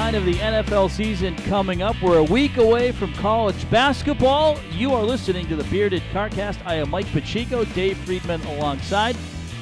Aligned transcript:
nine 0.00 0.14
of 0.14 0.24
the 0.24 0.32
NFL 0.32 0.90
season 0.90 1.36
coming 1.36 1.82
up. 1.82 1.94
We're 2.00 2.16
a 2.16 2.24
week 2.24 2.56
away 2.56 2.90
from 2.90 3.12
college 3.12 3.70
basketball. 3.70 4.58
You 4.70 4.94
are 4.94 5.02
listening 5.02 5.46
to 5.48 5.56
the 5.56 5.64
Bearded 5.64 6.02
Carcast. 6.10 6.58
I 6.64 6.76
am 6.76 6.88
Mike 6.88 7.12
Pacheco, 7.12 7.66
Dave 7.66 7.98
Friedman 7.98 8.40
alongside. 8.46 9.14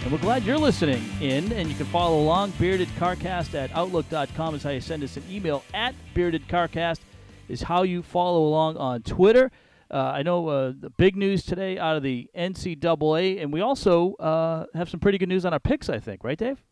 And 0.02 0.12
we're 0.12 0.18
glad 0.18 0.44
you're 0.44 0.56
listening 0.56 1.02
in. 1.20 1.52
And 1.52 1.68
you 1.68 1.74
can 1.74 1.86
follow 1.86 2.20
along. 2.20 2.52
BeardedCarcast 2.52 3.54
at 3.54 3.74
Outlook.com 3.74 4.54
is 4.54 4.62
how 4.62 4.70
you 4.70 4.80
send 4.80 5.02
us 5.02 5.16
an 5.16 5.24
email. 5.28 5.64
At 5.74 5.96
BeardedCarcast 6.14 7.00
is 7.48 7.62
how 7.62 7.82
you 7.82 8.00
follow 8.04 8.46
along 8.46 8.76
on 8.76 9.02
Twitter. 9.02 9.50
Uh, 9.90 9.96
I 9.96 10.22
know 10.22 10.46
uh, 10.46 10.72
the 10.78 10.90
big 10.90 11.16
news 11.16 11.44
today 11.44 11.80
out 11.80 11.96
of 11.96 12.04
the 12.04 12.30
NCAA, 12.38 13.42
and 13.42 13.52
we 13.52 13.60
also 13.60 14.14
uh, 14.14 14.66
have 14.72 14.88
some 14.88 15.00
pretty 15.00 15.18
good 15.18 15.28
news 15.28 15.44
on 15.44 15.52
our 15.52 15.58
picks, 15.58 15.88
I 15.88 15.98
think, 15.98 16.22
right, 16.22 16.38
Dave? 16.38 16.62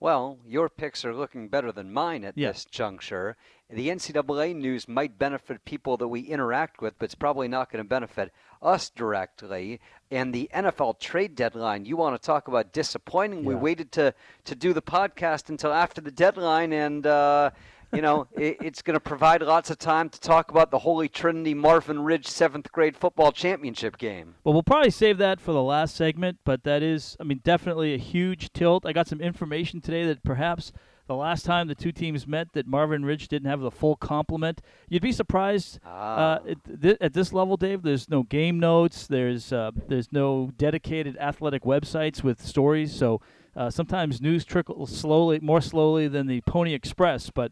Well, 0.00 0.38
your 0.46 0.70
picks 0.70 1.04
are 1.04 1.14
looking 1.14 1.48
better 1.48 1.70
than 1.70 1.92
mine 1.92 2.24
at 2.24 2.36
Yeah. 2.36 2.48
this 2.52 2.64
juncture. 2.64 3.36
The 3.68 3.90
NCAA 3.90 4.54
news 4.54 4.88
might 4.88 5.18
benefit 5.18 5.64
people 5.64 5.96
that 5.98 6.08
we 6.08 6.22
interact 6.22 6.80
with, 6.80 6.98
but 6.98 7.04
it's 7.04 7.14
probably 7.14 7.46
not 7.48 7.70
going 7.70 7.84
to 7.84 7.88
benefit 7.88 8.32
us 8.62 8.88
directly. 8.90 9.78
And 10.10 10.34
the 10.34 10.50
NFL 10.52 10.94
trade 10.98 11.36
deadline, 11.36 11.84
you 11.84 11.96
want 11.96 12.20
to 12.20 12.26
talk 12.26 12.48
about 12.48 12.72
disappointing? 12.72 13.44
We 13.44 13.54
waited 13.54 13.92
to, 13.92 14.14
to 14.46 14.54
do 14.56 14.72
the 14.72 14.82
podcast 14.82 15.50
until 15.50 15.72
after 15.72 16.00
the 16.00 16.10
deadline, 16.10 16.72
and, 16.72 17.06
uh, 17.06 17.50
you 17.92 18.02
know, 18.02 18.26
it, 18.36 18.56
it's 18.60 18.82
going 18.82 18.94
to 18.94 19.00
provide 19.00 19.42
lots 19.42 19.70
of 19.70 19.78
time 19.78 20.08
to 20.10 20.20
talk 20.20 20.50
about 20.50 20.70
the 20.70 20.78
Holy 20.78 21.08
Trinity 21.08 21.54
Marvin 21.54 22.00
Ridge 22.02 22.26
seventh 22.26 22.70
grade 22.72 22.96
football 22.96 23.32
championship 23.32 23.98
game. 23.98 24.34
Well, 24.44 24.52
we'll 24.52 24.62
probably 24.62 24.90
save 24.90 25.18
that 25.18 25.40
for 25.40 25.52
the 25.52 25.62
last 25.62 25.96
segment, 25.96 26.38
but 26.44 26.62
that 26.64 26.82
is, 26.82 27.16
I 27.20 27.24
mean, 27.24 27.40
definitely 27.42 27.94
a 27.94 27.98
huge 27.98 28.52
tilt. 28.52 28.86
I 28.86 28.92
got 28.92 29.08
some 29.08 29.20
information 29.20 29.80
today 29.80 30.06
that 30.06 30.22
perhaps 30.22 30.72
the 31.08 31.16
last 31.16 31.44
time 31.44 31.66
the 31.66 31.74
two 31.74 31.90
teams 31.90 32.24
met, 32.28 32.52
that 32.52 32.68
Marvin 32.68 33.04
Ridge 33.04 33.26
didn't 33.26 33.50
have 33.50 33.58
the 33.60 33.70
full 33.72 33.96
complement. 33.96 34.60
You'd 34.88 35.02
be 35.02 35.10
surprised 35.10 35.80
Ah. 35.84 36.34
uh, 36.36 36.50
at, 36.50 36.82
th- 36.82 36.96
at 37.00 37.12
this 37.14 37.32
level, 37.32 37.56
Dave. 37.56 37.82
There's 37.82 38.08
no 38.08 38.22
game 38.22 38.60
notes. 38.60 39.08
There's 39.08 39.52
uh, 39.52 39.72
there's 39.88 40.12
no 40.12 40.52
dedicated 40.56 41.16
athletic 41.16 41.64
websites 41.64 42.22
with 42.22 42.40
stories. 42.46 42.94
So 42.94 43.20
uh, 43.56 43.70
sometimes 43.70 44.20
news 44.20 44.44
trickles 44.44 44.96
slowly, 44.96 45.40
more 45.40 45.60
slowly 45.60 46.06
than 46.06 46.28
the 46.28 46.42
Pony 46.42 46.74
Express. 46.74 47.28
But 47.30 47.50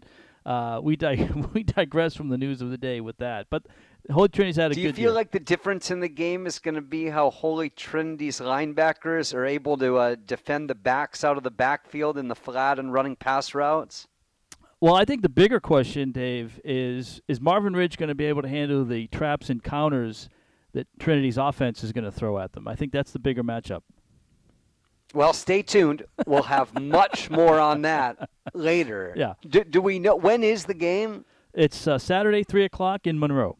uh, 0.49 0.81
we 0.83 0.97
dig- 0.97 1.31
we 1.53 1.63
digress 1.63 2.15
from 2.15 2.31
the 2.31 2.39
news 2.39 2.63
of 2.63 2.71
the 2.71 2.79
day 2.79 3.01
with 3.03 3.19
that. 3.19 3.49
But 3.51 3.67
Holy 4.11 4.31
Trinity's 4.31 4.57
had 4.57 4.73
a 4.73 4.75
good 4.75 4.81
Do 4.81 4.81
you 4.81 4.93
feel 4.95 5.03
year. 5.03 5.13
like 5.13 5.31
the 5.31 5.41
difference 5.41 5.91
in 5.91 6.01
the 6.01 6.09
game 6.09 6.47
is 6.47 6.59
going 6.59 6.75
to 6.75 6.81
be 6.81 7.11
how 7.11 7.29
Holy 7.29 7.69
Trinity's 7.69 8.41
linebackers 8.41 9.35
are 9.35 9.45
able 9.45 9.77
to 9.77 9.99
uh, 9.99 10.17
defend 10.25 10.71
the 10.71 10.75
backs 10.75 11.23
out 11.23 11.37
of 11.37 11.43
the 11.43 11.51
backfield 11.51 12.17
in 12.17 12.29
the 12.29 12.35
flat 12.35 12.79
and 12.79 12.95
running 12.95 13.15
pass 13.15 13.55
routes? 13.55 14.09
Well, 14.81 14.95
I 14.95 15.05
think 15.05 15.21
the 15.21 15.29
bigger 15.29 15.61
question, 15.61 16.13
Dave, 16.13 16.61
is 16.65 17.21
is 17.29 17.41
Marvin 17.43 17.75
Ridge 17.75 17.99
going 17.99 18.09
to 18.09 18.15
be 18.15 18.25
able 18.25 18.41
to 18.43 18.49
handle 18.49 18.87
the 18.87 19.07
traps 19.09 19.51
and 19.51 19.63
counters 19.63 20.31
that 20.73 20.87
Trinity's 20.99 21.37
offense 21.37 21.85
is 21.85 21.93
going 21.93 22.05
to 22.05 22.13
throw 22.13 22.39
at 22.39 22.53
them? 22.53 22.67
I 22.67 22.75
think 22.75 22.93
that's 22.93 23.11
the 23.11 23.19
bigger 23.19 23.43
matchup. 23.43 23.83
Well, 25.15 25.33
stay 25.33 25.63
tuned. 25.63 26.05
We'll 26.27 26.43
have 26.43 26.75
much 26.81 27.31
more 27.31 27.59
on 27.59 27.83
that 27.83 28.29
later. 28.55 29.15
Yeah. 29.17 29.35
Do, 29.49 29.65
do 29.65 29.81
we 29.81 29.99
know 29.99 30.17
when 30.17 30.43
is 30.43 30.65
the 30.65 30.75
game? 30.75 31.25
It's 31.55 31.87
uh, 31.87 31.99
Saturday, 31.99 32.45
three 32.45 32.65
o'clock 32.65 33.07
in 33.07 33.19
Monroe. 33.19 33.57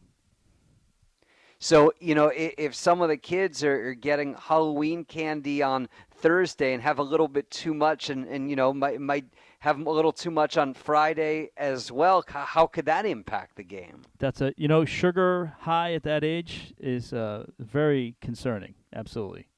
So 1.59 1.91
you 1.99 2.15
know, 2.15 2.27
if, 2.27 2.53
if 2.57 2.75
some 2.75 3.01
of 3.01 3.09
the 3.09 3.17
kids 3.17 3.63
are, 3.63 3.89
are 3.89 3.93
getting 3.93 4.33
Halloween 4.35 5.03
candy 5.03 5.61
on 5.61 5.89
Thursday 6.09 6.73
and 6.73 6.81
have 6.81 6.99
a 6.99 7.03
little 7.03 7.27
bit 7.27 7.51
too 7.51 7.73
much, 7.73 8.09
and, 8.09 8.25
and 8.27 8.49
you 8.49 8.55
know 8.55 8.73
might 8.73 9.01
might 9.01 9.25
have 9.59 9.77
a 9.77 9.89
little 9.89 10.13
too 10.13 10.31
much 10.31 10.57
on 10.57 10.73
Friday 10.73 11.49
as 11.57 11.91
well, 11.91 12.23
how 12.27 12.65
could 12.65 12.85
that 12.85 13.05
impact 13.05 13.57
the 13.57 13.63
game? 13.63 14.03
That's 14.17 14.39
a 14.39 14.53
you 14.55 14.69
know 14.69 14.85
sugar 14.85 15.53
high 15.59 15.93
at 15.93 16.03
that 16.03 16.23
age 16.23 16.73
is 16.79 17.11
uh, 17.11 17.45
very 17.59 18.15
concerning. 18.21 18.75
Absolutely. 18.95 19.48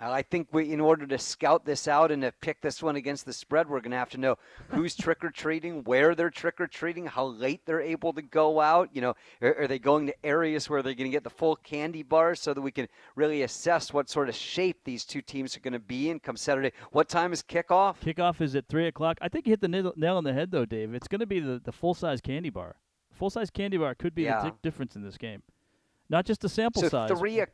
Uh, 0.00 0.12
I 0.12 0.22
think 0.22 0.46
we, 0.52 0.72
in 0.72 0.80
order 0.80 1.08
to 1.08 1.18
scout 1.18 1.64
this 1.64 1.88
out 1.88 2.12
and 2.12 2.22
to 2.22 2.30
pick 2.40 2.60
this 2.60 2.80
one 2.80 2.94
against 2.94 3.26
the 3.26 3.32
spread, 3.32 3.68
we're 3.68 3.80
going 3.80 3.90
to 3.90 3.96
have 3.96 4.10
to 4.10 4.18
know 4.18 4.36
who's 4.68 4.94
trick 4.94 5.24
or 5.24 5.30
treating, 5.30 5.82
where 5.82 6.14
they're 6.14 6.30
trick 6.30 6.60
or 6.60 6.68
treating, 6.68 7.06
how 7.06 7.26
late 7.26 7.62
they're 7.66 7.80
able 7.80 8.12
to 8.12 8.22
go 8.22 8.60
out. 8.60 8.90
You 8.92 9.00
know, 9.00 9.14
are, 9.42 9.62
are 9.62 9.66
they 9.66 9.80
going 9.80 10.06
to 10.06 10.14
areas 10.24 10.70
where 10.70 10.82
they're 10.84 10.94
going 10.94 11.10
to 11.10 11.14
get 11.14 11.24
the 11.24 11.30
full 11.30 11.56
candy 11.56 12.04
bars 12.04 12.40
so 12.40 12.54
that 12.54 12.60
we 12.60 12.70
can 12.70 12.86
really 13.16 13.42
assess 13.42 13.92
what 13.92 14.08
sort 14.08 14.28
of 14.28 14.36
shape 14.36 14.78
these 14.84 15.04
two 15.04 15.20
teams 15.20 15.56
are 15.56 15.60
going 15.60 15.72
to 15.72 15.80
be 15.80 16.10
in 16.10 16.20
come 16.20 16.36
Saturday? 16.36 16.70
What 16.92 17.08
time 17.08 17.32
is 17.32 17.42
kickoff? 17.42 17.96
Kickoff 18.00 18.40
is 18.40 18.54
at 18.54 18.68
three 18.68 18.86
o'clock. 18.86 19.18
I 19.20 19.28
think 19.28 19.46
you 19.48 19.50
hit 19.50 19.60
the 19.60 19.66
nail 19.68 19.92
nail 19.96 20.16
on 20.16 20.22
the 20.22 20.32
head 20.32 20.52
though, 20.52 20.64
Dave. 20.64 20.94
It's 20.94 21.08
going 21.08 21.18
to 21.20 21.26
be 21.26 21.40
the, 21.40 21.60
the 21.64 21.72
full 21.72 21.94
size 21.94 22.20
candy 22.20 22.50
bar. 22.50 22.76
Full 23.14 23.30
size 23.30 23.50
candy 23.50 23.76
bar 23.78 23.96
could 23.96 24.14
be 24.14 24.22
Yeah. 24.22 24.44
the 24.44 24.50
di- 24.50 24.56
difference 24.62 24.94
in 24.94 25.02
this 25.02 25.18
game, 25.18 25.42
not 26.08 26.24
just 26.24 26.40
the 26.42 26.48
sample 26.48 26.82
so 26.82 26.88
size. 26.88 27.10
three. 27.10 27.40
O- 27.42 27.46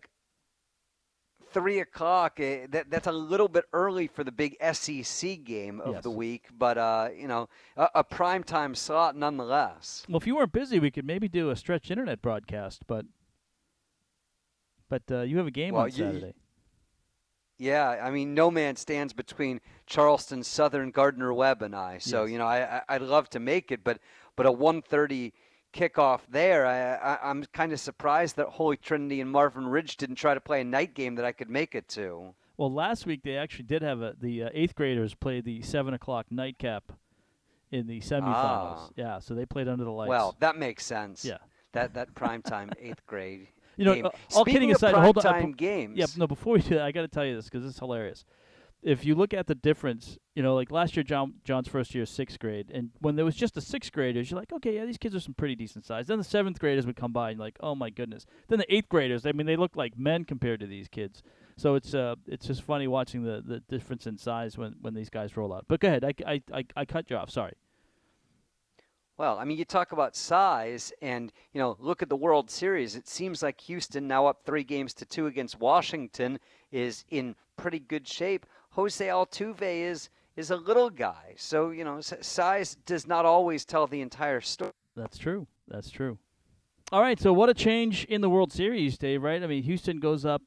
Three 1.54 1.78
o'clock. 1.78 2.41
eh, 2.41 2.66
that, 2.70 2.91
that's 2.91 3.06
a 3.06 3.12
little 3.12 3.48
bit 3.48 3.65
early 3.72 4.09
for 4.09 4.25
the 4.25 4.32
big 4.32 4.56
SEC 4.72 5.42
game 5.44 5.81
of 5.81 5.94
Yes. 5.94 6.03
the 6.03 6.10
week, 6.10 6.47
but 6.59 6.76
uh, 6.76 7.09
you 7.16 7.28
know, 7.28 7.48
a, 7.76 7.88
a 7.97 8.04
prime 8.04 8.42
time 8.42 8.75
slot 8.75 9.15
nonetheless. 9.16 10.04
Well, 10.09 10.16
if 10.19 10.26
you 10.26 10.34
weren't 10.37 10.53
busy, 10.53 10.78
we 10.81 10.91
could 10.91 11.06
maybe 11.06 11.28
do 11.28 11.50
a 11.50 11.56
stretch 11.56 11.91
internet 11.91 12.20
broadcast, 12.20 12.82
but 12.87 13.06
but 14.88 15.03
uh, 15.10 15.20
you 15.22 15.38
have 15.38 15.47
a 15.47 15.50
game 15.50 15.75
Well, 15.75 15.84
on 15.84 15.88
you- 15.91 15.94
Saturday. 15.97 16.34
Yeah, 17.56 17.88
I 18.03 18.10
mean, 18.10 18.34
no 18.34 18.50
man 18.50 18.75
stands 18.75 19.12
between 19.12 19.60
Charleston 19.86 20.42
Southern 20.42 20.91
Gardner 20.91 21.32
Webb 21.32 21.62
and 21.62 21.75
I. 21.75 21.98
So 21.98 22.25
Yes. 22.25 22.32
you 22.32 22.38
know, 22.38 22.47
I, 22.47 22.78
I 22.78 22.82
I'd 22.88 23.03
love 23.03 23.31
to 23.31 23.38
make 23.38 23.71
it, 23.71 23.84
but 23.84 24.00
but 24.34 24.44
a 24.44 24.50
1:30 24.50 25.32
kickoff 25.74 26.20
there, 26.30 26.66
I, 26.66 26.94
I 26.94 27.30
I'm 27.30 27.44
kind 27.52 27.72
of 27.72 27.80
surprised 27.80 28.36
that 28.36 28.46
Holy 28.46 28.76
Trinity 28.76 29.20
and 29.20 29.30
Marvin 29.30 29.66
Ridge 29.66 29.96
didn't 29.96 30.16
try 30.16 30.34
to 30.34 30.40
play 30.40 30.60
a 30.60 30.64
night 30.64 30.94
game 30.94 31.16
that 31.16 31.24
I 31.24 31.32
could 31.32 31.50
make 31.50 31.74
it 31.74 31.88
to. 31.90 32.34
Well, 32.56 32.72
last 32.72 33.04
week 33.04 33.22
they 33.24 33.36
actually 33.36 33.64
did 33.64 33.82
have 33.82 34.00
a 34.00 34.14
the 34.18 34.44
uh, 34.44 34.48
eighth 34.54 34.74
graders 34.74 35.14
play 35.14 35.40
the 35.40 35.62
seven 35.62 35.92
o'clock 35.92 36.26
nightcap 36.30 36.92
in 37.70 37.86
the 37.86 38.00
semifinals. 38.00 38.24
Ah. 38.24 38.88
Yeah, 38.96 39.18
so 39.18 39.34
they 39.34 39.44
played 39.44 39.68
under 39.68 39.84
the 39.84 39.90
lights. 39.90 40.08
Well, 40.08 40.36
that 40.40 40.56
makes 40.56 40.86
sense. 40.86 41.24
Yeah. 41.24 41.38
That 41.72 41.94
that 41.94 42.14
prime 42.14 42.42
time 42.42 42.70
eighth 42.78 43.04
grade. 43.06 43.48
you 43.76 43.84
know, 43.84 43.92
uh, 43.92 44.10
all 44.34 44.44
Speaking 44.44 44.52
kidding 44.52 44.72
aside, 44.72 44.94
hold 44.94 45.18
on. 45.18 45.26
I 45.26 45.42
primetime 45.42 45.56
games. 45.56 45.98
Yeah, 45.98 46.06
no. 46.16 46.28
Before 46.28 46.54
we 46.54 46.62
do 46.62 46.76
that, 46.76 46.82
I 46.82 46.92
got 46.92 47.02
to 47.02 47.08
tell 47.08 47.24
you 47.24 47.34
this 47.34 47.50
because 47.50 47.66
it's 47.66 47.78
hilarious. 47.78 48.24
If 48.84 49.06
you 49.06 49.15
look 49.15 49.33
at 49.33 49.47
the 49.47 49.55
difference, 49.55 50.19
you 50.34 50.43
know, 50.43 50.55
like 50.55 50.71
last 50.71 50.95
year, 50.95 51.03
John 51.03 51.34
John's 51.43 51.69
first 51.69 51.95
year, 51.95 52.05
sixth 52.05 52.39
grade, 52.39 52.71
and 52.72 52.91
when 53.00 53.17
there 53.17 53.25
was 53.25 53.34
just 53.34 53.55
the 53.55 53.62
sixth 53.62 53.91
graders, 53.93 54.31
you're 54.31 54.39
like, 54.39 54.53
okay, 54.53 54.75
yeah, 54.75 54.84
these 54.84 54.99
kids 54.99 55.15
are 55.15 55.21
some 55.21 55.33
pretty 55.33 55.55
decent 55.55 55.87
size. 55.87 56.06
Then 56.06 56.19
the 56.19 56.25
seventh 56.25 56.59
graders 56.59 56.84
would 56.84 56.95
come 56.95 57.11
by, 57.11 57.31
and 57.31 57.41
like, 57.41 57.56
oh 57.61 57.75
my 57.75 57.89
goodness. 57.89 58.27
Then 58.49 58.59
the 58.59 58.75
eighth 58.75 58.91
graders, 58.91 59.25
I 59.25 59.33
mean, 59.33 59.47
they 59.47 59.56
look 59.56 59.75
like 59.75 59.99
men 59.99 60.25
compared 60.25 60.61
to 60.61 60.67
these 60.67 60.87
kids. 60.87 61.22
So 61.56 61.77
it's 61.77 61.95
uh, 61.95 62.17
it's 62.27 62.47
just 62.47 62.62
funny 62.62 62.87
watching 62.87 63.25
the, 63.25 63.43
the 63.47 63.61
difference 63.61 64.06
in 64.06 64.19
size 64.19 64.59
when, 64.59 64.75
when 64.83 64.93
these 64.93 65.09
guys 65.09 65.34
roll 65.34 65.55
out. 65.55 65.65
But 65.66 65.81
go 65.81 65.89
ahead, 65.89 66.05
I, 66.05 66.12
I, 66.27 66.43
I, 66.53 66.65
I 66.77 66.84
cut 66.84 67.09
you 67.09 67.16
off. 67.16 67.31
Sorry. 67.31 67.55
Well, 69.16 69.39
I 69.39 69.45
mean, 69.45 69.56
you 69.56 69.65
talk 69.65 69.93
about 69.93 70.16
size, 70.16 70.93
and 71.01 71.33
you 71.53 71.61
know, 71.61 71.77
look 71.78 72.03
at 72.03 72.09
the 72.09 72.16
World 72.16 72.51
Series. 72.51 72.97
It 72.97 73.09
seems 73.09 73.43
like 73.43 73.61
Houston, 73.62 74.09
now 74.09 74.27
up 74.27 74.43
three 74.45 74.65
games 74.65 74.93
to 74.95 75.06
two 75.06 75.27
against 75.27 75.61
Washington, 75.61 76.41
is 76.72 77.05
in 77.11 77.37
pretty 77.56 77.78
good 77.78 78.09
shape. 78.09 78.45
Jose 78.74 79.06
Altuve 79.06 79.62
is 79.62 80.10
is 80.36 80.50
a 80.50 80.56
little 80.56 80.90
guy, 80.90 81.34
so 81.36 81.70
you 81.70 81.84
know, 81.84 82.00
size 82.00 82.76
does 82.86 83.06
not 83.06 83.24
always 83.24 83.64
tell 83.64 83.86
the 83.86 84.00
entire 84.00 84.40
story. 84.40 84.72
That's 84.96 85.16
true. 85.16 85.47
That's 85.68 85.91
true. 85.91 86.18
All 86.92 87.00
right, 87.00 87.18
so 87.18 87.32
what 87.32 87.48
a 87.48 87.54
change 87.54 88.04
in 88.06 88.21
the 88.21 88.28
World 88.28 88.53
Series, 88.53 88.98
Dave. 88.98 89.22
Right? 89.22 89.42
I 89.42 89.47
mean, 89.47 89.62
Houston 89.62 90.00
goes 90.00 90.24
up, 90.24 90.42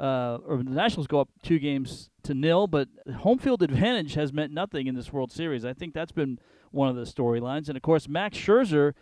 uh, 0.00 0.38
or 0.44 0.58
the 0.58 0.70
Nationals 0.70 1.06
go 1.06 1.20
up 1.20 1.28
two 1.42 1.60
games 1.60 2.10
to 2.24 2.34
nil, 2.34 2.66
but 2.66 2.88
home 3.18 3.38
field 3.38 3.62
advantage 3.62 4.14
has 4.14 4.32
meant 4.32 4.52
nothing 4.52 4.88
in 4.88 4.96
this 4.96 5.12
World 5.12 5.30
Series. 5.30 5.64
I 5.64 5.72
think 5.72 5.94
that's 5.94 6.12
been 6.12 6.40
one 6.72 6.88
of 6.88 6.96
the 6.96 7.04
storylines, 7.04 7.68
and 7.68 7.76
of 7.76 7.82
course, 7.82 8.08
Max 8.08 8.36
Scherzer 8.36 8.94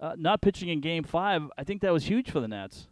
uh, 0.00 0.14
not 0.16 0.40
pitching 0.40 0.68
in 0.68 0.80
Game 0.80 1.02
Five. 1.02 1.50
I 1.58 1.64
think 1.64 1.82
that 1.82 1.92
was 1.92 2.04
huge 2.04 2.30
for 2.30 2.38
the 2.38 2.48
Nats. 2.48 2.86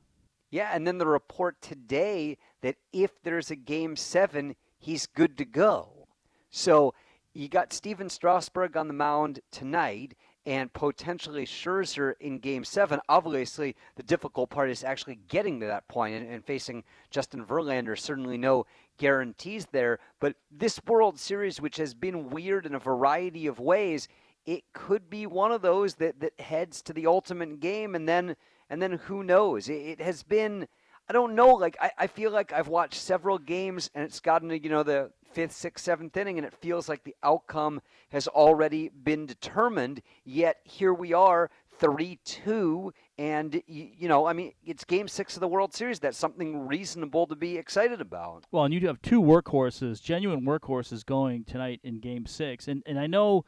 Yeah, 0.50 0.71
and 0.73 0.85
then 0.85 0.99
the 0.99 1.06
report 1.06 1.62
today 1.62 2.37
that 2.62 2.75
if 2.93 3.23
there's 3.23 3.53
a 3.53 3.56
game 3.56 3.94
seven, 3.94 4.56
he's 4.81 5.06
good 5.06 5.38
to 5.38 5.44
go. 5.44 6.09
So 6.50 6.94
you 7.32 7.49
got 7.49 7.73
Stephen 7.73 8.09
Strasburg 8.09 8.77
on 8.77 8.88
the 8.88 8.94
mound 8.94 9.38
tonight 9.53 10.17
and 10.47 10.73
potentially 10.73 11.44
Scherzer 11.44 12.15
in 12.19 12.38
game 12.38 12.65
seven. 12.65 12.99
Obviously, 13.09 13.77
the 13.94 14.03
difficult 14.03 14.50
part 14.50 14.71
is 14.71 14.82
actually 14.82 15.21
getting 15.29 15.61
to 15.61 15.67
that 15.67 15.87
point 15.87 16.15
and, 16.15 16.29
and 16.29 16.44
facing 16.44 16.82
Justin 17.11 17.44
Verlander. 17.44 17.97
Certainly 17.97 18.38
no 18.38 18.67
guarantees 18.97 19.67
there. 19.71 19.99
But 20.19 20.35
this 20.50 20.81
World 20.87 21.21
Series, 21.21 21.61
which 21.61 21.76
has 21.76 21.94
been 21.94 22.31
weird 22.31 22.67
in 22.67 22.75
a 22.75 22.81
variety 22.81 23.47
of 23.47 23.61
ways, 23.61 24.09
it 24.47 24.65
could 24.73 25.11
be 25.11 25.26
one 25.26 25.53
of 25.53 25.62
those 25.62 25.97
that, 25.97 26.19
that 26.21 26.41
heads 26.41 26.81
to 26.83 26.94
the 26.94 27.06
ultimate 27.06 27.61
game 27.61 27.94
and 27.94 28.09
then 28.09 28.35
and 28.71 28.81
then 28.81 28.93
who 28.93 29.25
knows? 29.25 29.69
It, 29.69 29.99
it 29.99 30.00
has 30.00 30.23
been 30.23 30.69
I 31.11 31.12
don't 31.12 31.35
know, 31.35 31.55
like 31.55 31.77
I, 31.81 31.91
I 31.99 32.07
feel 32.07 32.31
like 32.31 32.53
I've 32.53 32.69
watched 32.69 32.95
several 32.95 33.37
games 33.37 33.91
and 33.97 34.05
it's 34.05 34.21
gotten 34.21 34.49
to, 34.51 34.62
you 34.62 34.71
know, 34.71 34.85
the 34.85 35.11
fifth, 35.33 35.51
sixth, 35.51 35.85
seventh 35.85 36.17
inning, 36.17 36.39
and 36.39 36.47
it 36.47 36.55
feels 36.55 36.89
like 36.89 37.03
the 37.03 37.17
outcome 37.25 37.83
has 38.11 38.29
already 38.29 38.91
been 38.91 39.27
determined. 39.27 40.03
Yet 40.25 40.59
here 40.62 40.95
we 40.95 41.12
are, 41.12 41.51
3 41.81 42.21
2. 42.25 42.93
And, 43.19 43.61
you 43.67 44.07
know, 44.07 44.27
I 44.27 44.33
mean, 44.35 44.53
it's 44.65 44.85
game 44.85 45.09
six 45.09 45.35
of 45.35 45.41
the 45.41 45.49
World 45.49 45.75
Series. 45.75 45.99
That's 45.99 46.17
something 46.17 46.69
reasonable 46.69 47.27
to 47.27 47.35
be 47.35 47.59
excited 47.59 48.01
about. 48.01 48.45
Well, 48.53 48.62
and 48.62 48.73
you 48.73 48.87
have 48.87 49.03
two 49.03 49.21
workhorses, 49.21 50.01
genuine 50.01 50.43
workhorses 50.43 51.05
going 51.05 51.43
tonight 51.43 51.81
in 51.83 51.99
game 51.99 52.25
six. 52.25 52.69
And, 52.69 52.85
and 52.87 53.01
I 53.01 53.09
know 53.09 53.45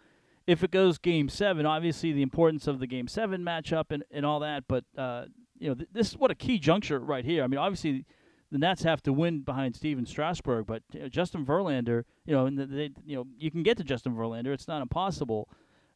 if 0.49 0.65
it 0.65 0.73
goes 0.73 0.99
game 0.99 1.29
seven, 1.29 1.65
obviously 1.65 2.11
the 2.11 2.23
importance 2.23 2.67
of 2.67 2.81
the 2.81 2.89
game 2.89 3.07
seven 3.07 3.45
matchup 3.45 3.93
and, 3.93 4.03
and 4.11 4.27
all 4.27 4.41
that. 4.41 4.65
But, 4.67 4.83
uh, 4.99 5.27
you 5.63 5.69
know, 5.69 5.75
th- 5.75 5.89
this 5.93 6.09
is 6.09 6.19
what 6.19 6.31
a 6.31 6.35
key 6.35 6.59
juncture 6.59 6.99
right 6.99 7.25
here. 7.25 7.45
I 7.45 7.47
mean, 7.47 7.59
obviously 7.59 8.05
the 8.51 8.59
Nats 8.59 8.83
have 8.83 9.01
to 9.05 9.13
win 9.13 9.43
behind 9.43 9.77
Stephen 9.77 10.05
Strasburg, 10.05 10.67
but 10.67 10.83
you 10.93 11.01
know, 11.01 11.09
Justin 11.09 11.47
Verlander, 11.47 12.03
you 12.27 12.35
know, 12.35 12.47
and 12.47 12.59
they, 12.59 12.91
you 13.05 13.17
know, 13.17 13.27
you 13.39 13.51
can 13.51 13.63
get 13.63 13.79
to 13.79 13.85
Justin 13.85 14.15
Verlander. 14.15 14.49
It's 14.49 14.67
not 14.67 14.83
impossible. 14.83 15.49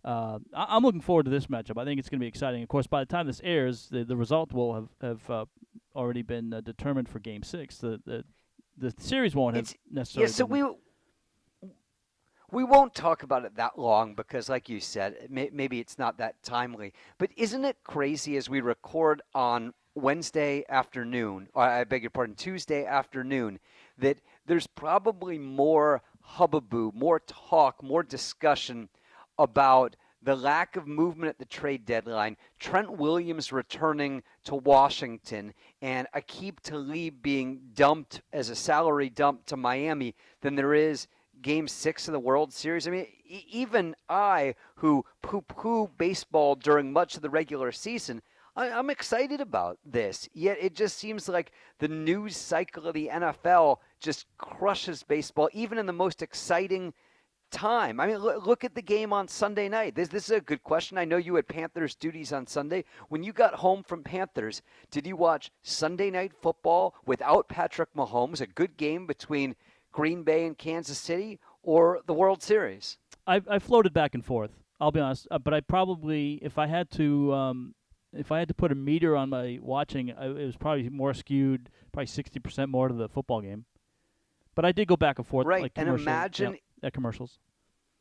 Uh, 0.05 0.39
I, 0.55 0.77
am 0.77 0.85
looking 0.85 1.01
forward 1.01 1.25
to 1.25 1.31
this 1.31 1.47
matchup. 1.47 1.81
I 1.81 1.85
think 1.85 1.99
it's 1.99 2.09
going 2.09 2.21
to 2.21 2.23
be 2.25 2.29
exciting. 2.29 2.63
Of 2.63 2.69
course, 2.69 2.87
by 2.87 3.01
the 3.01 3.07
time 3.07 3.27
this 3.27 3.41
airs, 3.43 3.89
the, 3.91 4.05
the 4.05 4.17
result 4.17 4.53
will 4.53 4.75
have 4.75 4.89
have 5.01 5.29
uh, 5.31 5.45
already 5.97 6.23
been 6.23 6.55
uh, 6.55 6.61
determined 6.61 7.09
for 7.09 7.19
Game 7.19 7.43
Six. 7.43 7.79
The 7.79 8.01
the 8.07 8.25
the 8.79 8.95
series 8.99 9.35
won't 9.35 9.57
have 9.57 9.65
it's, 9.65 9.75
necessarily. 9.91 10.31
Yeah, 10.31 10.35
so 10.35 10.45
we 10.45 10.63
we 12.57 12.65
won't 12.65 12.95
talk 12.95 13.23
about 13.23 13.45
it 13.45 13.55
that 13.57 13.79
long 13.79 14.15
because, 14.15 14.49
like 14.49 14.71
you 14.71 14.81
said, 14.81 15.15
may, 15.29 15.51
maybe 15.53 15.79
it's 15.79 15.99
not 15.99 16.17
that 16.17 16.43
timely. 16.43 16.95
But 17.19 17.29
isn't 17.37 17.67
it 17.67 17.77
crazy 17.85 18.39
as 18.39 18.49
we 18.49 18.63
record 18.63 19.21
on 19.35 19.75
Wednesday 19.95 20.65
afternoon, 20.71 21.49
or 21.53 21.65
I 21.65 21.85
beg 21.85 22.03
your 22.03 22.09
pardon, 22.09 22.35
Tuesday 22.35 22.87
afternoon, 22.87 23.59
that 23.99 24.23
there's 24.47 24.67
probably 24.67 25.37
more 25.37 26.01
hubbub, 26.23 26.73
more 26.95 27.21
talk, 27.21 27.83
more 27.83 28.03
discussion 28.03 28.89
about 29.39 29.95
the 30.23 30.35
lack 30.35 30.77
of 30.77 30.89
movement 30.89 31.29
at 31.29 31.39
the 31.39 31.45
trade 31.45 31.85
deadline, 31.85 32.39
Trent 32.59 32.91
Williams 32.91 33.53
returning 33.53 34.23
to 34.45 34.55
Washington, 34.55 35.53
and 35.83 36.09
Aqib 36.17 36.61
Talib 36.63 37.21
being 37.21 37.61
dumped 37.75 38.23
as 38.33 38.49
a 38.49 38.57
salary 38.57 39.11
dump 39.11 39.45
to 39.45 39.59
Miami 39.59 40.15
than 40.41 40.55
there 40.55 40.73
is 40.73 41.07
game 41.43 41.69
six 41.69 42.09
of 42.09 42.13
the 42.13 42.21
World 42.21 42.53
Series. 42.53 42.87
I 42.87 42.91
mean, 42.91 43.07
even 43.27 43.95
I, 44.09 44.55
who 44.77 45.05
poo 45.23 45.43
poo 45.43 45.89
baseball 45.99 46.55
during 46.55 46.93
much 46.93 47.17
of 47.17 47.23
the 47.23 47.31
regular 47.31 47.73
season, 47.73 48.23
I, 48.57 48.69
am 48.69 48.91
excited 48.91 49.41
about 49.41 49.79
this. 49.85 50.29
Yet 50.33 50.59
it 50.61 50.75
just 50.75 50.97
seems 50.97 51.29
like 51.29 51.53
the 51.79 51.89
news 51.89 52.37
cycle 52.37 52.87
of 52.87 52.95
the 52.95 53.11
NFL 53.13 53.79
just 54.01 54.27
crushes 54.39 55.03
baseball, 55.03 55.51
even 55.53 55.79
in 55.79 55.87
the 55.87 55.93
most 55.93 56.23
exciting 56.23 56.95
time. 57.51 58.01
I 58.01 58.07
mean, 58.07 58.19
look, 58.19 58.47
look 58.47 58.65
at 58.65 58.75
the 58.75 58.83
game 58.83 59.13
on 59.13 59.29
Sunday 59.29 59.69
night. 59.69 59.95
This, 59.95 60.09
this 60.09 60.25
is 60.25 60.37
a 60.37 60.41
good 60.41 60.63
question. 60.63 60.99
I 60.99 61.05
know 61.05 61.17
you 61.17 61.35
had 61.37 61.49
Panthers 61.49 61.95
duties 61.95 62.33
on 62.33 62.47
Sunday. 62.47 62.85
When 63.09 63.23
you 63.23 63.33
got 63.33 63.55
home 63.55 63.83
from 63.83 64.03
Panthers, 64.03 64.63
did 64.91 65.07
you 65.07 65.17
watch 65.17 65.51
Sunday 65.63 66.11
night 66.11 66.33
football 66.41 66.95
without 67.05 67.49
Patrick 67.49 67.93
Mahomes, 67.95 68.41
a 68.41 68.47
good 68.47 68.77
game 68.77 69.07
between 69.07 69.55
Green 69.97 70.25
Bay 70.25 70.45
and 70.45 70.59
Kansas 70.59 70.99
City, 70.99 71.41
or 71.63 72.01
the 72.07 72.13
World 72.13 72.43
Series? 72.43 72.99
I, 73.27 73.41
I 73.49 73.59
floated 73.59 73.95
back 73.95 74.15
and 74.15 74.23
forth. 74.23 74.51
I'll 74.79 74.93
be 74.93 75.01
honest, 75.01 75.27
uh, 75.31 75.39
but 75.39 75.55
I 75.55 75.61
probably, 75.61 76.35
if 76.43 76.59
I 76.59 76.67
had 76.67 76.91
to, 76.93 77.33
um, 77.33 77.75
if 78.13 78.31
I 78.31 78.39
had 78.39 78.49
to 78.49 78.55
put 78.55 78.71
a 78.71 78.75
meter 78.75 79.17
on 79.17 79.31
my 79.31 79.59
watching, 79.63 80.13
I, 80.13 80.27
it 80.27 80.45
was 80.45 80.57
probably 80.59 80.91
more 80.91 81.15
skewed, 81.15 81.71
probably 81.93 82.09
sixty 82.09 82.39
percent 82.39 82.71
more 82.71 82.89
to 82.89 82.95
the 82.95 83.09
football 83.09 83.41
game. 83.41 83.65
But 84.55 84.67
I 84.67 84.73
did 84.73 84.87
go 84.87 84.99
back 84.99 85.19
and 85.19 85.27
forth. 85.27 85.47
Right, 85.47 85.63
like 85.63 85.73
and 85.77 85.89
imagine 85.89 86.53
yep, 86.53 86.61
at 86.83 86.93
commercials. 86.93 87.39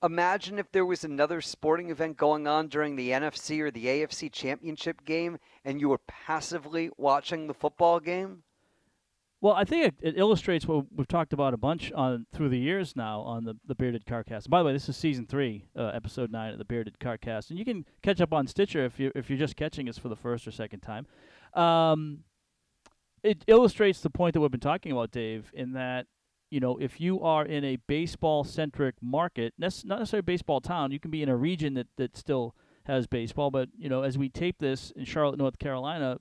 Imagine 0.03 0.59
if 0.59 0.69
there 0.73 0.85
was 0.85 1.05
another 1.05 1.39
sporting 1.39 1.91
event 1.91 2.17
going 2.17 2.45
on 2.45 2.67
during 2.67 2.97
the 2.97 3.11
NFC 3.11 3.61
or 3.61 3.71
the 3.71 3.85
AFC 3.85 4.29
championship 4.29 5.05
game, 5.05 5.37
and 5.63 5.79
you 5.79 5.87
were 5.87 6.01
passively 6.07 6.89
watching 6.97 7.47
the 7.47 7.53
football 7.53 8.01
game. 8.01 8.43
Well, 9.41 9.53
I 9.53 9.63
think 9.63 9.85
it, 9.85 9.95
it, 10.01 10.17
illustrates 10.17 10.65
what 10.65 10.85
we've 10.95 11.07
talked 11.07 11.33
about 11.33 11.53
a 11.53 11.57
bunch 11.57 11.91
on 11.91 12.25
through 12.33 12.49
the 12.49 12.57
years 12.57 12.95
now 12.95 13.19
on 13.21 13.43
the 13.43 13.55
the 13.67 13.75
Bearded 13.75 14.05
Carcast. 14.05 14.49
By 14.49 14.59
the 14.59 14.65
way, 14.65 14.73
this 14.73 14.89
is 14.89 14.95
season 14.95 15.27
three, 15.27 15.65
uh, 15.77 15.91
episode 15.93 16.31
nine 16.31 16.53
of 16.53 16.57
the 16.57 16.65
Bearded 16.65 16.99
Carcast, 16.99 17.49
and 17.49 17.59
you 17.59 17.65
can 17.65 17.85
catch 18.01 18.21
up 18.21 18.33
on 18.33 18.47
Stitcher 18.47 18.85
if 18.85 18.99
you 18.99 19.11
if 19.13 19.29
you're 19.29 19.39
just 19.39 19.55
catching 19.55 19.89
us 19.89 19.97
for 19.97 20.09
the 20.09 20.15
first 20.15 20.47
or 20.47 20.51
second 20.51 20.79
time. 20.79 21.05
Um, 21.53 22.23
it 23.23 23.43
illustrates 23.47 24.01
the 24.01 24.09
point 24.09 24.33
that 24.33 24.39
we've 24.39 24.51
been 24.51 24.59
talking 24.59 24.91
about, 24.91 25.11
Dave, 25.11 25.51
in 25.53 25.73
that 25.73 26.07
you 26.49 26.59
know 26.59 26.77
if 26.77 27.01
you 27.01 27.21
are 27.21 27.45
in 27.45 27.63
a 27.65 27.75
baseball 27.87 28.43
centric 28.45 28.95
market, 29.01 29.53
not 29.57 29.83
necessarily 29.83 30.21
baseball 30.21 30.61
town, 30.61 30.91
you 30.91 30.99
can 30.99 31.11
be 31.11 31.21
in 31.21 31.29
a 31.29 31.35
region 31.35 31.73
that 31.73 31.87
that 31.97 32.15
still 32.15 32.55
has 32.85 33.05
baseball, 33.05 33.51
but 33.51 33.69
you 33.77 33.89
know 33.89 34.03
as 34.03 34.17
we 34.17 34.29
tape 34.29 34.59
this 34.59 34.91
in 34.95 35.03
Charlotte, 35.05 35.37
North 35.37 35.59
Carolina 35.59 36.19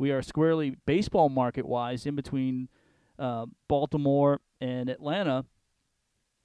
we 0.00 0.10
are 0.10 0.22
squarely 0.22 0.76
baseball 0.86 1.28
market 1.28 1.66
wise 1.66 2.06
in 2.06 2.16
between 2.16 2.70
uh, 3.18 3.44
Baltimore 3.68 4.40
and 4.58 4.88
Atlanta. 4.88 5.44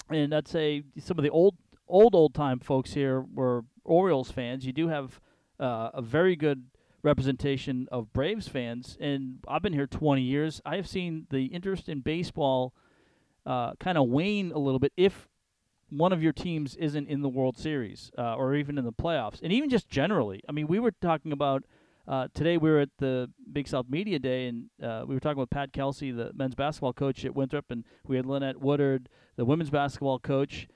And 0.09 0.35
I'd 0.35 0.49
say 0.49 0.83
some 0.99 1.17
of 1.17 1.23
the 1.23 1.29
old 1.29 1.55
old 1.87 2.13
old 2.13 2.35
time 2.35 2.59
folks 2.59 2.93
here 2.93 3.21
were 3.21 3.63
Orioles 3.85 4.29
fans. 4.29 4.65
You 4.65 4.73
do 4.73 4.89
have 4.89 5.21
uh, 5.57 5.89
a 5.93 6.01
very 6.01 6.35
good 6.35 6.65
representation 7.01 7.87
of 7.93 8.11
Braves 8.11 8.49
fans, 8.49 8.97
and 8.99 9.37
I've 9.47 9.61
been 9.61 9.73
here 9.73 9.87
20 9.87 10.21
years. 10.21 10.61
I 10.65 10.75
have 10.75 10.87
seen 10.87 11.27
the 11.29 11.45
interest 11.45 11.87
in 11.87 12.01
baseball 12.01 12.73
uh, 13.45 13.73
kind 13.79 13.97
of 13.97 14.09
wane 14.09 14.51
a 14.51 14.57
little 14.57 14.79
bit 14.79 14.91
if 14.97 15.29
one 15.89 16.11
of 16.11 16.21
your 16.21 16.33
teams 16.33 16.75
isn't 16.75 17.07
in 17.07 17.21
the 17.21 17.29
World 17.29 17.57
Series 17.57 18.11
uh, 18.17 18.35
or 18.35 18.53
even 18.53 18.77
in 18.77 18.83
the 18.83 18.91
playoffs, 18.91 19.41
and 19.41 19.53
even 19.53 19.69
just 19.69 19.87
generally. 19.87 20.41
I 20.49 20.51
mean, 20.51 20.67
we 20.67 20.79
were 20.79 20.91
talking 20.91 21.31
about 21.31 21.63
uh, 22.07 22.27
today 22.33 22.57
we 22.57 22.69
were 22.69 22.79
at 22.79 22.89
the 22.99 23.29
Big 23.51 23.67
South 23.67 23.87
Media 23.89 24.19
Day, 24.19 24.47
and 24.47 24.69
uh, 24.81 25.03
we 25.07 25.15
were 25.15 25.19
talking 25.19 25.39
with 25.39 25.49
Pat 25.49 25.73
Kelsey, 25.73 26.11
the 26.11 26.31
men's 26.35 26.55
basketball 26.55 26.93
coach 26.93 27.25
at 27.25 27.35
Winthrop, 27.35 27.65
and 27.69 27.83
we 28.07 28.15
had 28.15 28.25
Lynette 28.25 28.61
Woodard, 28.61 29.09
the 29.35 29.45
women's 29.45 29.69
basketball 29.69 30.19
coach, 30.19 30.67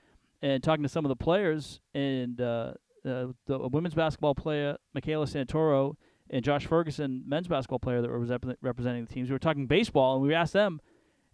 and 0.42 0.62
talking 0.62 0.82
to 0.82 0.88
some 0.88 1.04
of 1.04 1.08
the 1.08 1.16
players. 1.16 1.80
And 1.94 2.40
uh, 2.40 2.74
the 3.04 3.34
women's 3.48 3.94
basketball 3.94 4.34
player, 4.34 4.76
Michaela 4.94 5.26
Santoro, 5.26 5.96
and 6.30 6.44
Josh 6.44 6.66
Ferguson, 6.66 7.24
men's 7.26 7.48
basketball 7.48 7.78
player 7.78 8.00
that 8.00 8.10
were 8.10 8.18
represent- 8.18 8.58
representing 8.62 9.04
the 9.04 9.12
teams. 9.12 9.28
We 9.28 9.34
were 9.34 9.40
talking 9.40 9.66
baseball, 9.66 10.16
and 10.16 10.26
we 10.26 10.34
asked 10.34 10.52
them, 10.52 10.80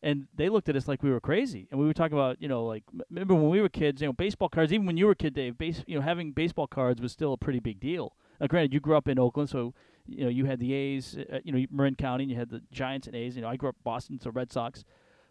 and 0.02 0.26
they 0.34 0.48
looked 0.48 0.68
at 0.68 0.76
us 0.76 0.88
like 0.88 1.02
we 1.02 1.10
were 1.10 1.20
crazy. 1.20 1.68
And 1.70 1.80
we 1.80 1.86
were 1.86 1.94
talking 1.94 2.16
about, 2.16 2.40
you 2.40 2.48
know, 2.48 2.64
like 2.64 2.84
remember 3.10 3.34
when 3.34 3.48
we 3.48 3.60
were 3.60 3.68
kids, 3.68 4.00
you 4.00 4.08
know, 4.08 4.12
baseball 4.12 4.48
cards. 4.48 4.72
Even 4.72 4.86
when 4.86 4.96
you 4.96 5.06
were 5.06 5.12
a 5.12 5.16
kid, 5.16 5.34
Dave, 5.34 5.58
base, 5.58 5.82
you 5.86 5.96
know, 5.96 6.02
having 6.02 6.32
baseball 6.32 6.66
cards 6.66 7.00
was 7.00 7.12
still 7.12 7.32
a 7.32 7.38
pretty 7.38 7.60
big 7.60 7.80
deal. 7.80 8.14
Now, 8.40 8.46
granted, 8.46 8.72
you 8.72 8.80
grew 8.80 8.96
up 8.96 9.08
in 9.08 9.18
Oakland, 9.18 9.48
so 9.48 9.74
you 10.06 10.24
know 10.24 10.30
you 10.30 10.44
had 10.44 10.60
the 10.60 10.72
A's, 10.72 11.16
uh, 11.32 11.38
you 11.44 11.52
know 11.52 11.64
Marin 11.70 11.94
County, 11.94 12.24
and 12.24 12.30
you 12.30 12.38
had 12.38 12.50
the 12.50 12.62
Giants 12.70 13.06
and 13.06 13.16
A's. 13.16 13.36
You 13.36 13.42
know, 13.42 13.48
I 13.48 13.56
grew 13.56 13.68
up 13.68 13.76
Boston, 13.84 14.20
so 14.20 14.30
Red 14.30 14.52
Sox. 14.52 14.84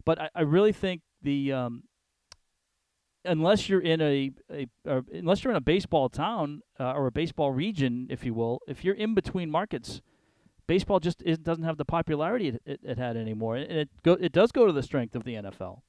But 0.05 0.21
I, 0.21 0.29
I 0.35 0.41
really 0.41 0.71
think 0.71 1.01
the 1.21 1.51
um, 1.53 1.83
unless 3.25 3.69
you're 3.69 3.81
in 3.81 4.01
a, 4.01 4.31
a 4.51 4.67
unless 5.13 5.43
you're 5.43 5.51
in 5.51 5.57
a 5.57 5.61
baseball 5.61 6.09
town 6.09 6.61
uh, 6.79 6.93
or 6.93 7.07
a 7.07 7.11
baseball 7.11 7.51
region, 7.51 8.07
if 8.09 8.23
you 8.23 8.33
will, 8.33 8.61
if 8.67 8.83
you're 8.85 8.95
in 8.95 9.13
between 9.13 9.49
markets, 9.49 10.01
baseball 10.67 10.99
just 10.99 11.21
is, 11.23 11.37
doesn't 11.37 11.63
have 11.63 11.77
the 11.77 11.85
popularity 11.85 12.49
it, 12.49 12.61
it, 12.65 12.79
it 12.83 12.97
had 12.97 13.17
anymore, 13.17 13.55
and 13.55 13.71
it 13.71 13.89
go 14.03 14.13
it 14.13 14.31
does 14.31 14.51
go 14.51 14.65
to 14.65 14.71
the 14.71 14.83
strength 14.83 15.15
of 15.15 15.23
the 15.23 15.35
NFL. 15.35 15.81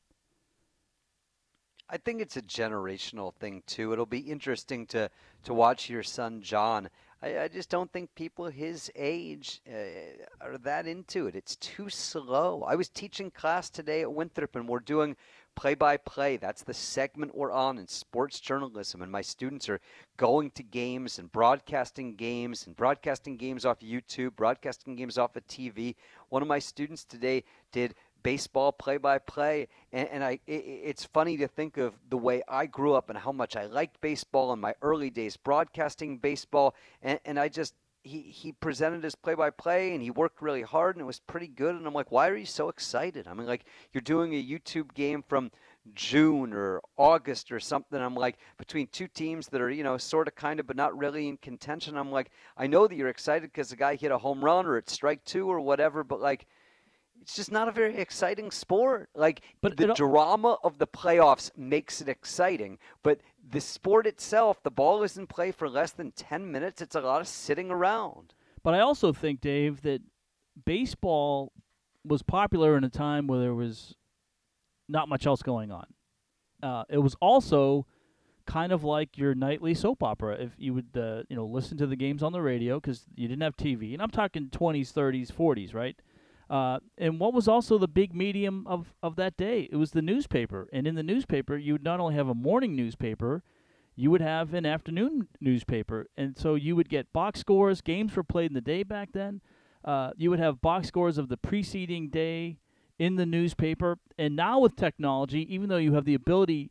I 1.88 1.99
think 1.99 2.20
it's 2.20 2.37
a 2.37 2.42
generational 2.42 3.32
thing 3.32 3.62
too. 3.66 3.92
It'll 3.92 4.06
be 4.06 4.18
interesting 4.18 4.87
to 4.88 5.11
to 5.44 5.54
watch 5.54 5.88
your 5.88 6.02
son 6.02 6.42
John 6.42 6.88
I, 7.23 7.40
I 7.40 7.49
just 7.49 7.70
don't 7.70 7.90
think 7.92 8.14
people 8.14 8.46
his 8.46 8.90
age 8.94 9.61
uh, 9.70 10.44
are 10.44 10.58
that 10.58 10.87
into 10.87 11.26
it. 11.26 11.35
It's 11.35 11.56
too 11.56 11.88
slow. 11.88 12.62
I 12.66 12.75
was 12.75 12.88
teaching 12.88 13.30
class 13.30 13.70
today 13.70 14.02
at 14.02 14.12
Winthrop, 14.12 14.54
and 14.54 14.68
we're 14.68 14.80
doing 14.80 15.16
play 15.54 15.75
by 15.75 15.96
play. 15.96 16.37
That's 16.37 16.62
the 16.62 16.75
segment 16.75 17.35
we're 17.35 17.50
on 17.50 17.78
in 17.78 17.88
sports 17.88 18.38
journalism. 18.38 19.00
And 19.00 19.11
my 19.11 19.23
students 19.23 19.68
are 19.68 19.80
going 20.18 20.50
to 20.50 20.62
games 20.62 21.18
and 21.18 21.32
broadcasting 21.32 22.14
games 22.14 22.66
and 22.66 22.76
broadcasting 22.76 23.38
games 23.38 23.64
off 23.64 23.80
YouTube, 23.80 24.37
broadcasting 24.37 24.94
games 24.94 25.16
off 25.16 25.35
of 25.35 25.46
TV. 25.49 25.96
One 26.28 26.42
of 26.42 26.49
my 26.49 26.58
students 26.58 27.04
today 27.04 27.44
did 27.73 27.94
baseball 28.26 28.73
play 28.73 28.97
by 28.97 29.18
play. 29.18 29.68
And, 29.92 30.25
I, 30.25 30.40
it, 30.49 30.64
it's 30.90 31.04
funny 31.04 31.37
to 31.37 31.47
think 31.47 31.76
of 31.76 31.95
the 32.11 32.16
way 32.16 32.42
I 32.49 32.66
grew 32.66 32.95
up 32.95 33.09
and 33.09 33.16
how 33.16 33.30
much 33.30 33.54
I 33.54 33.66
liked 33.66 34.00
baseball 34.00 34.52
in 34.52 34.59
my 34.59 34.75
early 34.83 35.11
days 35.11 35.37
broadcasting 35.37 36.18
baseball. 36.18 36.75
And, 37.02 37.21
and 37.25 37.38
I 37.38 37.49
just, 37.49 37.75
he, 38.02 38.23
he 38.23 38.50
presented 38.50 39.04
his 39.04 39.14
play 39.14 39.35
by 39.35 39.50
play 39.50 39.95
and 39.95 40.02
he 40.02 40.11
worked 40.11 40.42
really 40.42 40.62
hard 40.62 40.97
and 40.97 41.02
it 41.02 41.06
was 41.06 41.21
pretty 41.21 41.47
good. 41.47 41.76
And 41.76 41.87
I'm 41.87 41.95
like, 41.95 42.11
why 42.11 42.28
are 42.28 42.37
you 42.37 42.47
so 42.47 42.68
excited? 42.68 43.28
I 43.28 43.35
mean, 43.35 43.47
like, 43.47 43.64
you're 43.92 44.00
doing 44.00 44.35
a 44.35 44.45
YouTube 44.45 44.92
game 44.95 45.23
from 45.28 45.52
June 45.95 46.52
or 46.52 46.83
August 46.97 47.52
or 47.52 47.61
something. 47.61 48.00
I'm 48.00 48.16
like, 48.16 48.38
between 48.59 48.88
two 48.88 49.06
teams 49.06 49.47
that 49.49 49.61
are, 49.61 49.71
you 49.71 49.85
know, 49.85 49.99
sort 49.99 50.26
of 50.26 50.35
kind 50.35 50.59
of, 50.59 50.66
but 50.66 50.75
not 50.75 50.99
really 50.99 51.28
in 51.28 51.37
contention. 51.37 51.97
I'm 51.97 52.11
like, 52.11 52.33
I 52.56 52.66
know 52.66 52.88
that 52.88 52.97
you're 52.97 53.09
excited 53.09 53.52
because 53.52 53.68
the 53.68 53.76
guy 53.76 53.95
hit 53.95 54.11
a 54.11 54.18
home 54.18 54.45
run 54.45 54.66
or 54.66 54.78
it's 54.78 54.92
strike 54.92 55.25
two 55.25 55.49
or 55.49 55.61
whatever, 55.61 56.02
but 56.02 56.21
like, 56.21 56.47
it's 57.26 57.35
just 57.35 57.50
not 57.50 57.66
a 57.66 57.73
very 57.73 57.97
exciting 57.97 58.52
sport. 58.52 59.09
Like 59.12 59.40
But 59.61 59.76
the 59.76 59.92
drama 59.95 60.59
of 60.62 60.78
the 60.78 60.87
playoffs 60.87 61.50
makes 61.59 62.00
it 62.00 62.09
exciting, 62.09 62.78
but 63.02 63.18
the 63.50 63.61
sport 63.61 64.06
itself, 64.06 64.62
the 64.62 64.71
ball 64.71 65.02
is 65.02 65.16
in 65.18 65.26
play 65.26 65.50
for 65.50 65.68
less 65.68 65.90
than 65.90 66.12
10 66.12 66.52
minutes. 66.52 66.80
It's 66.80 66.95
a 66.95 67.00
lot 67.00 67.21
of 67.21 67.26
sitting 67.26 67.68
around. 67.68 68.35
But 68.62 68.75
I 68.75 68.78
also 68.78 69.12
think, 69.12 69.40
Dave, 69.40 69.83
that 69.83 70.02
baseball 70.64 71.50
was 72.04 72.23
popular 72.23 72.76
in 72.76 72.85
a 72.85 72.88
time 72.88 73.26
where 73.26 73.40
there 73.40 73.54
was 73.54 73.97
not 74.88 75.09
much 75.09 75.26
else 75.26 75.42
going 75.42 75.73
on. 75.73 75.87
Uh, 76.62 76.85
it 76.88 76.99
was 76.99 77.16
also 77.21 77.87
kind 78.47 78.71
of 78.71 78.85
like 78.85 79.18
your 79.18 79.35
nightly 79.35 79.75
soap 79.75 80.00
opera. 80.00 80.37
If 80.37 80.52
you 80.59 80.75
would, 80.75 80.97
uh, 80.97 81.25
you 81.28 81.35
know, 81.35 81.47
listen 81.47 81.76
to 81.78 81.88
the 81.88 81.97
games 81.97 82.23
on 82.23 82.30
the 82.30 82.40
radio 82.40 82.78
because 82.78 83.04
you 83.16 83.26
didn't 83.26 83.42
have 83.42 83.56
TV, 83.56 83.95
and 83.95 84.00
I'm 84.00 84.11
talking 84.11 84.49
20s, 84.49 84.92
30s, 84.92 85.33
40s, 85.33 85.75
right? 85.75 86.00
Uh, 86.48 86.78
and 86.96 87.18
what 87.18 87.34
was 87.34 87.48
also 87.48 87.76
the 87.76 87.88
big 87.88 88.14
medium 88.14 88.66
of, 88.66 88.94
of 89.02 89.16
that 89.16 89.36
day? 89.36 89.68
It 89.70 89.76
was 89.76 89.90
the 89.90 90.02
newspaper. 90.02 90.68
And 90.72 90.86
in 90.86 90.94
the 90.94 91.02
newspaper, 91.02 91.56
you 91.56 91.72
would 91.74 91.84
not 91.84 92.00
only 92.00 92.14
have 92.14 92.28
a 92.28 92.34
morning 92.34 92.76
newspaper, 92.76 93.42
you 93.96 94.10
would 94.10 94.20
have 94.20 94.54
an 94.54 94.66
afternoon 94.66 95.28
newspaper. 95.40 96.06
And 96.16 96.36
so 96.36 96.54
you 96.54 96.76
would 96.76 96.88
get 96.88 97.12
box 97.12 97.40
scores. 97.40 97.80
Games 97.80 98.14
were 98.14 98.22
played 98.22 98.50
in 98.50 98.54
the 98.54 98.60
day 98.60 98.82
back 98.82 99.10
then. 99.12 99.40
Uh, 99.84 100.10
you 100.16 100.30
would 100.30 100.38
have 100.38 100.60
box 100.60 100.88
scores 100.88 101.18
of 101.18 101.28
the 101.28 101.36
preceding 101.36 102.10
day 102.10 102.58
in 102.98 103.16
the 103.16 103.26
newspaper. 103.26 103.98
And 104.18 104.36
now 104.36 104.60
with 104.60 104.76
technology, 104.76 105.52
even 105.52 105.68
though 105.68 105.76
you 105.76 105.94
have 105.94 106.04
the 106.04 106.14
ability, 106.14 106.70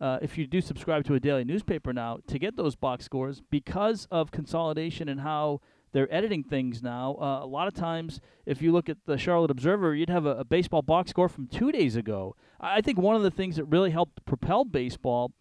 uh, 0.00 0.18
if 0.20 0.36
you 0.36 0.46
do 0.46 0.60
subscribe 0.60 1.04
to 1.04 1.14
a 1.14 1.20
daily 1.20 1.44
newspaper 1.44 1.92
now, 1.92 2.18
to 2.26 2.38
get 2.38 2.56
those 2.56 2.74
box 2.74 3.04
scores, 3.04 3.42
because 3.50 4.08
of 4.10 4.30
consolidation 4.30 5.08
and 5.08 5.20
how 5.20 5.60
they're 5.92 6.12
editing 6.12 6.42
things 6.42 6.82
now, 6.82 7.16
uh, 7.20 7.44
a 7.44 7.46
lot 7.46 7.68
of 7.68 7.74
times, 7.74 8.20
if 8.46 8.62
you 8.62 8.72
look 8.72 8.88
at 8.88 8.98
the 9.06 9.18
Charlotte 9.18 9.50
Observer, 9.50 9.94
you'd 9.94 10.08
have 10.08 10.26
a, 10.26 10.38
a 10.38 10.44
baseball 10.44 10.82
box 10.82 11.10
score 11.10 11.28
from 11.28 11.46
two 11.46 11.70
days 11.70 11.96
ago. 11.96 12.34
I 12.60 12.80
think 12.80 12.98
one 12.98 13.16
of 13.16 13.22
the 13.22 13.30
things 13.30 13.56
that 13.56 13.64
really 13.64 13.90
helped 13.90 14.24
propel 14.24 14.64
baseball 14.64 15.32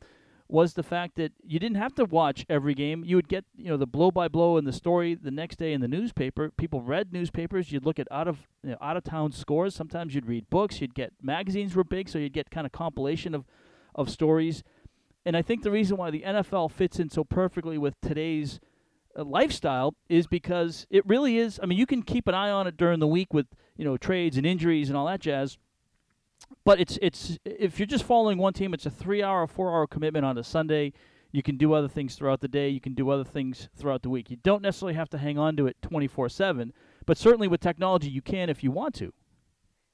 was 0.52 0.74
the 0.74 0.84
fact 0.84 1.16
that 1.16 1.32
you 1.42 1.60
didn't 1.60 1.78
have 1.78 1.96
to 1.96 2.04
watch 2.04 2.46
every 2.50 2.74
game. 2.74 3.04
You 3.06 3.16
would 3.16 3.30
get, 3.30 3.46
you 3.56 3.70
know, 3.70 3.78
the 3.78 3.88
blow 3.88 4.12
by 4.12 4.28
blow 4.28 4.58
and 4.58 4.68
the 4.68 4.74
story 4.74 5.16
the 5.16 5.32
next 5.32 5.56
day 5.56 5.72
in 5.72 5.80
the 5.80 5.88
newspaper. 5.88 6.52
People 6.58 6.82
read 6.82 7.14
newspapers. 7.14 7.72
You'd 7.72 7.86
look 7.86 8.00
at 8.00 8.08
out 8.12 8.28
of 8.28 8.40
you 8.62 8.72
know, 8.72 8.78
out 8.82 8.98
of 8.98 9.06
town 9.06 9.32
scores. 9.32 9.74
Sometimes 9.74 10.14
you'd 10.14 10.28
read 10.28 10.50
books. 10.50 10.82
You'd 10.82 10.94
get 10.94 11.14
magazines 11.22 11.74
were 11.74 11.86
big, 11.86 12.10
so 12.10 12.20
you'd 12.20 12.34
get 12.34 12.52
kind 12.52 12.66
of 12.66 12.74
compilation 12.74 13.34
of 13.34 13.46
of 13.96 14.10
stories. 14.10 14.64
And 15.26 15.38
I 15.38 15.42
think 15.42 15.64
the 15.64 15.72
reason 15.72 15.98
why 15.98 16.12
the 16.12 16.24
NFL 16.26 16.72
fits 16.72 17.00
in 17.00 17.10
so 17.10 17.24
perfectly 17.24 17.78
with 17.78 18.00
today's 18.02 18.60
Uh, 19.18 19.24
lifestyle 19.24 19.96
is 20.10 20.28
because 20.28 20.86
it 20.90 21.06
really 21.06 21.38
is. 21.38 21.60
I 21.62 21.66
mean, 21.66 21.78
you 21.78 21.86
can 21.86 22.04
keep 22.04 22.28
an 22.28 22.36
eye 22.36 22.50
on 22.50 22.68
it 22.68 22.78
during 22.78 23.00
the 23.00 23.08
week 23.08 23.34
with 23.34 23.48
you 23.76 23.86
know 23.86 23.98
trades 23.98 24.38
and 24.38 24.46
injuries 24.46 24.90
and 24.90 24.98
all 24.98 25.06
that 25.08 25.22
jazz. 25.22 25.58
But 26.64 26.80
it's 26.80 26.98
it's 27.02 27.38
if 27.46 27.80
you're 27.80 27.86
just 27.86 28.04
following 28.04 28.38
one 28.38 28.54
team, 28.54 28.74
it's 28.74 28.86
a 28.86 28.90
three-hour, 28.90 29.48
four-hour 29.48 29.88
commitment 29.88 30.26
on 30.26 30.38
a 30.38 30.44
Sunday. 30.44 30.94
You 31.32 31.42
can 31.42 31.56
do 31.56 31.74
other 31.74 31.88
things 31.88 32.16
throughout 32.16 32.42
the 32.42 32.48
day. 32.50 32.68
You 32.70 32.82
can 32.82 32.94
do 32.94 33.10
other 33.10 33.24
things 33.24 33.70
throughout 33.76 34.02
the 34.02 34.10
week. 34.10 34.30
You 34.30 34.38
don't 34.44 34.62
necessarily 34.62 34.96
have 34.96 35.10
to 35.12 35.18
hang 35.18 35.38
on 35.38 35.56
to 35.58 35.68
it 35.68 35.78
24/7, 35.82 36.72
but 37.06 37.18
certainly 37.18 37.48
with 37.48 37.62
technology, 37.62 38.10
you 38.10 38.22
can 38.22 38.50
if 38.50 38.64
you 38.64 38.72
want 38.72 38.96
to. 38.96 39.14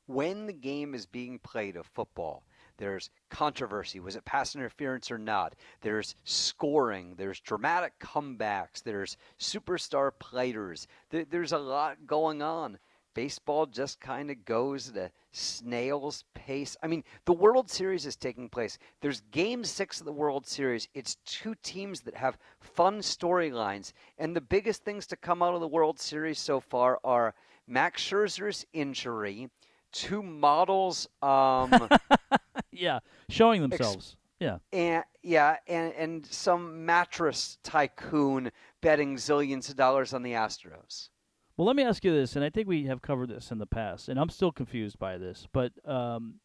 When 0.08 0.48
the 0.48 0.54
game 0.54 0.96
is 0.96 1.06
being 1.06 1.38
played 1.40 1.76
of 1.76 1.86
football, 1.86 2.44
there's 2.77 3.10
controversy. 3.29 4.00
Was 4.00 4.15
it 4.15 4.25
pass 4.25 4.55
interference 4.55 5.12
or 5.12 5.17
not? 5.17 5.55
There's 5.81 6.15
scoring. 6.24 7.15
There's 7.17 7.39
dramatic 7.39 7.93
comebacks. 8.00 8.84
There's 8.84 9.17
superstar 9.39 10.12
players. 10.17 10.88
There's 11.10 11.51
a 11.51 11.57
lot 11.57 12.05
going 12.05 12.41
on. 12.41 12.77
Baseball 13.13 13.65
just 13.65 14.00
kind 14.00 14.29
of 14.29 14.46
goes 14.46 14.89
at 14.89 14.96
a 14.96 15.12
snail's 15.31 16.24
pace. 16.36 16.77
I 16.84 16.88
mean, 16.88 17.03
the 17.25 17.34
World 17.34 17.67
Series 17.67 18.05
is 18.05 18.15
taking 18.15 18.48
place. 18.48 18.77
There's 19.01 19.22
game 19.31 19.63
six 19.63 20.00
of 20.00 20.05
the 20.05 20.12
World 20.12 20.46
Series. 20.46 20.88
It's 20.93 21.17
two 21.25 21.55
teams 21.63 22.01
that 22.01 22.15
have 22.15 22.38
fun 22.60 23.00
storylines. 23.00 23.91
And 24.19 24.36
the 24.36 24.41
biggest 24.41 24.84
things 24.84 25.07
to 25.07 25.15
come 25.15 25.41
out 25.41 25.55
of 25.55 25.62
the 25.62 25.67
World 25.67 26.00
Series 26.00 26.38
so 26.38 26.60
far 26.60 27.00
are 27.03 27.34
Max 27.67 28.03
Scherzer's 28.03 28.67
injury, 28.72 29.50
two 29.98 30.22
models 30.22 31.08
um, 31.22 31.89
yeah, 32.72 33.00
showing 33.30 33.62
themselves. 33.62 34.16
yeah. 34.39 34.60
and 34.72 35.04
yeah 35.24 35.58
and 35.68 35.94
and 35.94 36.25
some 36.27 36.86
mattress 36.86 37.58
tycoon 37.63 38.51
betting 38.82 39.16
zillions 39.16 39.70
of 39.70 39.75
dollars 39.75 40.13
on 40.13 40.22
the 40.22 40.34
astros 40.34 41.10
Well, 41.58 41.66
let 41.66 41.75
me 41.75 41.84
ask 41.84 42.06
you 42.06 42.13
this, 42.13 42.36
and 42.36 42.46
I 42.46 42.51
think 42.51 42.68
we 42.68 42.86
have 42.86 43.01
covered 43.01 43.30
this 43.30 43.51
in 43.51 43.58
the 43.58 43.66
past, 43.66 44.10
and 44.10 44.20
I'm 44.20 44.30
still 44.30 44.51
confused 44.51 45.00
by 45.00 45.18
this, 45.18 45.48
but 45.51 45.72
um, 45.86 46.36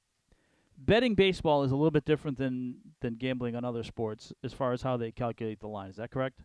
betting 0.78 1.14
baseball 1.14 1.62
is 1.64 1.71
a 1.71 1.76
little 1.76 1.90
bit 1.90 2.06
different 2.06 2.38
than 2.38 2.76
than 3.02 3.16
gambling 3.16 3.54
on 3.54 3.64
other 3.64 3.82
sports 3.82 4.32
as 4.42 4.54
far 4.54 4.73
as 4.73 4.80
how 4.82 4.97
they 4.97 5.12
calculate 5.12 5.61
the 5.61 5.68
line. 5.68 5.90
Is 5.90 5.97
that 5.97 6.11
correct? 6.11 6.40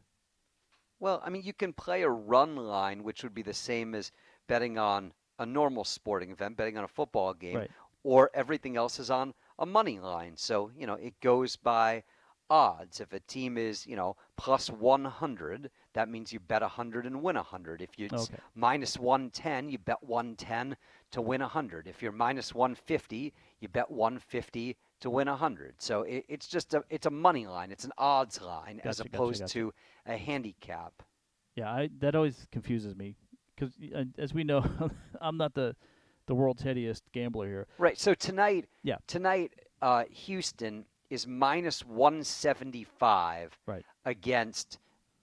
well 1.00 1.22
i 1.24 1.30
mean 1.30 1.44
you 1.44 1.54
can 1.54 1.72
play 1.74 2.02
a 2.02 2.10
run 2.10 2.56
line 2.56 3.04
which 3.04 3.22
would 3.22 3.34
be 3.36 3.44
the 3.44 3.54
same 3.54 3.94
as 3.94 4.12
betting 4.48 4.80
on 4.80 5.14
a 5.40 5.46
normal 5.46 5.84
sporting 5.84 6.32
event 6.32 6.58
betting 6.58 6.78
on 6.78 6.84
a 6.84 6.88
football 6.88 7.34
game 7.34 7.64
Right. 7.64 7.72
or 8.04 8.30
everything 8.34 8.76
else 8.78 9.00
is 9.00 9.10
on 9.10 9.34
a 9.60 9.66
money 9.66 10.00
line. 10.00 10.36
So 10.38 10.72
you 10.78 10.86
know 10.88 10.96
it 10.96 11.20
goes 11.22 11.56
by 11.56 12.04
odds. 12.50 13.00
If 13.00 13.14
a 13.14 13.20
team 13.22 13.58
is 13.58 13.86
you 13.88 13.96
know 13.96 14.16
plus 14.38 14.70
100 14.70 15.70
that 15.94 16.10
means 16.10 16.32
you 16.34 16.40
bet 16.40 16.62
100 16.62 17.06
and 17.06 17.22
win 17.24 17.36
100 17.36 17.82
if 17.82 17.98
you 18.00 18.06
it's 18.06 18.30
Okay. 18.30 18.40
minus 18.56 18.98
110 19.00 19.70
you 19.70 19.78
bet 19.78 20.04
110 20.04 20.76
to 21.12 21.22
win 21.22 21.42
100 21.42 21.88
if 21.88 22.02
you're 22.02 22.12
minus 22.12 22.54
150 22.54 23.34
you 23.60 23.68
bet 23.68 23.90
150 23.92 24.76
to 25.00 25.10
win 25.10 25.28
100 25.28 25.82
so 25.82 26.04
it, 26.04 26.26
it's 26.28 26.48
just 26.48 26.74
a 26.74 26.84
it's 26.90 27.06
a 27.06 27.12
money 27.12 27.48
line. 27.48 27.72
It's 27.72 27.86
an 27.86 27.94
odds 27.98 28.42
line 28.42 28.82
as 28.84 29.00
Gotcha, 29.00 29.10
gotcha, 29.10 29.36
opposed 29.36 29.38
gotcha. 29.38 29.54
to 29.54 29.74
a 30.06 30.18
handicap. 30.18 31.04
Yeah, 31.56 31.70
I, 31.72 31.90
that 32.00 32.16
always 32.16 32.48
confuses 32.52 32.96
me 32.96 33.16
because, 33.58 33.74
as 34.18 34.34
we 34.34 34.44
know, 34.44 34.64
I'm 35.22 35.38
not 35.38 35.54
the 35.54 35.76
the 36.28 36.36
world's 36.36 36.62
headiest 36.64 37.02
gambler 37.14 37.48
here. 37.48 37.68
right 37.78 37.98
so 37.98 38.14
tonight 38.14 38.66
Yeah. 38.84 38.98
tonight 39.08 39.54
uh, 39.82 40.04
houston 40.10 40.84
is 41.10 41.26
minus 41.26 41.86
175 41.86 43.58
Right. 43.66 43.86
against 44.06 44.78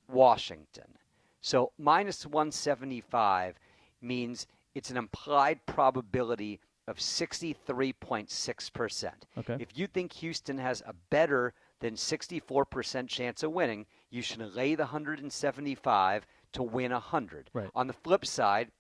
Washington. 0.09 0.97
So 1.43 1.73
minus 1.79 2.25
175 2.25 3.57
means 4.00 4.47
it's 4.75 4.88
an 4.91 4.97
implied 4.97 5.61
probability 5.67 6.59
of 6.88 6.97
63.6%. 6.97 9.11
Okay. 9.38 9.57
If 9.59 9.76
you 9.79 9.87
think 9.87 10.12
Houston 10.14 10.59
has 10.59 10.83
a 10.87 10.93
better 11.11 11.53
than 11.81 11.95
64% 11.95 13.09
chance 13.09 13.43
of 13.43 13.53
winning, 13.53 13.87
you 14.11 14.23
should 14.23 14.41
lay 14.55 14.75
the 14.75 14.85
175 14.85 16.26
to 16.55 16.63
win 16.63 16.93
100. 16.93 17.51
Right. 17.53 17.71
On 17.75 17.87
the 17.87 17.93
flip 17.93 18.27
side, 18.27 18.71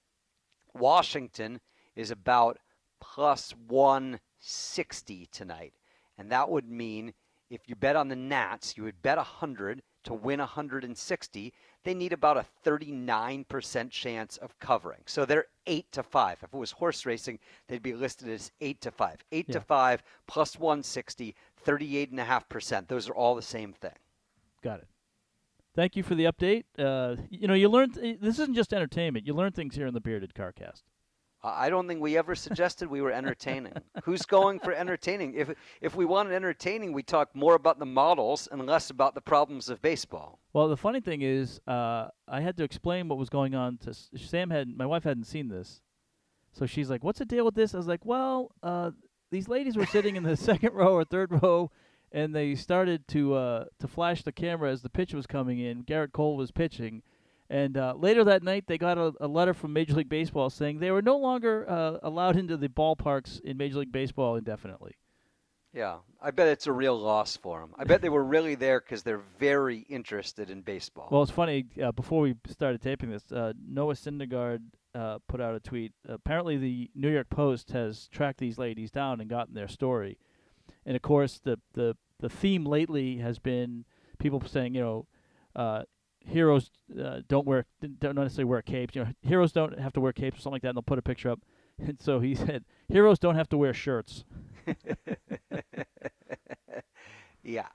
Washington 0.74 1.60
is 1.94 2.10
about 2.10 2.58
plus 3.00 3.54
160 3.68 5.28
tonight. 5.30 5.74
And 6.18 6.30
that 6.30 6.48
would 6.48 6.68
mean 6.68 7.14
if 7.50 7.68
you 7.68 7.76
bet 7.76 7.96
on 7.96 8.08
the 8.08 8.16
Nats, 8.16 8.76
you 8.76 8.84
would 8.84 9.02
bet 9.02 9.16
100 9.18 9.82
to 10.04 10.14
win 10.14 10.38
160. 10.40 11.52
They 11.84 11.94
need 11.94 12.12
about 12.12 12.36
a 12.36 12.46
39% 12.64 13.90
chance 13.90 14.36
of 14.38 14.58
covering. 14.58 15.00
So 15.06 15.24
they're 15.24 15.46
8 15.66 15.90
to 15.92 16.02
5. 16.02 16.38
If 16.42 16.54
it 16.54 16.56
was 16.56 16.72
horse 16.72 17.06
racing, 17.06 17.38
they'd 17.68 17.82
be 17.82 17.94
listed 17.94 18.28
as 18.28 18.50
8 18.60 18.80
to 18.82 18.90
5. 18.90 19.24
8 19.32 19.46
Yeah. 19.48 19.52
to 19.54 19.60
5 19.60 20.02
plus 20.26 20.58
160, 20.58 21.34
38.5%. 21.64 22.88
Those 22.88 23.08
are 23.08 23.14
all 23.14 23.34
the 23.34 23.42
same 23.42 23.72
thing. 23.72 23.96
Got 24.62 24.80
it. 24.80 24.88
Thank 25.74 25.96
you 25.96 26.02
for 26.02 26.14
the 26.14 26.24
update. 26.24 26.64
Uh, 26.78 27.16
you 27.30 27.48
know, 27.48 27.54
you 27.54 27.68
learned 27.68 27.94
this 27.94 28.38
isn't 28.38 28.54
just 28.54 28.72
entertainment. 28.72 29.26
You 29.26 29.34
learn 29.34 29.52
things 29.52 29.74
here 29.74 29.86
in 29.86 29.94
the 29.94 30.00
Bearded 30.00 30.32
Carcast. 30.34 30.82
I 31.42 31.66
I 31.66 31.68
don't 31.70 31.86
think 31.88 32.00
we 32.00 32.16
ever 32.16 32.34
suggested 32.34 32.88
we 32.88 33.00
were 33.02 33.10
entertaining. 33.12 33.72
Who's 34.04 34.22
going 34.22 34.60
for 34.60 34.72
entertaining? 34.72 35.34
If 35.34 35.50
if 35.80 35.94
we 35.96 36.04
wanted 36.04 36.32
entertaining, 36.32 36.92
we 36.92 37.02
talk 37.02 37.34
more 37.34 37.54
about 37.54 37.78
the 37.78 37.86
models 37.86 38.48
and 38.50 38.64
less 38.66 38.88
about 38.90 39.14
the 39.14 39.20
problems 39.20 39.68
of 39.68 39.82
baseball. 39.82 40.38
Well, 40.52 40.68
the 40.68 40.76
funny 40.76 41.00
thing 41.00 41.22
is, 41.22 41.60
uh, 41.66 42.08
I 42.28 42.40
had 42.40 42.56
to 42.58 42.64
explain 42.64 43.08
what 43.08 43.18
was 43.18 43.28
going 43.28 43.54
on 43.54 43.78
to 43.78 43.90
S- 43.90 44.10
Sam. 44.16 44.50
Had 44.50 44.68
my 44.68 44.86
wife 44.86 45.02
hadn't 45.04 45.24
seen 45.26 45.48
this, 45.48 45.82
so 46.52 46.66
she's 46.66 46.88
like, 46.88 47.02
"What's 47.02 47.18
the 47.18 47.24
deal 47.24 47.44
with 47.44 47.56
this?" 47.56 47.74
I 47.74 47.78
was 47.78 47.88
like, 47.88 48.04
"Well, 48.06 48.52
uh, 48.62 48.92
these 49.30 49.48
ladies 49.48 49.76
were 49.76 49.86
sitting 49.86 50.14
in 50.14 50.22
the 50.22 50.36
second 50.50 50.72
row 50.72 50.94
or 50.94 51.04
third 51.04 51.42
row, 51.42 51.70
and 52.14 52.34
they 52.34 52.54
started 52.54 53.06
to 53.08 53.34
uh, 53.34 53.64
to 53.80 53.88
flash 53.88 54.22
the 54.22 54.32
camera 54.32 54.70
as 54.70 54.80
the 54.80 54.88
pitch 54.88 55.12
was 55.12 55.26
coming 55.26 55.58
in. 55.58 55.82
Gerrit 55.82 56.12
Cole 56.12 56.36
was 56.36 56.50
pitching." 56.50 57.02
And 57.50 57.76
uh, 57.76 57.92
later 57.96 58.24
that 58.24 58.42
night, 58.42 58.64
they 58.66 58.78
got 58.78 58.96
a, 58.96 59.12
a 59.20 59.28
letter 59.28 59.52
from 59.52 59.74
Major 59.74 59.94
League 59.94 60.08
Baseball 60.08 60.48
saying 60.48 60.78
they 60.78 60.90
were 60.90 61.02
no 61.02 61.18
longer 61.18 61.68
uh, 61.68 61.98
allowed 62.02 62.36
into 62.36 62.56
the 62.56 62.68
ballparks 62.68 63.38
in 63.42 63.58
Major 63.58 63.80
League 63.80 63.92
Baseball 63.92 64.36
indefinitely. 64.36 64.96
Yeah, 65.74 65.96
I 66.22 66.30
bet 66.30 66.46
it's 66.48 66.68
a 66.68 66.72
real 66.72 66.96
loss 66.96 67.36
for 67.36 67.60
them. 67.60 67.74
I 67.76 67.82
bet 67.82 68.00
they 68.00 68.08
were 68.08 68.24
really 68.24 68.54
there 68.54 68.80
because 68.80 69.02
they're 69.02 69.24
very 69.40 69.80
interested 69.90 70.48
in 70.48 70.60
baseball. 70.60 71.08
Well, 71.10 71.22
it's 71.22 71.32
funny. 71.32 71.66
Uh, 71.82 71.90
before 71.90 72.20
we 72.22 72.36
started 72.46 72.80
taping 72.80 73.10
this, 73.10 73.30
uh, 73.32 73.52
Noah 73.60 73.94
Syndergaard 73.94 74.60
uh, 74.94 75.18
put 75.26 75.40
out 75.40 75.56
a 75.56 75.60
tweet. 75.60 75.92
Apparently, 76.08 76.56
the 76.56 76.90
New 76.94 77.10
York 77.10 77.28
Post 77.28 77.72
has 77.72 78.08
tracked 78.08 78.38
these 78.38 78.56
ladies 78.56 78.92
down 78.92 79.20
and 79.20 79.28
gotten 79.28 79.54
their 79.54 79.66
story. 79.66 80.16
And 80.86 80.94
of 80.96 81.02
course, 81.02 81.40
the 81.42 81.58
the 81.72 81.96
the 82.20 82.28
theme 82.28 82.64
lately 82.64 83.18
has 83.18 83.38
been 83.38 83.84
people 84.18 84.42
saying, 84.46 84.74
you 84.74 84.80
know, 84.80 85.06
uh, 85.56 85.82
heroes 86.26 86.70
uh, 87.02 87.20
don't 87.28 87.46
wear 87.46 87.66
don't 87.98 88.16
necessarily 88.16 88.48
wear 88.48 88.62
capes. 88.62 88.94
You 88.94 89.04
know, 89.04 89.10
heroes 89.22 89.52
don't 89.52 89.78
have 89.78 89.92
to 89.94 90.00
wear 90.00 90.12
capes 90.12 90.38
or 90.38 90.40
something 90.40 90.54
like 90.54 90.62
that. 90.62 90.68
And 90.68 90.76
they'll 90.76 90.82
put 90.82 90.98
a 90.98 91.02
picture 91.02 91.30
up. 91.30 91.40
And 91.76 92.00
so 92.00 92.20
he 92.20 92.36
said, 92.36 92.64
heroes 92.88 93.18
don't 93.18 93.34
have 93.34 93.48
to 93.48 93.58
wear 93.58 93.74
shirts. 93.74 94.22
yeah, 97.42 97.66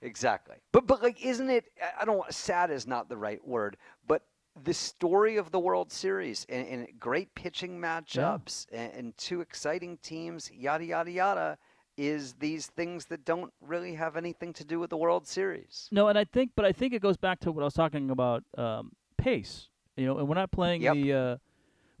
exactly. 0.00 0.54
But 0.70 0.86
but 0.86 1.02
like, 1.02 1.20
isn't 1.20 1.50
it? 1.50 1.64
I 2.00 2.04
don't. 2.04 2.32
Sad 2.32 2.70
is 2.70 2.86
not 2.86 3.08
the 3.08 3.16
right 3.16 3.44
word, 3.44 3.76
but 4.06 4.22
the 4.62 4.72
story 4.72 5.36
of 5.36 5.50
the 5.50 5.58
World 5.58 5.90
Series 5.90 6.46
and, 6.48 6.64
and 6.68 6.88
great 7.00 7.34
pitching 7.34 7.80
matchups 7.80 8.68
yeah. 8.70 8.82
and, 8.82 8.92
and 8.94 9.18
two 9.18 9.40
exciting 9.40 9.96
teams, 9.96 10.48
yada 10.52 10.84
yada 10.84 11.10
yada 11.10 11.58
is 11.96 12.34
these 12.34 12.66
things 12.66 13.06
that 13.06 13.24
don't 13.24 13.52
really 13.60 13.94
have 13.94 14.16
anything 14.16 14.52
to 14.54 14.64
do 14.64 14.80
with 14.80 14.90
the 14.90 14.96
World 14.96 15.26
Series. 15.26 15.88
No, 15.92 16.08
and 16.08 16.18
I 16.18 16.24
think, 16.24 16.52
but 16.56 16.64
I 16.64 16.72
think 16.72 16.92
it 16.92 17.02
goes 17.02 17.16
back 17.16 17.40
to 17.40 17.52
what 17.52 17.62
I 17.62 17.64
was 17.64 17.74
talking 17.74 18.10
about 18.10 18.44
um, 18.56 18.92
pace. 19.16 19.68
You 19.96 20.06
know, 20.06 20.18
and 20.18 20.28
we're 20.28 20.34
not 20.34 20.50
playing 20.50 20.82
yep. 20.82 20.94
the 20.94 21.12
uh, 21.12 21.36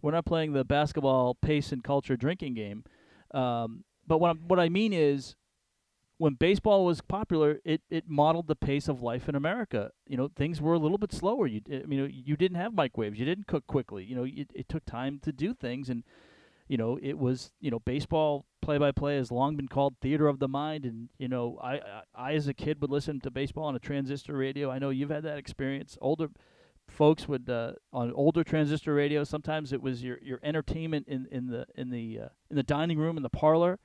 we're 0.02 0.12
not 0.12 0.26
playing 0.26 0.52
the 0.52 0.64
basketball 0.64 1.34
pace 1.34 1.72
and 1.72 1.82
culture 1.82 2.16
drinking 2.16 2.54
game. 2.54 2.84
Um, 3.32 3.84
but 4.06 4.18
what 4.18 4.30
I'm, 4.30 4.48
what 4.48 4.60
I 4.60 4.68
mean 4.68 4.92
is, 4.92 5.36
when 6.18 6.34
baseball 6.34 6.84
was 6.84 7.00
popular, 7.00 7.60
it, 7.64 7.82
it 7.88 8.04
modeled 8.08 8.46
the 8.46 8.56
pace 8.56 8.88
of 8.88 9.00
life 9.00 9.28
in 9.28 9.34
America. 9.34 9.90
You 10.06 10.16
know, 10.16 10.28
things 10.34 10.60
were 10.60 10.74
a 10.74 10.78
little 10.78 10.98
bit 10.98 11.12
slower. 11.12 11.46
You 11.46 11.60
I 11.72 11.86
mean, 11.86 12.10
you 12.12 12.36
didn't 12.36 12.58
have 12.58 12.74
microwaves. 12.74 13.18
You 13.18 13.24
didn't 13.24 13.46
cook 13.46 13.66
quickly. 13.66 14.04
You 14.04 14.16
know, 14.16 14.24
it, 14.24 14.50
it 14.54 14.68
took 14.68 14.84
time 14.84 15.20
to 15.22 15.32
do 15.32 15.54
things 15.54 15.88
and 15.88 16.04
you 16.68 16.76
know, 16.76 16.98
it 17.02 17.18
was 17.18 17.52
you 17.60 17.70
know 17.70 17.78
baseball 17.78 18.46
play 18.62 18.78
by 18.78 18.90
play 18.90 19.16
has 19.16 19.30
long 19.30 19.56
been 19.56 19.68
called 19.68 19.94
theater 20.00 20.26
of 20.26 20.38
the 20.38 20.48
mind, 20.48 20.84
and 20.84 21.08
you 21.18 21.28
know, 21.28 21.58
I, 21.62 21.74
I, 21.74 22.02
I 22.14 22.32
as 22.34 22.48
a 22.48 22.54
kid 22.54 22.80
would 22.80 22.90
listen 22.90 23.20
to 23.20 23.30
baseball 23.30 23.64
on 23.64 23.76
a 23.76 23.78
transistor 23.78 24.36
radio. 24.36 24.70
I 24.70 24.78
know 24.78 24.90
you've 24.90 25.10
had 25.10 25.24
that 25.24 25.38
experience. 25.38 25.98
Older 26.00 26.28
folks 26.88 27.28
would 27.28 27.48
uh, 27.48 27.72
on 27.92 28.12
older 28.12 28.44
transistor 28.44 28.94
radio. 28.94 29.24
Sometimes 29.24 29.72
it 29.72 29.82
was 29.82 30.02
your 30.02 30.18
your 30.22 30.40
entertainment 30.42 31.06
in 31.08 31.26
in 31.30 31.48
the 31.48 31.66
in 31.76 31.90
the 31.90 32.20
uh, 32.24 32.28
in 32.50 32.56
the 32.56 32.62
dining 32.62 32.98
room 32.98 33.16
in 33.16 33.22
the 33.22 33.30
parlor. 33.30 33.78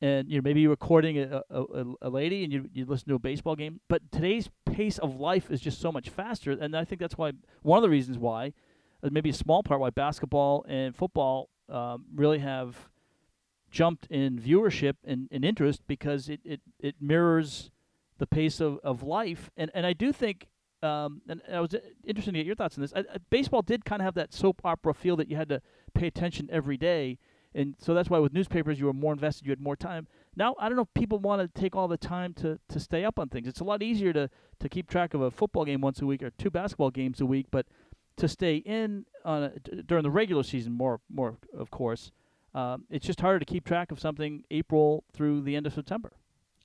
And 0.00 0.28
you 0.28 0.38
know 0.38 0.42
maybe 0.42 0.60
you're 0.60 0.70
recording 0.70 1.18
a, 1.18 1.42
a, 1.48 1.84
a 2.02 2.10
lady 2.10 2.44
and 2.44 2.52
you 2.52 2.68
you 2.72 2.84
listen 2.84 3.08
to 3.08 3.14
a 3.14 3.20
baseball 3.20 3.56
game. 3.56 3.80
But 3.88 4.10
today's 4.10 4.50
pace 4.66 4.98
of 4.98 5.16
life 5.16 5.50
is 5.50 5.60
just 5.60 5.80
so 5.80 5.92
much 5.92 6.08
faster, 6.08 6.52
and 6.52 6.76
I 6.76 6.84
think 6.84 7.00
that's 7.00 7.16
why 7.16 7.32
one 7.62 7.78
of 7.78 7.82
the 7.82 7.90
reasons 7.90 8.18
why, 8.18 8.52
uh, 9.02 9.10
maybe 9.12 9.30
a 9.30 9.34
small 9.34 9.62
part 9.62 9.80
why 9.80 9.90
basketball 9.90 10.64
and 10.68 10.96
football 10.96 11.50
um, 11.72 12.04
really 12.14 12.38
have 12.38 12.76
jumped 13.70 14.06
in 14.10 14.38
viewership 14.38 14.94
and, 15.04 15.28
and 15.32 15.44
interest 15.44 15.82
because 15.86 16.28
it, 16.28 16.40
it, 16.44 16.60
it 16.78 16.96
mirrors 17.00 17.70
the 18.18 18.26
pace 18.26 18.60
of, 18.60 18.78
of 18.84 19.02
life. 19.02 19.50
And, 19.56 19.70
and 19.74 19.86
I 19.86 19.94
do 19.94 20.12
think, 20.12 20.46
um, 20.82 21.22
and 21.28 21.40
I 21.50 21.60
was 21.60 21.74
interested 22.04 22.32
to 22.32 22.38
get 22.38 22.46
your 22.46 22.54
thoughts 22.54 22.76
on 22.76 22.82
this. 22.82 22.92
I, 22.94 23.00
I, 23.00 23.16
baseball 23.30 23.62
did 23.62 23.84
kind 23.84 24.02
of 24.02 24.04
have 24.04 24.14
that 24.14 24.34
soap 24.34 24.60
opera 24.62 24.92
feel 24.92 25.16
that 25.16 25.28
you 25.28 25.36
had 25.36 25.48
to 25.48 25.62
pay 25.94 26.06
attention 26.06 26.48
every 26.52 26.76
day. 26.76 27.18
And 27.54 27.74
so 27.78 27.94
that's 27.94 28.08
why 28.08 28.18
with 28.18 28.32
newspapers 28.32 28.78
you 28.78 28.86
were 28.86 28.92
more 28.92 29.12
invested, 29.12 29.46
you 29.46 29.50
had 29.50 29.60
more 29.60 29.76
time. 29.76 30.06
Now 30.36 30.54
I 30.58 30.68
don't 30.68 30.76
know 30.76 30.82
if 30.82 30.94
people 30.94 31.18
want 31.18 31.40
to 31.42 31.60
take 31.60 31.74
all 31.74 31.88
the 31.88 31.96
time 31.96 32.34
to, 32.34 32.58
to 32.68 32.80
stay 32.80 33.04
up 33.04 33.18
on 33.18 33.28
things. 33.28 33.48
It's 33.48 33.60
a 33.60 33.64
lot 33.64 33.82
easier 33.82 34.12
to, 34.12 34.28
to 34.60 34.68
keep 34.68 34.88
track 34.88 35.14
of 35.14 35.22
a 35.22 35.30
football 35.30 35.64
game 35.64 35.80
once 35.80 36.02
a 36.02 36.06
week 36.06 36.22
or 36.22 36.30
two 36.30 36.50
basketball 36.50 36.90
games 36.90 37.20
a 37.20 37.26
week, 37.26 37.46
but 37.50 37.66
to 38.16 38.28
stay 38.28 38.56
in 38.56 39.06
on 39.24 39.44
a, 39.44 39.82
during 39.82 40.02
the 40.02 40.10
regular 40.10 40.42
season 40.42 40.72
more 40.72 41.00
more 41.08 41.36
of 41.56 41.70
course. 41.70 42.12
Um, 42.54 42.84
it's 42.90 43.06
just 43.06 43.20
harder 43.20 43.38
to 43.38 43.44
keep 43.44 43.64
track 43.64 43.90
of 43.90 43.98
something 43.98 44.44
April 44.50 45.04
through 45.12 45.40
the 45.42 45.56
end 45.56 45.66
of 45.66 45.72
September. 45.72 46.12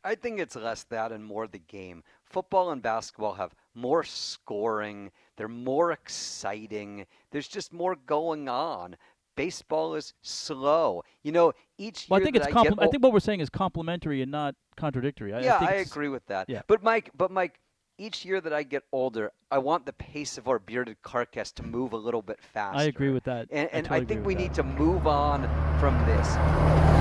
I 0.04 0.16
think 0.16 0.40
it's 0.40 0.56
less 0.56 0.84
that 0.84 1.12
and 1.12 1.24
more 1.24 1.48
the 1.48 1.60
game. 1.60 2.04
Football 2.24 2.72
and 2.72 2.82
basketball 2.82 3.34
have 3.34 3.54
more 3.74 4.04
scoring. 4.04 5.12
They're 5.38 5.48
more 5.48 5.92
exciting. 5.92 7.06
There's 7.32 7.48
just 7.48 7.74
more 7.74 7.96
going 7.96 8.48
on. 8.50 8.96
Baseball 9.36 9.96
is 9.96 10.14
slow. 10.22 11.04
You 11.24 11.32
know, 11.32 11.54
each 11.78 12.08
well, 12.10 12.20
I 12.20 12.24
think 12.24 12.36
it's 12.36 12.48
compl- 12.48 12.80
I 12.80 12.88
think 12.88 13.04
what 13.04 13.14
we're 13.14 13.20
saying 13.20 13.40
is 13.40 13.50
complementary 13.50 14.22
and 14.22 14.32
not 14.32 14.56
contradictory. 14.78 15.34
I, 15.34 15.42
yeah, 15.42 15.58
I, 15.60 15.66
I 15.66 15.74
agree 15.74 16.10
with 16.10 16.26
that. 16.28 16.50
Yeah. 16.50 16.62
But 16.68 16.84
Mike, 16.84 17.12
but 17.16 17.30
Mike, 17.30 17.60
each 17.98 18.26
year 18.26 18.40
that 18.42 18.54
I 18.54 18.64
get 18.64 18.84
older, 18.92 19.32
I 19.50 19.58
want 19.58 19.86
the 19.86 19.94
pace 19.94 20.38
of 20.38 20.48
our 20.48 20.60
bearded 20.60 20.98
carcast 21.04 21.56
to 21.56 21.64
move 21.64 21.94
a 21.94 21.98
little 21.98 22.22
bit 22.22 22.40
faster. 22.42 22.80
I 22.80 22.84
agree 22.84 23.12
with 23.12 23.24
that. 23.24 23.48
And, 23.52 23.70
and 23.72 23.88
I, 23.88 24.00
totally 24.00 24.02
I 24.02 24.06
think 24.06 24.26
we 24.26 24.36
need 24.36 24.54
to 24.56 24.64
move 24.64 25.08
on 25.08 25.44
from 25.80 25.98
this. 26.06 26.97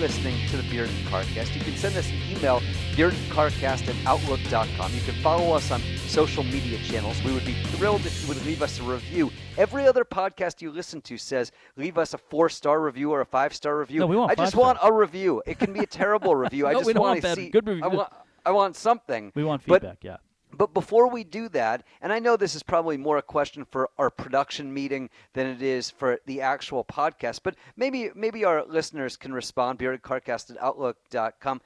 Listening 0.00 0.34
to 0.48 0.56
the 0.56 0.62
Bearded 0.70 0.94
Carcast, 1.06 1.54
you 1.54 1.60
can 1.60 1.76
send 1.76 1.94
us 1.94 2.08
an 2.08 2.16
email, 2.30 2.60
beardedcarcast 2.92 3.86
at 3.86 4.06
outlook.com. 4.06 4.94
You 4.94 5.00
can 5.02 5.14
follow 5.22 5.54
us 5.54 5.70
on 5.70 5.82
social 6.06 6.42
media 6.42 6.78
channels. 6.78 7.22
We 7.22 7.34
would 7.34 7.44
be 7.44 7.52
thrilled 7.52 8.06
if 8.06 8.22
you 8.22 8.28
would 8.28 8.44
leave 8.46 8.62
us 8.62 8.80
a 8.80 8.82
review. 8.82 9.30
Every 9.58 9.86
other 9.86 10.06
podcast 10.06 10.62
you 10.62 10.72
listen 10.72 11.02
to 11.02 11.18
says 11.18 11.52
leave 11.76 11.98
us 11.98 12.14
a 12.14 12.18
four 12.18 12.48
star 12.48 12.80
review 12.80 13.12
or 13.12 13.20
a 13.20 13.26
five 13.26 13.52
star 13.52 13.78
review. 13.78 14.00
No, 14.00 14.06
we 14.06 14.16
want 14.16 14.32
I 14.32 14.34
just 14.34 14.56
want 14.56 14.78
a 14.82 14.90
review. 14.90 15.42
It 15.46 15.58
can 15.58 15.72
be 15.74 15.80
a 15.80 15.86
terrible 15.86 16.34
review. 16.34 16.66
I 16.66 16.72
just 16.72 16.86
we 16.86 16.94
don't 16.94 17.02
want 17.02 17.22
want 17.22 17.36
to 17.36 17.42
see. 17.42 17.50
Good 17.50 17.68
review. 17.68 17.84
I 17.84 17.88
want, 17.88 18.12
I 18.46 18.50
want 18.52 18.76
something. 18.76 19.32
We 19.34 19.44
want 19.44 19.66
but, 19.66 19.82
feedback, 19.82 19.98
yeah. 20.02 20.16
But 20.52 20.74
before 20.74 21.08
we 21.08 21.24
do 21.24 21.48
that, 21.50 21.84
and 22.00 22.12
I 22.12 22.18
know 22.18 22.36
this 22.36 22.54
is 22.54 22.62
probably 22.62 22.96
more 22.96 23.18
a 23.18 23.22
question 23.22 23.64
for 23.64 23.90
our 23.98 24.10
production 24.10 24.72
meeting 24.72 25.10
than 25.32 25.46
it 25.46 25.62
is 25.62 25.90
for 25.90 26.18
the 26.26 26.40
actual 26.40 26.84
podcast, 26.84 27.40
but 27.42 27.56
maybe 27.76 28.10
maybe 28.14 28.44
our 28.44 28.64
listeners 28.64 29.16
can 29.16 29.32
respond, 29.32 29.78
beardedcarcast 29.78 30.50
at 30.50 30.62
outlook.com. 30.62 31.60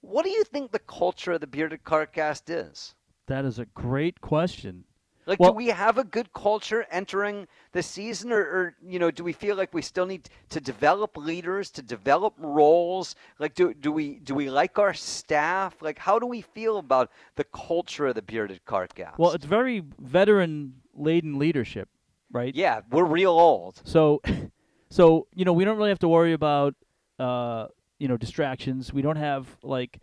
What 0.00 0.24
do 0.24 0.30
you 0.30 0.44
think 0.44 0.70
the 0.70 0.78
culture 0.78 1.32
of 1.32 1.40
the 1.40 1.46
Bearded 1.46 1.82
Carcast 1.82 2.42
is? 2.46 2.94
That 3.26 3.44
is 3.44 3.58
a 3.58 3.66
great 3.66 4.20
question. 4.20 4.84
Like, 5.28 5.40
well, 5.40 5.50
do 5.50 5.56
we 5.56 5.66
have 5.66 5.98
a 5.98 6.04
good 6.04 6.32
culture 6.32 6.86
entering 6.90 7.46
the 7.72 7.82
season, 7.82 8.32
or, 8.32 8.40
or, 8.40 8.76
you 8.82 8.98
know, 8.98 9.10
do 9.10 9.22
we 9.22 9.34
feel 9.34 9.56
like 9.56 9.74
we 9.74 9.82
still 9.82 10.06
need 10.06 10.30
to 10.48 10.58
develop 10.58 11.18
leaders, 11.18 11.70
to 11.72 11.82
develop 11.82 12.32
roles? 12.38 13.14
Like, 13.38 13.54
do 13.54 13.74
do 13.74 13.92
we 13.92 14.20
do 14.20 14.34
we 14.34 14.48
like 14.48 14.78
our 14.78 14.94
staff? 14.94 15.82
Like, 15.82 15.98
how 15.98 16.18
do 16.18 16.26
we 16.26 16.40
feel 16.40 16.78
about 16.78 17.10
the 17.36 17.44
culture 17.44 18.06
of 18.06 18.14
the 18.14 18.22
Bearded 18.22 18.62
Carcast? 18.66 19.18
Well, 19.18 19.32
it's 19.32 19.44
very 19.44 19.82
veteran 20.00 20.76
laden 20.94 21.38
leadership, 21.38 21.90
right? 22.32 22.54
Yeah, 22.54 22.80
we're 22.90 23.04
real 23.04 23.32
old. 23.32 23.82
So, 23.84 24.22
so 24.88 25.26
you 25.34 25.44
know, 25.44 25.52
we 25.52 25.66
don't 25.66 25.76
really 25.76 25.90
have 25.90 25.98
to 25.98 26.08
worry 26.08 26.32
about 26.32 26.74
uh, 27.18 27.66
you 27.98 28.08
know 28.08 28.16
distractions. 28.16 28.94
We 28.94 29.02
don't 29.02 29.16
have 29.16 29.46
like 29.62 30.00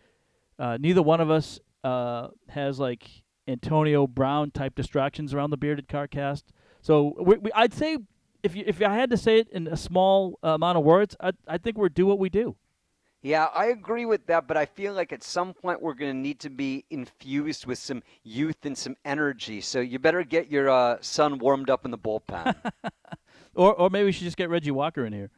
uh, 0.60 0.78
neither 0.80 1.02
one 1.02 1.20
of 1.20 1.32
us 1.32 1.60
uh, 1.84 2.28
has 2.48 2.80
like 2.80 3.10
Antonio 3.48 4.08
Brown 4.08 4.52
type 4.52 4.76
distractions 4.76 5.34
around 5.34 5.50
the 5.50 5.58
bearded 5.58 5.88
car 5.88 6.08
cast. 6.08 6.46
So 6.82 7.16
we, 7.20 7.38
we, 7.38 7.52
I'd 7.54 7.74
say 7.74 7.98
if 8.44 8.56
you, 8.56 8.64
if 8.68 8.82
I 8.82 8.94
had 8.94 9.10
to 9.10 9.18
say 9.18 9.40
it 9.40 9.50
in 9.50 9.68
a 9.68 9.78
small 9.78 10.40
uh, 10.44 10.50
amount 10.50 10.78
of 10.78 10.84
words, 10.84 11.16
I 11.20 11.32
I 11.48 11.58
think 11.58 11.78
we're 11.78 11.90
do 11.90 12.06
what 12.06 12.20
we 12.20 12.30
do. 12.30 12.56
Yeah, 13.22 13.46
I 13.56 13.68
agree 13.68 14.06
with 14.06 14.28
that, 14.28 14.48
but 14.48 14.56
I 14.56 14.68
feel 14.68 14.94
like 14.94 15.12
at 15.12 15.24
some 15.24 15.56
point 15.56 15.82
we're 15.82 15.96
going 15.96 16.12
to 16.12 16.18
need 16.18 16.40
to 16.42 16.52
be 16.52 16.86
infused 16.92 17.66
with 17.66 17.80
some 17.80 18.04
youth 18.24 18.64
and 18.66 18.78
some 18.78 18.96
energy. 19.04 19.62
So 19.62 19.80
you 19.80 19.98
better 19.98 20.24
get 20.24 20.52
your 20.52 20.70
uh, 20.70 20.98
son 21.02 21.40
warmed 21.40 21.72
up 21.72 21.86
in 21.86 21.92
the 21.92 21.98
bullpen. 21.98 22.56
or 23.56 23.74
or 23.74 23.90
maybe 23.90 24.06
we 24.06 24.12
should 24.12 24.26
just 24.26 24.38
get 24.38 24.50
Reggie 24.50 24.70
Walker 24.70 25.06
in 25.06 25.14
here. 25.14 25.32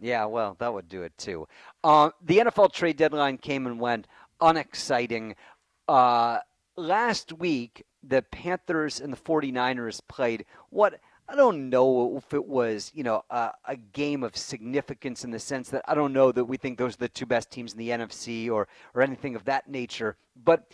Yeah, 0.00 0.26
well, 0.26 0.56
that 0.58 0.72
would 0.72 0.88
do 0.88 1.02
it 1.02 1.16
too. 1.16 1.48
Uh, 1.82 2.10
the 2.22 2.38
NFL 2.38 2.72
trade 2.72 2.98
deadline 2.98 3.38
came 3.38 3.66
and 3.66 3.80
went, 3.80 4.06
unexciting. 4.40 5.34
Uh, 5.88 6.38
last 6.80 7.32
week, 7.32 7.84
the 8.02 8.22
Panthers 8.22 9.00
and 9.00 9.12
the 9.12 9.16
49ers 9.16 10.00
played 10.08 10.44
what 10.70 11.00
I 11.28 11.36
don't 11.36 11.70
know 11.70 12.16
if 12.16 12.34
it 12.34 12.44
was, 12.44 12.90
you 12.92 13.04
know, 13.04 13.22
a, 13.30 13.52
a, 13.64 13.76
game 13.76 14.24
of 14.24 14.36
significance 14.36 15.22
in 15.22 15.30
the 15.30 15.38
sense 15.38 15.68
that 15.68 15.84
I 15.86 15.94
don't 15.94 16.12
know 16.12 16.32
that 16.32 16.44
we 16.44 16.56
think 16.56 16.76
those 16.76 16.94
are 16.94 16.98
the 16.98 17.08
two 17.08 17.26
best 17.26 17.52
teams 17.52 17.72
in 17.72 17.78
the 17.78 17.90
NFC 17.90 18.50
or 18.50 18.66
or 18.94 19.02
anything 19.02 19.36
of 19.36 19.44
that 19.44 19.68
nature, 19.68 20.16
but 20.34 20.72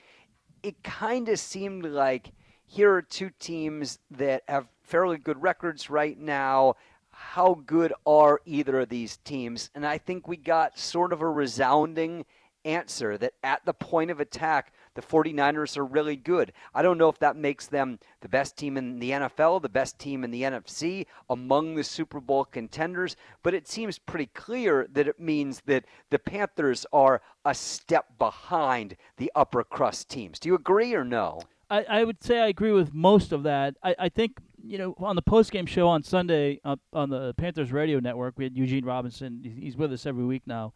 it 0.63 0.83
kind 0.83 1.29
of 1.29 1.39
seemed 1.39 1.85
like 1.85 2.33
here 2.65 2.93
are 2.95 3.03
two 3.03 3.31
teams 3.39 3.99
that 4.11 4.45
have 4.49 4.67
fairly 4.83 5.19
good 5.19 5.43
records 5.43 5.91
right 5.91 6.19
now. 6.19 6.77
How 7.11 7.63
good 7.67 7.93
are 8.07 8.41
either 8.47 8.81
of 8.81 8.89
these 8.89 9.19
teams? 9.19 9.71
And 9.75 9.87
I 9.87 9.99
think 9.99 10.27
we 10.27 10.39
got 10.39 10.79
sort 10.79 11.13
of 11.13 11.21
a 11.21 11.29
resounding 11.29 12.25
answer 12.65 13.17
that 13.19 13.35
at 13.43 13.65
the 13.65 13.73
point 13.73 14.11
of 14.11 14.21
attack, 14.21 14.73
the 14.97 15.03
49ers 15.03 15.77
are 15.77 15.85
really 15.85 16.17
good. 16.17 16.53
I 16.75 16.83
don't 16.83 16.99
know 16.99 17.09
if 17.09 17.19
that 17.21 17.37
makes 17.37 17.67
them 17.67 17.99
the 18.21 18.29
best 18.29 18.57
team 18.57 18.77
in 18.77 18.99
the 18.99 19.11
NFL, 19.11 19.63
the 19.63 19.69
best 19.69 19.99
team 19.99 20.25
in 20.25 20.31
the 20.33 20.43
NFC, 20.43 21.07
among 21.31 21.77
the 21.77 21.85
Super 21.85 22.21
Bowl 22.21 22.45
contenders, 22.45 23.15
but 23.43 23.55
it 23.55 23.69
seems 23.69 23.99
pretty 23.99 24.27
clear 24.27 24.89
that 24.93 25.07
it 25.07 25.21
means 25.21 25.63
that 25.67 25.85
the 26.11 26.19
Panthers 26.19 26.85
are 26.93 27.23
a 27.45 27.55
step 27.55 28.07
behind 28.19 28.97
the 29.19 29.31
upper 29.37 29.63
crust 29.63 30.09
teams. 30.09 30.41
Do 30.41 30.49
you 30.49 30.57
agree 30.57 30.95
or 30.95 31.05
no? 31.05 31.41
I, 31.71 31.85
I 31.85 32.05
would 32.05 32.23
say 32.23 32.41
I 32.41 32.47
agree 32.47 32.73
with 32.73 32.95
most 32.95 33.33
of 33.33 33.43
that. 33.45 33.77
I, 33.83 33.95
I 33.99 34.09
think 34.09 34.39
you 34.65 34.79
know 34.79 34.95
on 34.99 35.17
the 35.17 35.23
post 35.23 35.53
game 35.53 35.67
show 35.67 35.89
on 35.89 36.03
Sunday 36.03 36.61
on 36.65 37.11
the 37.11 37.35
Panthers 37.37 37.73
radio 37.73 38.01
network, 38.01 38.35
we 38.37 38.45
had 38.45 38.57
Eugene 38.57 38.85
Robinson. 38.85 39.43
He's 39.43 39.77
with 39.77 39.93
us 39.93 40.07
every 40.07 40.25
week 40.25 40.43
now, 40.47 40.73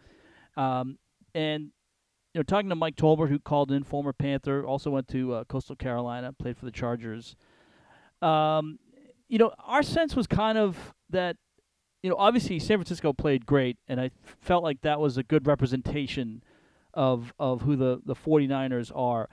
um, 0.56 0.98
and 1.34 1.70
you 2.32 2.38
know, 2.38 2.42
talking 2.42 2.68
to 2.68 2.76
Mike 2.76 2.96
Tolbert, 2.96 3.28
who 3.28 3.38
called 3.38 3.72
in, 3.72 3.82
former 3.82 4.12
Panther, 4.12 4.64
also 4.64 4.90
went 4.90 5.08
to 5.08 5.34
uh, 5.34 5.44
Coastal 5.44 5.76
Carolina, 5.76 6.32
played 6.32 6.56
for 6.56 6.64
the 6.64 6.70
Chargers. 6.70 7.34
Um, 8.22 8.78
you 9.28 9.38
know, 9.38 9.52
our 9.64 9.82
sense 9.82 10.14
was 10.14 10.26
kind 10.26 10.56
of 10.56 10.94
that, 11.10 11.36
you 12.02 12.10
know, 12.10 12.16
obviously 12.16 12.58
San 12.58 12.78
Francisco 12.78 13.12
played 13.12 13.46
great, 13.46 13.78
and 13.88 14.00
I 14.00 14.10
felt 14.40 14.62
like 14.62 14.82
that 14.82 15.00
was 15.00 15.16
a 15.16 15.22
good 15.22 15.46
representation 15.46 16.42
of 16.94 17.32
of 17.38 17.62
who 17.62 17.76
the 17.76 18.00
the 18.04 18.14
49ers 18.14 18.90
are. 18.94 19.28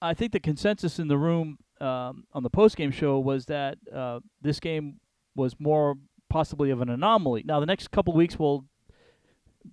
I 0.00 0.14
think 0.14 0.32
the 0.32 0.40
consensus 0.40 0.98
in 0.98 1.08
the 1.08 1.18
room 1.18 1.58
um, 1.80 2.24
on 2.32 2.42
the 2.42 2.50
post 2.50 2.76
game 2.76 2.90
show 2.90 3.18
was 3.18 3.46
that 3.46 3.78
uh, 3.92 4.20
this 4.40 4.60
game 4.60 5.00
was 5.34 5.56
more 5.58 5.96
possibly 6.28 6.70
of 6.70 6.80
an 6.80 6.88
anomaly. 6.88 7.42
Now, 7.46 7.60
the 7.60 7.66
next 7.66 7.90
couple 7.90 8.12
weeks 8.12 8.38
will 8.38 8.64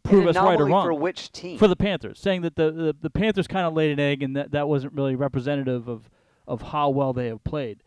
prove 0.03 0.27
us 0.27 0.35
right 0.35 0.59
or 0.59 0.65
wrong. 0.65 0.85
For 0.85 0.93
which 0.93 1.31
team? 1.31 1.57
For 1.57 1.67
the 1.67 1.75
Panthers, 1.75 2.19
saying 2.19 2.41
that 2.41 2.55
the 2.55 2.71
the, 2.71 2.95
the 3.01 3.09
Panthers 3.09 3.47
kind 3.47 3.65
of 3.65 3.73
laid 3.73 3.91
an 3.91 3.99
egg, 3.99 4.23
and 4.23 4.35
that 4.35 4.51
that 4.51 4.67
wasn't 4.67 4.93
really 4.93 5.15
representative 5.15 5.87
of 5.87 6.09
of 6.47 6.61
how 6.61 6.89
well 6.89 7.13
they 7.13 7.27
have 7.27 7.43
played. 7.43 7.83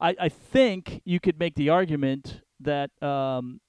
I, 0.00 0.14
I 0.20 0.28
think 0.28 1.00
you 1.04 1.20
could 1.20 1.38
make 1.38 1.54
the 1.54 1.70
argument 1.70 2.42
that 2.60 2.90
um, 3.02 3.60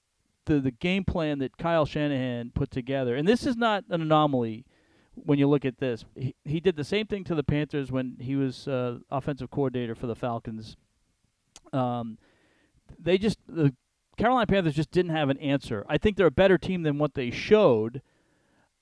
the 0.44 0.60
the 0.60 0.70
game 0.70 1.04
plan 1.04 1.38
that 1.38 1.56
Kyle 1.56 1.86
Shanahan 1.86 2.52
put 2.54 2.70
together, 2.70 3.14
and 3.14 3.26
this 3.26 3.46
is 3.46 3.56
not 3.56 3.84
an 3.90 4.02
anomaly 4.02 4.64
when 5.14 5.38
you 5.38 5.48
look 5.48 5.64
at 5.64 5.78
this. 5.78 6.04
He, 6.14 6.34
he 6.44 6.60
did 6.60 6.76
the 6.76 6.84
same 6.84 7.06
thing 7.06 7.24
to 7.24 7.34
the 7.34 7.42
Panthers 7.42 7.90
when 7.90 8.16
he 8.20 8.36
was 8.36 8.68
uh, 8.68 8.98
offensive 9.10 9.50
coordinator 9.50 9.94
for 9.94 10.06
the 10.06 10.14
Falcons. 10.14 10.76
Um, 11.72 12.18
they 12.98 13.18
just 13.18 13.38
the 13.46 13.74
Carolina 14.18 14.46
Panthers 14.46 14.74
just 14.74 14.90
didn't 14.90 15.12
have 15.12 15.30
an 15.30 15.38
answer. 15.38 15.86
I 15.88 15.96
think 15.96 16.16
they're 16.16 16.26
a 16.26 16.30
better 16.30 16.58
team 16.58 16.82
than 16.82 16.98
what 16.98 17.14
they 17.14 17.30
showed. 17.30 18.02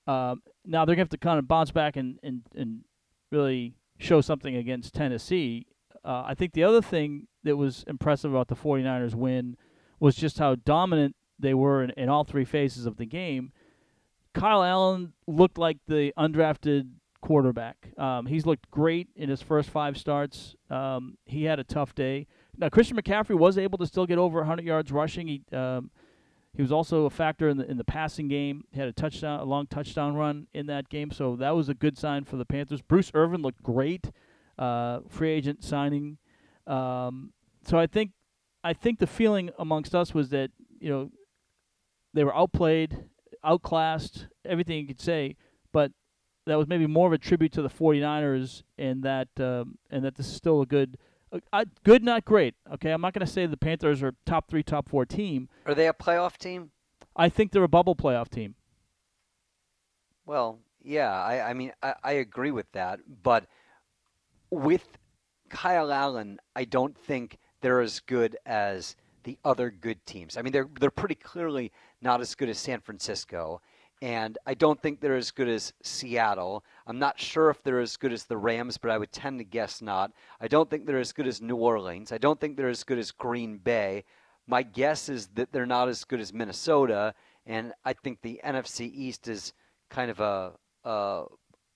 Um, 0.07 0.43
now 0.65 0.85
they're 0.85 0.97
going 0.97 1.07
to 1.07 1.11
have 1.11 1.11
to 1.11 1.19
kind 1.19 1.39
of 1.39 1.47
bounce 1.47 1.71
back 1.71 1.97
and, 1.97 2.19
and, 2.23 2.43
and 2.55 2.85
really 3.31 3.75
show 3.99 4.21
something 4.21 4.57
against 4.57 4.95
Tennessee. 4.95 5.67
Uh, 6.05 6.25
I 6.27 6.35
think 6.35 6.53
the 6.53 6.65
other 6.65 6.81
thing 6.81 7.27
that 7.45 7.57
was 7.57 7.85
impressive 7.87 8.33
about 8.33 8.49
the 8.49 8.57
49ers 8.57 9.15
win 9.15 9.57
was 10.01 10.17
just 10.17 10.39
how 10.39 10.55
dominant 10.55 11.15
they 11.39 11.55
were 11.55 11.83
in, 11.83 11.91
in 11.91 12.09
all 12.09 12.25
three 12.25 12.45
phases 12.45 12.87
of 12.87 12.97
the 12.97 13.07
game. 13.07 13.53
Kyle 14.35 14.63
Allen 14.63 15.13
looked 15.27 15.59
like 15.59 15.79
the 15.87 16.13
undrafted 16.19 16.91
quarterback. 17.21 17.89
Um, 17.99 18.27
he's 18.27 18.47
looked 18.47 18.71
great 18.71 19.09
in 19.17 19.29
his 19.29 19.43
first 19.43 19.69
five 19.71 19.97
starts. 19.97 20.55
Um, 20.71 21.17
he 21.25 21.45
had 21.45 21.59
a 21.59 21.65
tough 21.65 21.95
day. 21.95 22.27
Now 22.59 22.69
Christian 22.69 22.97
McCaffrey 22.97 23.37
was 23.37 23.59
able 23.59 23.79
to 23.79 23.87
still 23.87 24.07
get 24.07 24.19
over 24.19 24.39
100 24.39 24.65
yards 24.65 24.91
rushing. 24.93 25.27
He 25.27 25.43
um, 25.53 25.91
he 26.55 26.63
was 26.63 26.73
also 26.73 27.05
a 27.05 27.11
factor 27.11 27.49
in 27.49 27.59
the 27.59 27.71
in 27.71 27.77
the 27.77 27.85
passing 27.85 28.29
game. 28.29 28.65
He 28.73 28.81
had 28.81 28.89
a 28.89 28.93
touchdown, 28.93 29.41
a 29.41 29.45
long 29.45 29.67
touchdown 29.67 30.15
run 30.15 30.47
in 30.55 30.67
that 30.67 30.89
game, 30.89 31.11
so 31.11 31.37
that 31.37 31.55
was 31.55 31.69
a 31.69 31.75
good 31.75 31.99
sign 31.99 32.25
for 32.25 32.37
the 32.37 32.47
Panthers. 32.47 32.81
Bruce 32.81 33.11
Irvin 33.15 33.43
looked 33.43 33.63
great, 33.63 34.11
uh, 34.59 35.01
free 35.09 35.31
agent 35.31 35.63
signing. 35.63 36.17
Um, 36.67 37.33
so 37.63 37.79
I 37.79 37.87
think 37.87 38.13
I 38.65 38.73
think 38.73 38.99
the 38.99 39.07
feeling 39.07 39.51
amongst 39.59 39.95
us 39.95 40.15
was 40.15 40.31
that 40.31 40.51
you 40.81 40.89
know 40.89 41.11
they 42.15 42.25
were 42.25 42.35
outplayed, 42.35 43.05
outclassed, 43.45 44.29
everything 44.45 44.79
you 44.79 44.87
could 44.87 45.01
say, 45.01 45.37
but 45.73 45.93
that 46.47 46.57
was 46.57 46.67
maybe 46.67 46.87
more 46.87 47.07
of 47.07 47.13
a 47.13 47.19
tribute 47.19 47.53
to 47.53 47.61
the 47.61 47.69
49ers 47.69 48.63
and 48.79 49.03
that 49.03 49.29
um, 49.39 49.77
and 49.91 50.05
that 50.05 50.15
this 50.15 50.27
is 50.27 50.35
still 50.35 50.63
a 50.63 50.67
good 50.67 50.97
uh, 51.53 51.65
good, 51.85 52.05
not 52.05 52.25
great. 52.25 52.55
Okay, 52.73 52.91
I'm 52.91 53.01
not 53.01 53.13
going 53.13 53.27
to 53.27 53.33
say 53.33 53.47
the 53.47 53.57
Panthers 53.57 54.03
are 54.03 54.15
top 54.25 54.49
three, 54.49 54.63
top 54.63 54.89
four 54.89 55.05
team. 55.05 55.49
Are 55.67 55.75
they 55.75 55.89
a 55.89 55.93
playoff 55.93 56.37
team? 56.37 56.71
I 57.15 57.29
think 57.29 57.53
they're 57.53 57.63
a 57.63 57.69
bubble 57.69 57.97
playoff 57.97 58.29
team. 58.29 58.55
Well, 60.25 60.59
yeah, 60.83 61.13
I, 61.13 61.51
I 61.51 61.55
mean, 61.55 61.73
I, 61.83 61.95
I 62.03 62.13
agree 62.13 62.51
with 62.51 62.71
that, 62.73 63.01
but 63.23 63.47
with 64.51 64.99
Kyle 65.49 65.93
Allen, 65.93 66.39
I 66.55 66.65
don't 66.65 66.97
think 66.97 67.39
they're 67.61 67.81
as 67.81 68.01
good 68.01 68.37
as 68.47 68.97
the 69.25 69.39
other 69.45 69.71
good 69.71 70.05
teams. 70.07 70.37
I 70.37 70.43
mean, 70.43 70.53
they're 70.53 70.69
they're 70.79 70.91
pretty 70.91 71.17
clearly 71.17 71.73
not 72.01 72.21
as 72.21 72.35
good 72.35 72.49
as 72.49 72.59
San 72.59 72.81
Francisco, 72.81 73.61
and 74.03 74.37
I 74.47 74.55
don't 74.55 74.81
think 74.81 75.01
they're 75.01 75.17
as 75.17 75.31
good 75.31 75.49
as 75.49 75.73
Seattle. 75.83 76.65
I'm 76.87 76.99
not 76.99 77.19
sure 77.19 77.49
if 77.49 77.63
they're 77.63 77.81
as 77.81 77.97
good 77.97 78.13
as 78.13 78.25
the 78.25 78.37
Rams, 78.37 78.77
but 78.77 78.91
I 78.91 78.99
would 78.99 79.13
tend 79.13 79.39
to 79.39 79.45
guess 79.45 79.81
not. 79.81 80.13
I 80.41 80.49
don't 80.49 80.69
think 80.69 80.85
they're 80.85 80.99
as 80.99 81.13
good 81.13 81.27
as 81.27 81.41
New 81.41 81.57
Orleans. 81.57 82.13
I 82.13 82.19
don't 82.19 82.39
think 82.39 82.57
they're 82.57 82.69
as 82.69 82.85
good 82.85 82.99
as 82.99 83.11
Green 83.11 83.57
Bay. 83.59 84.05
My 84.47 84.63
guess 84.63 85.09
is 85.09 85.29
that 85.35 85.51
they're 85.51 85.67
not 85.67 85.89
as 85.89 86.05
good 86.05 86.21
as 86.21 86.33
Minnesota, 86.33 87.15
and 87.47 87.73
I 87.85 87.95
think 87.95 88.21
the 88.21 88.41
NFC 88.45 88.93
East 88.93 89.29
is 89.29 89.55
kind 89.89 90.11
of 90.11 90.21
a, 90.21 90.53
a 90.85 91.25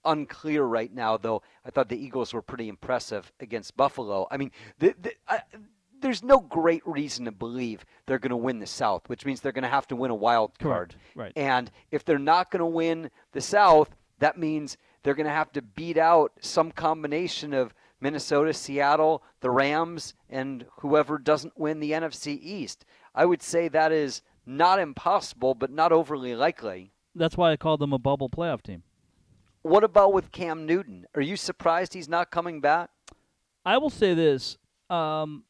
unclear 0.05 0.65
right 0.65 0.93
now. 0.93 1.17
Though 1.17 1.43
I 1.65 1.71
thought 1.71 1.89
the 1.89 2.03
Eagles 2.03 2.35
were 2.35 2.43
pretty 2.43 2.69
impressive 2.69 3.33
against 3.41 3.77
Buffalo. 3.77 4.29
I 4.31 4.37
mean, 4.37 4.53
the, 4.79 4.95
the, 5.01 5.13
I, 5.27 5.41
there's 6.01 6.23
no 6.23 6.41
great 6.41 6.87
reason 6.87 7.25
to 7.27 7.33
believe 7.33 7.85
they're 8.07 8.19
going 8.19 8.31
to 8.31 8.37
win 8.37 8.59
the 8.59 8.67
South, 8.67 9.09
which 9.09 9.25
means 9.25 9.41
they're 9.41 9.53
going 9.53 9.63
to 9.63 9.69
have 9.69 9.87
to 9.89 9.97
win 9.97 10.11
a 10.11 10.15
wild 10.15 10.59
card. 10.59 10.95
Right. 11.15 11.33
And 11.37 11.71
if 11.91 12.05
they're 12.05 12.19
not 12.19 12.51
going 12.51 12.61
to 12.61 12.67
win 12.67 13.11
the 13.33 13.41
South, 13.41 13.95
that 14.19 14.39
means 14.39 14.77
they're 15.03 15.15
going 15.15 15.27
to 15.27 15.33
have 15.33 15.53
to 15.53 15.63
beat 15.63 15.97
out 15.97 16.33
some 16.41 16.73
combination 16.73 17.53
of 17.53 17.75
Minnesota, 18.01 18.53
Seattle, 18.53 19.23
the 19.41 19.51
Rams, 19.51 20.15
and 20.29 20.65
whoever 20.81 21.19
doesn't 21.19 21.59
win 21.59 21.81
the 21.81 21.93
NFC 21.93 22.39
East. 22.41 22.85
I 23.15 23.27
would 23.27 23.43
say 23.43 23.69
that 23.69 23.93
is 23.93 24.23
not 24.47 24.79
impossible, 24.79 25.55
but 25.55 25.71
not 25.71 25.93
overly 25.93 26.35
likely. 26.35 26.93
That's 27.15 27.37
why 27.37 27.53
I 27.53 27.57
called 27.57 27.81
them 27.81 27.93
a 27.93 27.99
bubble 27.99 28.31
playoff 28.31 28.63
team. 28.63 28.83
What 29.63 29.85
about 29.85 30.13
with 30.13 30.33
Cam 30.33 30.65
Newton? 30.65 31.07
Are 31.15 31.21
you 31.21 31.37
surprised 31.37 31.93
he's 31.93 32.09
not 32.09 32.31
coming 32.31 32.61
back? 32.61 32.91
I 33.65 33.77
will 33.77 33.91
say 33.91 34.15
this. 34.15 34.57
Um, 34.89 35.45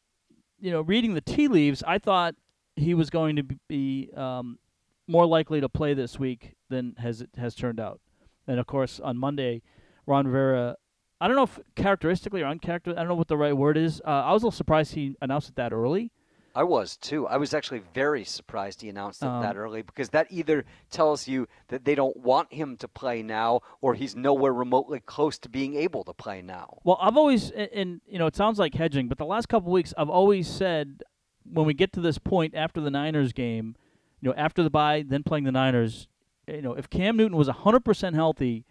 you 0.61 0.71
know, 0.71 0.81
reading 0.81 1.15
the 1.15 1.21
tea 1.21 1.47
leaves, 1.47 1.83
I 1.85 1.97
thought 1.97 2.35
he 2.75 2.93
was 2.93 3.09
going 3.09 3.35
to 3.35 3.43
be 3.67 4.09
um, 4.15 4.59
more 5.07 5.25
likely 5.25 5.59
to 5.59 5.67
play 5.67 5.93
this 5.93 6.17
week 6.17 6.53
than 6.69 6.95
has 6.99 7.21
it 7.21 7.29
has 7.37 7.55
turned 7.55 7.79
out. 7.79 7.99
And 8.47 8.59
of 8.59 8.67
course, 8.67 8.99
on 8.99 9.17
Monday, 9.17 9.61
Ron 10.05 10.27
Rivera. 10.27 10.77
I 11.19 11.27
don't 11.27 11.35
know 11.35 11.43
if 11.43 11.59
characteristically 11.75 12.41
or 12.41 12.47
uncharacteristically, 12.47 12.99
I 12.99 13.03
don't 13.03 13.09
know 13.09 13.15
what 13.15 13.27
the 13.27 13.37
right 13.37 13.55
word 13.55 13.77
is. 13.77 14.01
Uh, 14.05 14.09
I 14.09 14.33
was 14.33 14.41
a 14.41 14.47
little 14.47 14.51
surprised 14.51 14.93
he 14.93 15.15
announced 15.21 15.49
it 15.49 15.55
that 15.55 15.71
early. 15.71 16.11
I 16.53 16.63
was 16.63 16.97
too. 16.97 17.27
I 17.27 17.37
was 17.37 17.53
actually 17.53 17.81
very 17.93 18.23
surprised 18.23 18.81
he 18.81 18.89
announced 18.89 19.21
it 19.21 19.27
um, 19.27 19.41
that 19.41 19.55
early 19.55 19.81
because 19.81 20.09
that 20.09 20.27
either 20.29 20.65
tells 20.89 21.27
you 21.27 21.47
that 21.69 21.85
they 21.85 21.95
don't 21.95 22.17
want 22.17 22.53
him 22.53 22.77
to 22.77 22.87
play 22.87 23.23
now 23.23 23.61
or 23.81 23.93
he's 23.93 24.15
nowhere 24.15 24.53
remotely 24.53 24.99
close 24.99 25.37
to 25.39 25.49
being 25.49 25.75
able 25.75 26.03
to 26.03 26.13
play 26.13 26.41
now. 26.41 26.79
Well, 26.83 26.97
I've 27.01 27.17
always 27.17 27.51
and 27.51 28.01
you 28.07 28.19
know, 28.19 28.27
it 28.27 28.35
sounds 28.35 28.59
like 28.59 28.75
hedging, 28.75 29.07
but 29.07 29.17
the 29.17 29.25
last 29.25 29.47
couple 29.47 29.71
weeks 29.71 29.93
I've 29.97 30.09
always 30.09 30.47
said 30.47 31.03
when 31.43 31.65
we 31.65 31.73
get 31.73 31.93
to 31.93 32.01
this 32.01 32.17
point 32.17 32.53
after 32.55 32.81
the 32.81 32.91
Niners 32.91 33.33
game, 33.33 33.75
you 34.19 34.29
know, 34.29 34.35
after 34.35 34.61
the 34.61 34.69
bye, 34.69 35.03
then 35.07 35.23
playing 35.23 35.45
the 35.45 35.51
Niners, 35.51 36.07
you 36.47 36.61
know, 36.61 36.73
if 36.73 36.89
Cam 36.89 37.17
Newton 37.17 37.37
was 37.37 37.47
100% 37.47 38.13
healthy, 38.13 38.65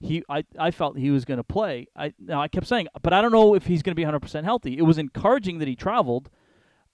he 0.00 0.24
I, 0.28 0.44
I 0.58 0.70
felt 0.70 0.96
he 0.96 1.10
was 1.10 1.24
going 1.24 1.38
to 1.38 1.44
play. 1.44 1.88
I 1.96 2.14
now 2.18 2.40
I 2.40 2.48
kept 2.48 2.66
saying, 2.66 2.88
but 3.02 3.12
I 3.12 3.20
don't 3.20 3.32
know 3.32 3.54
if 3.54 3.66
he's 3.66 3.82
going 3.82 3.94
to 3.94 3.96
be 3.96 4.04
100% 4.04 4.44
healthy. 4.44 4.78
It 4.78 4.82
was 4.82 4.98
encouraging 4.98 5.58
that 5.58 5.68
he 5.68 5.76
traveled 5.76 6.30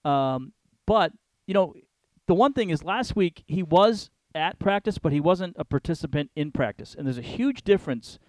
um, 0.05 0.53
but 0.85 1.11
you 1.47 1.53
know, 1.53 1.73
the 2.27 2.33
one 2.33 2.53
thing 2.53 2.69
is, 2.69 2.83
last 2.83 3.15
week 3.15 3.43
he 3.47 3.63
was 3.63 4.09
at 4.33 4.59
practice, 4.59 4.97
but 4.97 5.11
he 5.11 5.19
wasn't 5.19 5.55
a 5.57 5.65
participant 5.65 6.31
in 6.35 6.51
practice, 6.51 6.95
and 6.95 7.07
there's 7.07 7.17
a 7.17 7.23
huge 7.23 7.63
difference. 7.63 8.19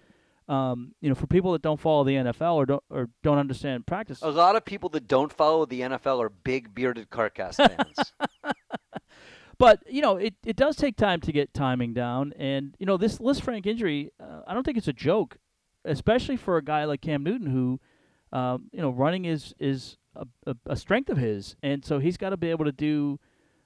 Um, 0.49 0.93
you 1.01 1.09
know, 1.09 1.15
for 1.15 1.27
people 1.27 1.51
that 1.51 1.61
don't 1.61 1.79
follow 1.79 2.05
the 2.05 2.13
NFL 2.13 2.55
or 2.55 2.65
don't 2.65 2.83
or 2.89 3.09
don't 3.21 3.37
understand 3.37 3.85
practice. 3.85 4.21
A 4.21 4.29
lot 4.29 4.55
of 4.55 4.63
people 4.63 4.87
that 4.89 5.05
don't 5.05 5.31
follow 5.31 5.65
the 5.65 5.81
NFL 5.81 6.23
are 6.23 6.29
big 6.29 6.73
bearded 6.73 7.09
CarCast 7.09 7.55
fans. 7.55 8.13
but 9.57 9.83
you 9.89 10.01
know, 10.01 10.15
it, 10.15 10.35
it 10.45 10.55
does 10.55 10.77
take 10.77 10.95
time 10.95 11.19
to 11.21 11.33
get 11.33 11.53
timing 11.53 11.93
down, 11.93 12.33
and 12.37 12.75
you 12.79 12.85
know, 12.85 12.95
this 12.95 13.17
Lisfranc 13.17 13.65
injury, 13.65 14.11
uh, 14.21 14.41
I 14.47 14.53
don't 14.53 14.63
think 14.63 14.77
it's 14.77 14.87
a 14.87 14.93
joke, 14.93 15.37
especially 15.83 16.37
for 16.37 16.55
a 16.55 16.63
guy 16.63 16.85
like 16.85 17.01
Cam 17.01 17.23
Newton 17.23 17.47
who, 17.47 17.81
um, 18.31 18.69
you 18.71 18.81
know, 18.81 18.89
running 18.89 19.25
is 19.25 19.53
is 19.59 19.97
a, 20.45 20.55
a, 20.65 20.75
strength 20.75 21.09
of 21.09 21.17
his, 21.17 21.55
and 21.61 21.83
so 21.83 21.99
he's 21.99 22.17
got 22.17 22.29
to 22.29 22.37
be 22.37 22.49
able 22.49 22.65
to 22.65 22.71
do, 22.71 23.19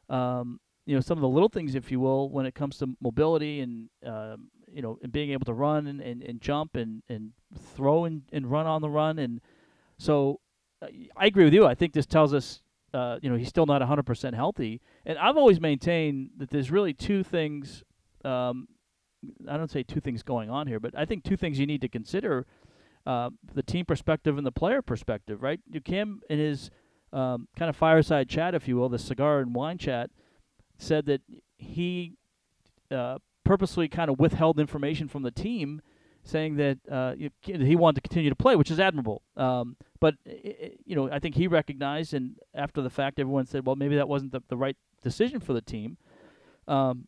um, 0.10 0.60
you 0.86 0.96
know, 0.96 1.02
some 1.02 1.18
of 1.18 1.22
the 1.22 1.30
little 1.30 1.50
things, 1.50 1.76
if 1.76 1.92
you 1.92 2.00
will, 2.00 2.30
when 2.30 2.46
it 2.46 2.56
comes 2.56 2.78
to 2.80 2.96
mobility 3.02 3.62
and 3.62 3.90
um, 4.06 4.50
you 4.74 4.82
know, 4.82 4.98
and 5.02 5.12
being 5.12 5.32
able 5.32 5.46
to 5.46 5.54
run 5.54 5.88
and, 5.88 6.02
and, 6.02 6.22
and 6.24 6.42
jump 6.42 6.76
and, 6.76 7.04
and 7.10 7.32
throw 7.76 8.06
and, 8.06 8.24
and 8.32 8.50
run 8.50 8.66
on 8.66 8.82
the 8.82 8.90
run. 8.90 9.20
And 9.20 9.42
so 9.98 10.40
uh, 10.82 10.88
I 11.16 11.26
agree 11.26 11.44
with 11.44 11.54
you. 11.54 11.66
I 11.66 11.76
think 11.76 11.94
this 11.94 12.06
tells 12.06 12.34
us, 12.34 12.62
uh, 12.94 13.20
you 13.22 13.30
know, 13.30 13.36
he's 13.36 13.50
still 13.50 13.66
not 13.66 13.82
100% 13.82 14.34
healthy. 14.34 14.82
And 15.06 15.18
I've 15.18 15.38
always 15.38 15.60
maintained 15.60 16.32
that 16.38 16.50
there's 16.50 16.72
really 16.72 16.94
two 16.94 17.24
things. 17.24 17.84
Um, 18.24 18.68
I 19.48 19.58
don't 19.58 19.70
say 19.70 19.84
two 19.84 20.00
things 20.00 20.24
going 20.24 20.50
on 20.50 20.68
here, 20.68 20.80
but 20.80 20.98
I 20.98 21.06
think 21.06 21.24
two 21.24 21.38
things 21.38 21.60
you 21.60 21.68
need 21.68 21.82
to 21.82 21.90
consider 21.90 22.48
uh, 23.06 23.30
the 23.54 23.64
team 23.64 23.86
perspective 23.86 24.38
and 24.38 24.46
the 24.46 24.52
player 24.52 24.82
perspective, 24.82 25.42
right? 25.42 25.60
You 25.72 25.82
Cam 25.82 26.22
in 26.30 26.40
his 26.40 26.70
um, 27.14 27.48
kind 27.58 27.70
of 27.70 27.76
fireside 27.76 28.30
chat, 28.30 28.56
if 28.56 28.68
you 28.68 28.76
will, 28.78 28.90
the 28.90 29.00
cigar 29.00 29.40
and 29.40 29.54
wine 29.54 29.78
chat, 29.78 30.12
said 30.78 31.06
that 31.08 31.22
he 31.58 32.14
uh, 32.90 33.18
purposely 33.44 33.88
kind 33.88 34.10
of 34.10 34.20
withheld 34.20 34.60
information 34.60 35.08
from 35.08 35.24
the 35.24 35.32
team, 35.32 35.82
saying 36.24 36.56
that 36.58 36.78
uh, 36.90 37.14
he 37.42 37.76
wanted 37.76 37.96
to 37.96 38.02
continue 38.02 38.30
to 38.30 38.36
play, 38.36 38.56
which 38.56 38.72
is 38.72 38.80
admirable. 38.80 39.24
Um, 39.36 39.76
but 40.00 40.16
you 40.26 40.96
know, 40.96 41.10
I 41.12 41.20
think 41.20 41.36
he 41.36 41.48
recognized, 41.48 42.14
and 42.14 42.36
after 42.54 42.82
the 42.82 42.90
fact, 42.90 43.20
everyone 43.20 43.46
said, 43.46 43.66
"Well, 43.66 43.76
maybe 43.76 43.96
that 43.96 44.08
wasn't 44.08 44.32
the, 44.32 44.42
the 44.48 44.58
right 44.58 44.78
decision 45.04 45.40
for 45.40 45.54
the 45.54 45.62
team." 45.62 45.98
Um, 46.68 47.08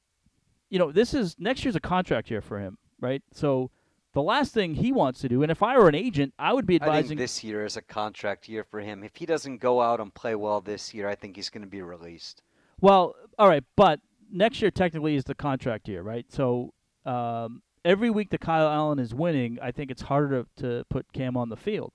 you 0.70 0.80
know, 0.80 0.92
this 0.92 1.14
is 1.14 1.36
next 1.38 1.64
year's 1.64 1.76
a 1.76 1.80
contract 1.80 2.32
year 2.32 2.42
for 2.42 2.60
him, 2.60 2.78
right? 3.00 3.22
So 3.32 3.70
the 4.13 4.21
last 4.21 4.54
thing 4.54 4.76
he 4.76 4.91
wants 4.91 5.19
to 5.21 5.30
do, 5.30 5.41
and 5.41 5.52
if 5.52 5.63
I 5.63 5.78
were 5.78 5.89
an 5.89 5.95
agent, 5.95 6.34
I 6.38 6.54
would 6.54 6.65
be 6.65 6.76
advising. 6.76 6.93
I 6.93 7.08
think 7.10 7.19
this 7.19 7.43
year 7.43 7.65
is 7.65 7.76
a 7.76 7.82
contract 7.82 8.47
year 8.47 8.63
for 8.63 8.80
him. 8.80 9.04
If 9.04 9.15
he 9.15 9.26
doesn't 9.26 9.58
go 9.58 9.82
out 9.82 9.99
and 9.99 10.13
play 10.13 10.36
well 10.36 10.62
this 10.62 10.93
year, 10.93 11.10
I 11.10 11.15
think 11.15 11.36
he's 11.36 11.49
going 11.49 11.63
to 11.63 11.69
be 11.69 11.82
released. 11.82 12.43
Well, 12.80 13.15
all 13.39 13.47
right, 13.47 13.63
but 13.76 13.99
next 14.32 14.62
year 14.62 14.71
technically 14.71 15.15
is 15.15 15.23
the 15.23 15.36
contract 15.36 15.88
year, 15.88 16.02
right? 16.02 16.26
So 16.30 16.73
um, 17.06 17.63
every 17.84 18.10
week 18.10 18.30
that 18.30 18.41
Kyle 18.41 18.67
Allen 18.67 18.99
is 18.99 19.13
winning, 19.13 19.58
I 19.62 19.71
think 19.71 19.89
it's 19.89 20.04
harder 20.04 20.45
to, 20.58 20.62
to 20.62 20.86
put 20.89 21.12
Cam 21.13 21.36
on 21.36 21.49
the 21.49 21.58
field. 21.58 21.93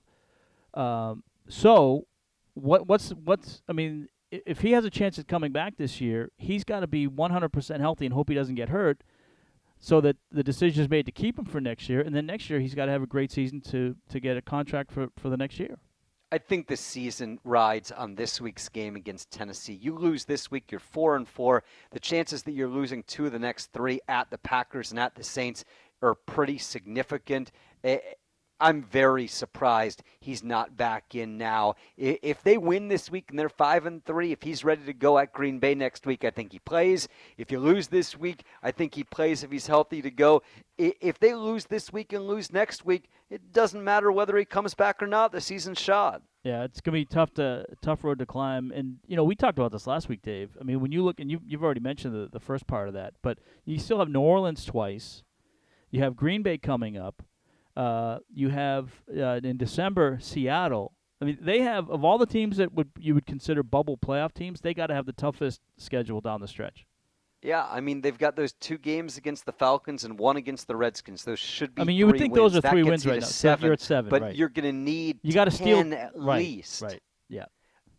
Um, 0.73 1.23
so 1.47 2.05
what 2.53 2.87
what's 2.87 3.09
what's 3.09 3.61
I 3.67 3.73
mean, 3.73 4.07
if 4.31 4.61
he 4.61 4.71
has 4.71 4.85
a 4.85 4.89
chance 4.89 5.17
at 5.17 5.27
coming 5.27 5.51
back 5.51 5.77
this 5.77 5.99
year, 6.01 6.31
he's 6.37 6.63
got 6.63 6.81
to 6.81 6.87
be 6.87 7.07
100% 7.07 7.79
healthy 7.79 8.05
and 8.05 8.13
hope 8.13 8.29
he 8.29 8.35
doesn't 8.35 8.55
get 8.55 8.69
hurt, 8.69 9.03
so 9.79 10.01
that 10.01 10.17
the 10.31 10.43
decision 10.43 10.83
is 10.83 10.89
made 10.89 11.05
to 11.05 11.11
keep 11.11 11.39
him 11.39 11.45
for 11.45 11.61
next 11.61 11.89
year, 11.89 12.01
and 12.01 12.15
then 12.15 12.25
next 12.25 12.49
year 12.49 12.59
he's 12.59 12.75
got 12.75 12.85
to 12.85 12.91
have 12.91 13.03
a 13.03 13.07
great 13.07 13.31
season 13.31 13.61
to 13.61 13.95
to 14.09 14.19
get 14.19 14.37
a 14.37 14.41
contract 14.41 14.91
for 14.91 15.07
for 15.17 15.29
the 15.29 15.37
next 15.37 15.59
year. 15.59 15.77
I 16.31 16.37
think 16.37 16.67
the 16.67 16.77
season 16.77 17.39
rides 17.43 17.91
on 17.91 18.13
this 18.13 18.39
week's 18.39 18.69
game 18.69 18.95
against 18.95 19.31
Tennessee. 19.31 19.73
You 19.73 19.97
lose 19.97 20.25
this 20.25 20.51
week, 20.51 20.71
you're 20.71 20.79
four 20.79 21.15
and 21.15 21.27
four. 21.27 21.63
The 21.89 21.99
chances 21.99 22.43
that 22.43 22.51
you're 22.51 22.67
losing 22.67 23.01
two 23.03 23.25
of 23.25 23.31
the 23.31 23.39
next 23.39 23.73
three 23.73 23.99
at 24.07 24.29
the 24.29 24.37
Packers 24.37 24.91
and 24.91 24.99
at 24.99 25.15
the 25.15 25.23
Saints 25.23 25.65
are 26.03 26.13
pretty 26.13 26.59
significant. 26.59 27.51
Eh, 27.83 27.97
I'm 28.59 28.83
very 28.83 29.27
surprised 29.27 30.03
he's 30.19 30.43
not 30.43 30.75
back 30.75 31.15
in 31.15 31.37
now. 31.37 31.75
If 31.97 32.43
they 32.43 32.57
win 32.57 32.87
this 32.87 33.09
week 33.09 33.27
and 33.29 33.39
they're 33.39 33.49
five 33.49 33.85
and 33.85 34.03
three, 34.03 34.31
if 34.31 34.43
he's 34.43 34.63
ready 34.63 34.83
to 34.85 34.93
go 34.93 35.17
at 35.17 35.33
Green 35.33 35.59
Bay 35.59 35.75
next 35.75 36.05
week, 36.05 36.23
I 36.25 36.29
think 36.29 36.51
he 36.51 36.59
plays. 36.59 37.07
If 37.37 37.51
you 37.51 37.59
lose 37.59 37.87
this 37.87 38.17
week, 38.17 38.43
I 38.61 38.71
think 38.71 38.95
he 38.95 39.03
plays 39.03 39.43
if 39.43 39.51
he's 39.51 39.67
healthy 39.67 40.01
to 40.01 40.11
go. 40.11 40.41
If 40.77 41.19
they 41.19 41.33
lose 41.35 41.65
this 41.65 41.93
week 41.93 42.13
and 42.13 42.27
lose 42.27 42.51
next 42.51 42.85
week, 42.85 43.09
it 43.29 43.53
doesn't 43.53 43.83
matter 43.83 44.11
whether 44.11 44.37
he 44.37 44.45
comes 44.45 44.73
back 44.73 45.01
or 45.01 45.07
not. 45.07 45.31
The 45.31 45.41
season's 45.41 45.79
shot. 45.79 46.21
Yeah, 46.43 46.63
it's 46.63 46.79
gonna 46.79 46.97
be 46.97 47.05
tough 47.05 47.33
to 47.33 47.65
tough 47.81 48.03
road 48.03 48.19
to 48.19 48.25
climb, 48.25 48.71
and 48.71 48.97
you 49.07 49.17
know 49.17 49.25
we 49.25 49.35
talked 49.35 49.59
about 49.59 49.73
this 49.73 49.87
last 49.87 50.07
week, 50.07 50.21
Dave. 50.21 50.57
I 50.59 50.63
mean, 50.63 50.79
when 50.79 50.93
you 50.93 51.03
look 51.03 51.19
and 51.19 51.29
you 51.29 51.41
you've 51.45 51.63
already 51.63 51.81
mentioned 51.81 52.13
the 52.13 52.29
the 52.31 52.39
first 52.39 52.65
part 52.65 52.87
of 52.87 52.93
that, 52.93 53.13
but 53.21 53.39
you 53.65 53.77
still 53.77 53.99
have 53.99 54.07
New 54.07 54.21
Orleans 54.21 54.63
twice, 54.63 55.23
you 55.91 56.01
have 56.01 56.15
Green 56.15 56.41
Bay 56.41 56.57
coming 56.57 56.97
up, 56.97 57.23
uh, 57.79 58.19
you 58.33 58.49
have 58.49 58.91
uh, 59.17 59.39
in 59.41 59.55
December 59.55 60.17
Seattle. 60.21 60.91
I 61.21 61.25
mean, 61.25 61.37
they 61.39 61.61
have 61.61 61.89
of 61.89 62.03
all 62.03 62.17
the 62.17 62.25
teams 62.25 62.57
that 62.57 62.73
would 62.73 62.89
you 62.99 63.13
would 63.13 63.25
consider 63.25 63.63
bubble 63.63 63.97
playoff 63.97 64.33
teams, 64.33 64.59
they 64.59 64.73
got 64.73 64.87
to 64.87 64.93
have 64.93 65.05
the 65.05 65.13
toughest 65.13 65.61
schedule 65.77 66.19
down 66.19 66.41
the 66.41 66.47
stretch. 66.47 66.85
Yeah, 67.41 67.65
I 67.71 67.79
mean 67.79 68.01
they've 68.01 68.17
got 68.17 68.35
those 68.35 68.51
two 68.51 68.77
games 68.77 69.15
against 69.15 69.45
the 69.45 69.53
Falcons 69.53 70.03
and 70.03 70.19
one 70.19 70.35
against 70.35 70.67
the 70.67 70.75
Redskins. 70.75 71.23
Those 71.23 71.39
should 71.39 71.73
be. 71.73 71.81
I 71.81 71.85
mean, 71.85 71.95
you 71.95 72.05
would 72.07 72.17
think 72.17 72.33
wins. 72.33 72.51
those 72.51 72.57
are 72.57 72.61
that 72.61 72.71
three 72.71 72.83
wins 72.83 73.07
right 73.07 73.21
now. 73.21 73.25
Seven, 73.25 73.63
you're 73.63 73.73
at 73.73 73.79
seven, 73.79 74.09
but 74.09 74.21
right. 74.23 74.35
you're 74.35 74.49
going 74.49 74.65
to 74.65 74.73
need 74.73 75.19
you 75.21 75.31
got 75.31 75.45
to 75.45 75.51
steal 75.51 75.79
at 75.93 76.11
right, 76.15 76.39
least. 76.39 76.81
Right. 76.81 77.01
Yeah. 77.29 77.45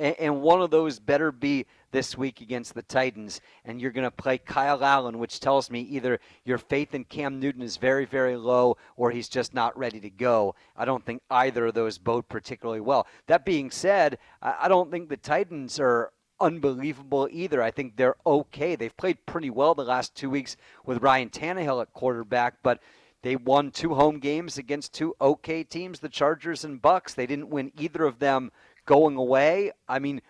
And, 0.01 0.41
one 0.41 0.63
of 0.63 0.71
those 0.71 0.99
better 0.99 1.31
be 1.31 1.67
this 1.91 2.17
week 2.17 2.41
against 2.41 2.75
the 2.75 2.83
Titans, 2.83 3.43
and 3.67 3.81
you're 3.81 3.91
going 3.91 4.07
to 4.07 4.11
play 4.11 4.39
Kyle 4.39 4.83
Allen, 4.83 5.19
which 5.19 5.41
tells 5.41 5.71
me 5.71 5.81
either 5.83 6.21
your 6.45 6.57
faith 6.57 6.95
in 6.95 7.05
Cam 7.05 7.39
Newton 7.39 7.61
is 7.61 7.77
very, 7.77 8.07
very 8.07 8.37
low, 8.37 8.79
or 8.97 9.11
he's 9.11 9.29
just 9.29 9.53
not 9.53 9.77
ready 9.77 10.01
to 10.01 10.09
go. 10.09 10.55
I 10.75 10.87
don't 10.87 11.05
think 11.05 11.21
either 11.31 11.67
of 11.67 11.75
those 11.75 11.99
bode 11.99 12.31
particularly 12.31 12.81
well. 12.81 13.07
That 13.27 13.45
being 13.45 13.71
said, 13.71 14.17
I 14.41 14.69
don't 14.69 14.91
think 14.91 15.11
the 15.11 15.19
Titans 15.19 15.79
are 15.79 16.13
unbelievable 16.41 17.29
either. 17.31 17.63
I 17.63 17.71
think 17.71 17.97
they're 17.97 18.17
okay. 18.25 18.77
They've 18.77 18.97
played 18.97 19.27
pretty 19.27 19.51
well 19.51 19.75
the 19.75 19.85
last 19.85 20.15
two 20.15 20.31
weeks 20.31 20.57
with 20.87 21.03
Ryan 21.03 21.29
Tannehill 21.29 21.83
at 21.83 21.93
quarterback, 21.93 22.55
but 22.63 22.81
they 23.23 23.37
won 23.37 23.71
two 23.71 23.95
home 23.95 24.19
games 24.19 24.57
against 24.57 24.95
two 24.95 25.15
okay 25.21 25.63
teams, 25.63 26.01
the 26.01 26.09
Chargers 26.09 26.65
and 26.65 26.81
Bucks. 26.81 27.13
They 27.13 27.27
didn't 27.27 27.51
win 27.51 27.71
either 27.77 28.05
of 28.05 28.19
them 28.19 28.51
going 28.90 29.14
away. 29.16 29.70
I 29.88 30.00
mean, 30.00 30.20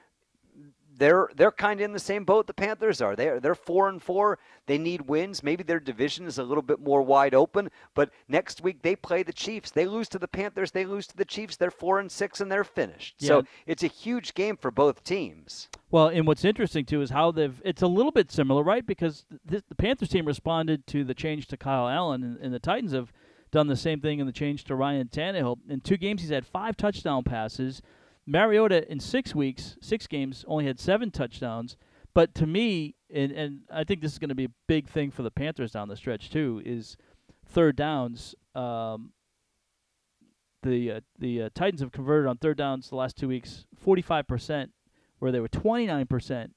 they're 0.99 1.31
they're 1.35 1.51
kind 1.51 1.81
of 1.81 1.85
in 1.87 1.93
the 1.93 1.99
same 1.99 2.25
boat 2.25 2.47
the 2.47 2.53
Panthers 2.53 3.01
are. 3.01 3.17
They're 3.17 3.41
they're 3.41 3.55
four 3.55 3.89
and 3.89 4.03
four. 4.03 4.39
They 4.67 4.77
need 4.77 5.01
wins. 5.09 5.43
Maybe 5.43 5.63
their 5.65 5.81
division 5.81 6.27
is 6.27 6.37
a 6.37 6.45
little 6.45 6.63
bit 6.63 6.79
more 6.79 7.01
wide 7.01 7.35
open. 7.35 7.71
But 7.95 8.11
next 8.29 8.63
week 8.63 8.83
they 8.83 8.95
play 8.95 9.23
the 9.23 9.33
Chiefs. 9.33 9.71
They 9.71 9.87
lose 9.87 10.11
to 10.11 10.19
the 10.19 10.29
Panthers. 10.29 10.73
They 10.73 10.85
lose 10.85 11.07
to 11.07 11.17
the 11.17 11.25
Chiefs. 11.25 11.57
They're 11.57 11.71
four 11.71 12.01
and 12.01 12.13
six 12.13 12.43
and 12.43 12.53
they're 12.53 12.65
finished. 12.65 13.15
Yeah. 13.19 13.29
So 13.29 13.45
it's 13.67 13.83
a 13.83 13.87
huge 13.87 14.35
game 14.35 14.59
for 14.59 14.71
both 14.71 15.03
teams. 15.03 15.71
Well, 15.91 16.09
and 16.09 16.27
what's 16.27 16.45
interesting 16.45 16.85
too 16.85 17.01
is 17.01 17.09
how 17.09 17.31
they've. 17.31 17.61
It's 17.65 17.83
a 17.83 17.89
little 17.89 18.13
bit 18.13 18.31
similar, 18.31 18.63
right? 18.63 18.87
Because 18.87 19.25
the 19.47 19.63
Panthers 19.79 20.11
team 20.11 20.27
responded 20.27 20.87
to 20.89 21.03
the 21.03 21.15
change 21.15 21.47
to 21.47 21.57
Kyle 21.57 21.89
Allen, 21.89 22.23
and, 22.23 22.37
and 22.39 22.53
the 22.53 22.61
Titans 22.61 22.93
have 22.93 23.11
done 23.51 23.69
the 23.69 23.77
same 23.77 24.01
thing 24.01 24.19
in 24.21 24.27
the 24.27 24.33
change 24.33 24.65
to 24.65 24.75
Ryan 24.77 25.09
Tannehill. 25.09 25.59
In 25.69 25.81
two 25.81 25.97
games, 25.97 26.21
he's 26.21 26.31
had 26.31 26.47
five 26.47 26.77
touchdown 26.77 27.25
passes. 27.25 27.81
Mariota 28.31 28.91
in 28.91 29.01
six 29.01 29.35
weeks, 29.35 29.77
six 29.81 30.07
games, 30.07 30.45
only 30.47 30.67
had 30.67 30.79
seven 30.79 31.11
touchdowns. 31.11 31.77
But 32.15 32.35
to 32.37 32.47
me, 32.47 32.95
and, 33.13 33.33
and 33.33 33.61
I 33.73 33.85
think 33.85 34.01
this 34.01 34.13
is 34.13 34.19
going 34.19 34.31
to 34.31 34.35
be 34.35 34.47
a 34.47 34.53
big 34.67 34.89
thing 34.89 35.11
for 35.11 35.23
the 35.23 35.31
Panthers 35.31 35.73
down 35.73 35.89
the 35.89 35.97
stretch 35.97 36.31
too, 36.31 36.63
is 36.65 36.97
third 37.47 37.77
downs. 37.77 38.35
Um, 38.55 39.13
the 40.63 40.93
uh, 40.93 41.01
the 41.19 41.43
uh, 41.43 41.49
Titans 41.55 41.81
have 41.81 41.93
converted 41.93 42.29
on 42.29 42.37
third 42.37 42.59
downs 42.59 42.91
the 42.91 42.97
last 42.97 43.17
two 43.17 43.29
weeks, 43.29 43.65
45%, 43.85 44.69
where 45.19 45.33
they 45.33 45.41
were 45.41 45.49
29% 45.49 46.51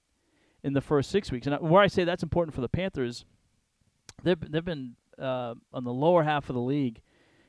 in 0.64 0.74
the 0.74 0.82
first 0.82 1.10
six 1.10 1.32
weeks. 1.32 1.48
And 1.48 1.58
where 1.62 1.82
I 1.82 1.88
say 1.88 2.04
that's 2.04 2.24
important 2.24 2.54
for 2.54 2.62
the 2.62 2.70
Panthers, 2.70 3.26
they've 4.24 4.40
they've 4.40 4.66
been 4.66 4.96
uh, 5.20 5.56
on 5.72 5.84
the 5.84 5.94
lower 5.94 6.24
half 6.24 6.50
of 6.50 6.56
the 6.56 6.62
league 6.62 7.02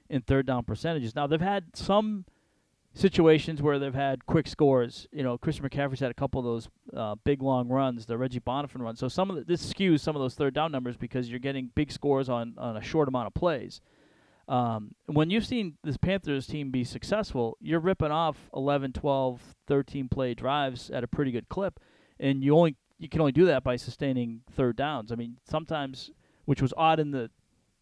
in 0.08 0.22
third 0.22 0.46
down 0.46 0.64
percentages. 0.64 1.14
Now 1.14 1.26
they've 1.26 1.40
had 1.40 1.76
some 1.76 2.26
situations 2.94 3.60
where 3.60 3.78
they've 3.78 3.94
had 3.94 4.24
quick 4.24 4.46
scores. 4.46 5.06
You 5.12 5.22
know, 5.22 5.36
Christian 5.36 5.68
McCaffrey's 5.68 6.00
had 6.00 6.10
a 6.10 6.14
couple 6.14 6.38
of 6.38 6.44
those 6.44 6.68
uh, 6.96 7.16
big 7.24 7.42
long 7.42 7.68
runs, 7.68 8.06
the 8.06 8.16
Reggie 8.16 8.40
Bonnafon 8.40 8.80
run. 8.80 8.96
So 8.96 9.08
some 9.08 9.28
of 9.30 9.36
the, 9.36 9.44
this 9.44 9.72
skews 9.72 10.00
some 10.00 10.16
of 10.16 10.22
those 10.22 10.34
third 10.34 10.54
down 10.54 10.72
numbers 10.72 10.96
because 10.96 11.28
you're 11.28 11.40
getting 11.40 11.70
big 11.74 11.92
scores 11.92 12.28
on 12.28 12.54
on 12.56 12.76
a 12.76 12.82
short 12.82 13.08
amount 13.08 13.26
of 13.26 13.34
plays. 13.34 13.80
Um, 14.46 14.94
when 15.06 15.30
you've 15.30 15.46
seen 15.46 15.78
this 15.82 15.96
Panthers 15.96 16.46
team 16.46 16.70
be 16.70 16.84
successful, 16.84 17.56
you're 17.60 17.80
ripping 17.80 18.10
off 18.10 18.36
11, 18.54 18.92
12, 18.92 19.40
13 19.66 20.08
play 20.08 20.34
drives 20.34 20.90
at 20.90 21.02
a 21.02 21.08
pretty 21.08 21.32
good 21.32 21.48
clip, 21.48 21.80
and 22.20 22.44
you 22.44 22.56
only 22.56 22.76
you 22.98 23.08
can 23.08 23.20
only 23.20 23.32
do 23.32 23.46
that 23.46 23.64
by 23.64 23.76
sustaining 23.76 24.42
third 24.52 24.76
downs. 24.76 25.10
I 25.10 25.16
mean, 25.16 25.38
sometimes, 25.44 26.10
which 26.44 26.62
was 26.62 26.72
odd 26.76 27.00
in 27.00 27.10
the 27.10 27.30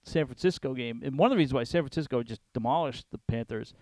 San 0.04 0.26
Francisco 0.26 0.72
game, 0.72 1.02
and 1.04 1.18
one 1.18 1.26
of 1.26 1.30
the 1.30 1.36
reasons 1.36 1.54
why 1.54 1.64
San 1.64 1.82
Francisco 1.82 2.22
just 2.22 2.40
demolished 2.54 3.06
the 3.12 3.18
Panthers 3.28 3.74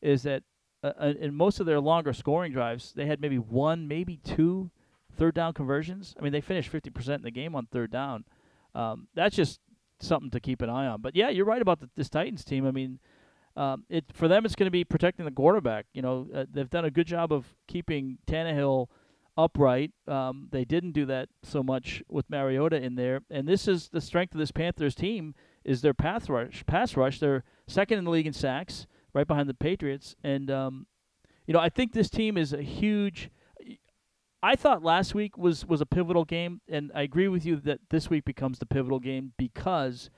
is 0.00 0.22
that 0.22 0.44
uh, 0.82 0.92
uh, 1.00 1.12
in 1.20 1.34
most 1.34 1.60
of 1.60 1.66
their 1.66 1.80
longer 1.80 2.12
scoring 2.12 2.52
drives, 2.52 2.92
they 2.92 3.06
had 3.06 3.20
maybe 3.20 3.38
one, 3.38 3.88
maybe 3.88 4.18
two 4.18 4.70
third 5.16 5.34
down 5.34 5.52
conversions. 5.52 6.14
I 6.18 6.22
mean, 6.22 6.32
they 6.32 6.40
finished 6.40 6.70
50% 6.70 7.16
in 7.16 7.22
the 7.22 7.30
game 7.30 7.54
on 7.54 7.66
third 7.66 7.90
down. 7.90 8.24
Um, 8.74 9.08
that's 9.14 9.34
just 9.34 9.60
something 10.00 10.30
to 10.30 10.40
keep 10.40 10.62
an 10.62 10.70
eye 10.70 10.86
on. 10.86 11.00
But 11.00 11.16
yeah, 11.16 11.28
you're 11.30 11.44
right 11.44 11.60
about 11.60 11.80
the, 11.80 11.90
this 11.96 12.08
Titans 12.08 12.44
team. 12.44 12.66
I 12.66 12.70
mean, 12.70 13.00
um, 13.56 13.84
it 13.88 14.04
for 14.12 14.28
them 14.28 14.44
it's 14.44 14.54
going 14.54 14.68
to 14.68 14.70
be 14.70 14.84
protecting 14.84 15.24
the 15.24 15.32
quarterback. 15.32 15.86
You 15.92 16.02
know, 16.02 16.28
uh, 16.32 16.44
they've 16.50 16.70
done 16.70 16.84
a 16.84 16.90
good 16.90 17.08
job 17.08 17.32
of 17.32 17.56
keeping 17.66 18.18
Tannehill 18.26 18.86
upright. 19.36 19.90
Um, 20.06 20.48
they 20.52 20.64
didn't 20.64 20.92
do 20.92 21.06
that 21.06 21.28
so 21.42 21.64
much 21.64 22.02
with 22.08 22.30
Mariota 22.30 22.76
in 22.76 22.94
there, 22.94 23.22
and 23.30 23.48
this 23.48 23.66
is 23.66 23.88
the 23.88 24.00
strength 24.00 24.32
of 24.32 24.38
this 24.38 24.52
Panthers 24.52 24.94
team 24.94 25.34
is 25.64 25.82
their 25.82 25.94
pass 25.94 26.28
rush. 26.28 26.64
Pass 26.66 26.96
rush. 26.96 27.18
They're 27.18 27.42
second 27.66 27.98
in 27.98 28.04
the 28.04 28.10
league 28.10 28.28
in 28.28 28.32
sacks 28.32 28.86
right 29.12 29.26
behind 29.26 29.48
the 29.48 29.54
Patriots. 29.54 30.16
And 30.22 30.50
um, 30.50 30.86
you 31.46 31.54
know, 31.54 31.60
I 31.60 31.68
think 31.68 31.92
this 31.92 32.10
team 32.10 32.36
is 32.36 32.52
a 32.52 32.62
huge. 32.62 33.30
I 34.42 34.54
thought 34.54 34.82
last 34.82 35.14
week 35.14 35.36
was 35.36 35.66
was 35.66 35.80
a 35.80 35.86
pivotal 35.86 36.24
game, 36.24 36.60
and 36.68 36.92
I 36.94 37.02
agree 37.02 37.28
with 37.28 37.44
you 37.44 37.56
that 37.56 37.80
this 37.90 38.08
week 38.08 38.24
becomes 38.24 38.58
the 38.58 38.66
pivotal 38.66 39.00
game 39.00 39.32
because 39.36 40.10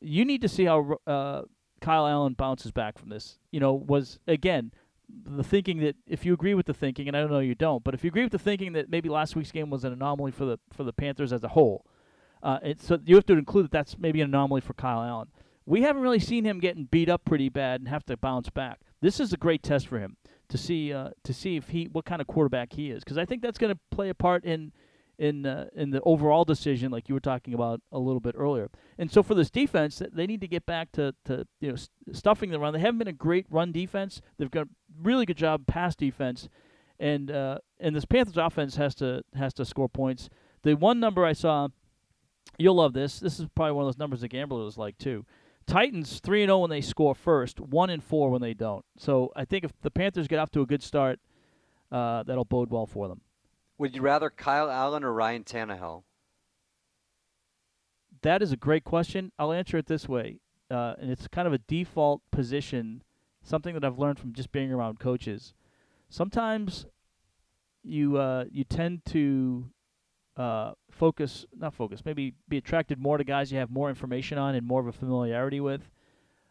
you 0.00 0.24
need 0.24 0.40
to 0.42 0.48
see 0.48 0.64
how 0.64 0.98
uh, 1.06 1.42
Kyle 1.80 2.06
Allen 2.06 2.34
bounces 2.34 2.72
back 2.72 2.98
from 2.98 3.10
this. 3.10 3.38
You 3.50 3.60
know, 3.60 3.74
was 3.74 4.18
again 4.26 4.72
the 5.08 5.44
thinking 5.44 5.80
that 5.80 5.96
if 6.06 6.24
you 6.24 6.32
agree 6.32 6.54
with 6.54 6.66
the 6.66 6.74
thinking, 6.74 7.08
and 7.08 7.16
I 7.16 7.20
don't 7.20 7.30
know 7.30 7.40
you 7.40 7.54
don't, 7.54 7.84
but 7.84 7.94
if 7.94 8.04
you 8.04 8.08
agree 8.08 8.22
with 8.22 8.32
the 8.32 8.38
thinking 8.38 8.72
that 8.72 8.88
maybe 8.88 9.08
last 9.08 9.36
week's 9.36 9.52
game 9.52 9.70
was 9.70 9.84
an 9.84 9.92
anomaly 9.92 10.32
for 10.32 10.44
the 10.44 10.58
for 10.72 10.84
the 10.84 10.92
Panthers 10.92 11.32
as 11.32 11.44
a 11.44 11.48
whole, 11.48 11.84
uh, 12.42 12.58
so 12.78 12.98
you 13.04 13.14
have 13.16 13.26
to 13.26 13.34
include 13.34 13.66
that 13.66 13.72
that's 13.72 13.98
maybe 13.98 14.20
an 14.20 14.28
anomaly 14.30 14.60
for 14.60 14.74
Kyle 14.74 15.02
Allen. 15.02 15.28
We 15.66 15.82
haven't 15.82 16.02
really 16.02 16.18
seen 16.18 16.44
him 16.44 16.60
getting 16.60 16.84
beat 16.84 17.08
up 17.08 17.24
pretty 17.24 17.48
bad 17.48 17.80
and 17.80 17.88
have 17.88 18.04
to 18.06 18.16
bounce 18.16 18.50
back. 18.50 18.80
This 19.00 19.20
is 19.20 19.32
a 19.32 19.36
great 19.36 19.62
test 19.62 19.88
for 19.88 19.98
him 19.98 20.16
to 20.48 20.58
see 20.58 20.92
uh, 20.92 21.10
to 21.22 21.32
see 21.32 21.56
if 21.56 21.68
he 21.68 21.88
what 21.90 22.04
kind 22.04 22.20
of 22.20 22.26
quarterback 22.26 22.74
he 22.74 22.90
is 22.90 23.02
because 23.02 23.18
I 23.18 23.24
think 23.24 23.42
that's 23.42 23.58
going 23.58 23.72
to 23.72 23.80
play 23.90 24.08
a 24.08 24.14
part 24.14 24.44
in 24.44 24.72
in 25.18 25.46
uh, 25.46 25.66
in 25.74 25.90
the 25.90 26.00
overall 26.02 26.44
decision, 26.44 26.90
like 26.90 27.08
you 27.08 27.14
were 27.14 27.20
talking 27.20 27.54
about 27.54 27.80
a 27.92 27.98
little 27.98 28.20
bit 28.20 28.34
earlier. 28.36 28.70
And 28.98 29.10
so 29.10 29.22
for 29.22 29.34
this 29.34 29.50
defense, 29.50 30.02
they 30.12 30.26
need 30.26 30.40
to 30.40 30.48
get 30.48 30.66
back 30.66 30.92
to, 30.92 31.14
to 31.26 31.46
you 31.60 31.70
know 31.70 31.76
st- 31.76 32.16
stuffing 32.16 32.50
the 32.50 32.58
run. 32.58 32.72
They 32.72 32.80
haven't 32.80 32.98
been 32.98 33.08
a 33.08 33.12
great 33.12 33.46
run 33.50 33.72
defense. 33.72 34.20
They've 34.38 34.50
got 34.50 34.66
a 34.66 34.70
really 35.00 35.26
good 35.26 35.36
job 35.36 35.66
pass 35.66 35.94
defense, 35.94 36.48
and 36.98 37.30
uh, 37.30 37.58
and 37.78 37.94
this 37.94 38.04
Panthers 38.04 38.36
offense 38.36 38.76
has 38.76 38.94
to 38.96 39.22
has 39.34 39.54
to 39.54 39.64
score 39.64 39.88
points. 39.88 40.28
The 40.62 40.74
one 40.74 40.98
number 40.98 41.24
I 41.24 41.32
saw, 41.32 41.68
you'll 42.58 42.76
love 42.76 42.92
this. 42.92 43.20
This 43.20 43.38
is 43.38 43.46
probably 43.54 43.72
one 43.72 43.84
of 43.84 43.88
those 43.88 43.98
numbers 43.98 44.22
the 44.22 44.28
gamblers 44.28 44.78
like 44.78 44.98
too. 44.98 45.24
Titans 45.66 46.20
three 46.20 46.42
and 46.42 46.48
zero 46.48 46.58
oh 46.58 46.60
when 46.60 46.70
they 46.70 46.80
score 46.80 47.14
first, 47.14 47.60
one 47.60 47.90
and 47.90 48.02
four 48.02 48.30
when 48.30 48.40
they 48.40 48.54
don't. 48.54 48.84
So 48.98 49.32
I 49.34 49.44
think 49.44 49.64
if 49.64 49.72
the 49.82 49.90
Panthers 49.90 50.28
get 50.28 50.38
off 50.38 50.50
to 50.52 50.60
a 50.60 50.66
good 50.66 50.82
start, 50.82 51.20
uh, 51.90 52.22
that'll 52.22 52.44
bode 52.44 52.70
well 52.70 52.86
for 52.86 53.08
them. 53.08 53.20
Would 53.78 53.94
you 53.96 54.02
rather 54.02 54.30
Kyle 54.30 54.70
Allen 54.70 55.02
or 55.02 55.12
Ryan 55.12 55.44
Tannehill? 55.44 56.04
That 58.22 58.42
is 58.42 58.52
a 58.52 58.56
great 58.56 58.84
question. 58.84 59.32
I'll 59.38 59.52
answer 59.52 59.76
it 59.76 59.86
this 59.86 60.08
way, 60.08 60.38
uh, 60.70 60.94
and 60.98 61.10
it's 61.10 61.28
kind 61.28 61.46
of 61.46 61.52
a 61.52 61.58
default 61.58 62.22
position, 62.30 63.02
something 63.42 63.74
that 63.74 63.84
I've 63.84 63.98
learned 63.98 64.18
from 64.18 64.32
just 64.32 64.52
being 64.52 64.72
around 64.72 64.98
coaches. 64.98 65.52
Sometimes 66.08 66.86
you 67.82 68.16
uh, 68.16 68.44
you 68.50 68.64
tend 68.64 69.04
to 69.06 69.66
uh, 70.36 70.72
focus, 70.90 71.46
not 71.56 71.74
focus, 71.74 72.02
maybe 72.04 72.34
be 72.48 72.56
attracted 72.56 72.98
more 72.98 73.18
to 73.18 73.24
guys 73.24 73.52
you 73.52 73.58
have 73.58 73.70
more 73.70 73.88
information 73.88 74.38
on 74.38 74.54
and 74.54 74.66
more 74.66 74.80
of 74.80 74.86
a 74.86 74.92
familiarity 74.92 75.60
with. 75.60 75.82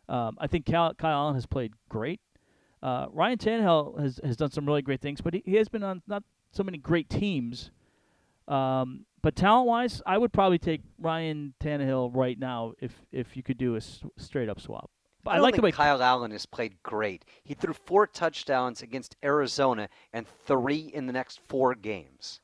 Um, 0.10 0.38
I 0.40 0.48
think 0.48 0.66
Kyle, 0.66 0.94
Kyle 0.94 1.18
Allen 1.18 1.36
has 1.36 1.46
played 1.46 1.74
great. 1.90 2.20
Uh, 2.82 3.08
Ryan 3.12 3.38
Tannehill 3.38 4.00
has 4.02 4.20
has 4.24 4.36
done 4.36 4.52
some 4.52 4.66
really 4.66 4.82
great 4.82 5.00
things, 5.02 5.22
but 5.22 5.34
he, 5.34 5.44
he 5.46 5.56
has 5.56 5.70
been 5.70 5.84
on 5.84 6.02
not 6.08 6.24
so 6.52 6.64
many 6.64 6.78
great 6.78 7.10
teams. 7.10 7.72
Um, 8.48 9.06
but 9.22 9.38
talent 9.38 9.68
wise, 9.68 10.02
I 10.06 10.18
would 10.18 10.34
probably 10.34 10.60
take 10.60 10.82
Ryan 11.00 11.54
Tannehill 11.62 12.12
right 12.14 12.38
now 12.38 12.74
if 12.82 12.94
if 13.12 13.38
you 13.38 13.44
could 13.44 13.58
do 13.58 13.76
a 13.76 13.78
s- 13.78 14.04
straight 14.18 14.50
up 14.50 14.60
swap. 14.60 14.90
But 15.24 15.32
I, 15.32 15.36
I 15.38 15.40
like 15.40 15.56
the 15.56 15.62
way 15.62 15.72
Kyle 15.72 16.04
Allen 16.04 16.32
has 16.32 16.46
played 16.46 16.76
great. 16.84 17.24
He 17.46 17.54
threw 17.54 17.74
four 17.74 18.06
touchdowns 18.06 18.82
against 18.82 19.16
Arizona 19.24 19.88
and 20.12 20.28
three 20.46 20.92
in 20.94 21.06
the 21.08 21.14
next 21.14 21.40
four 21.48 21.76
games. 21.76 22.42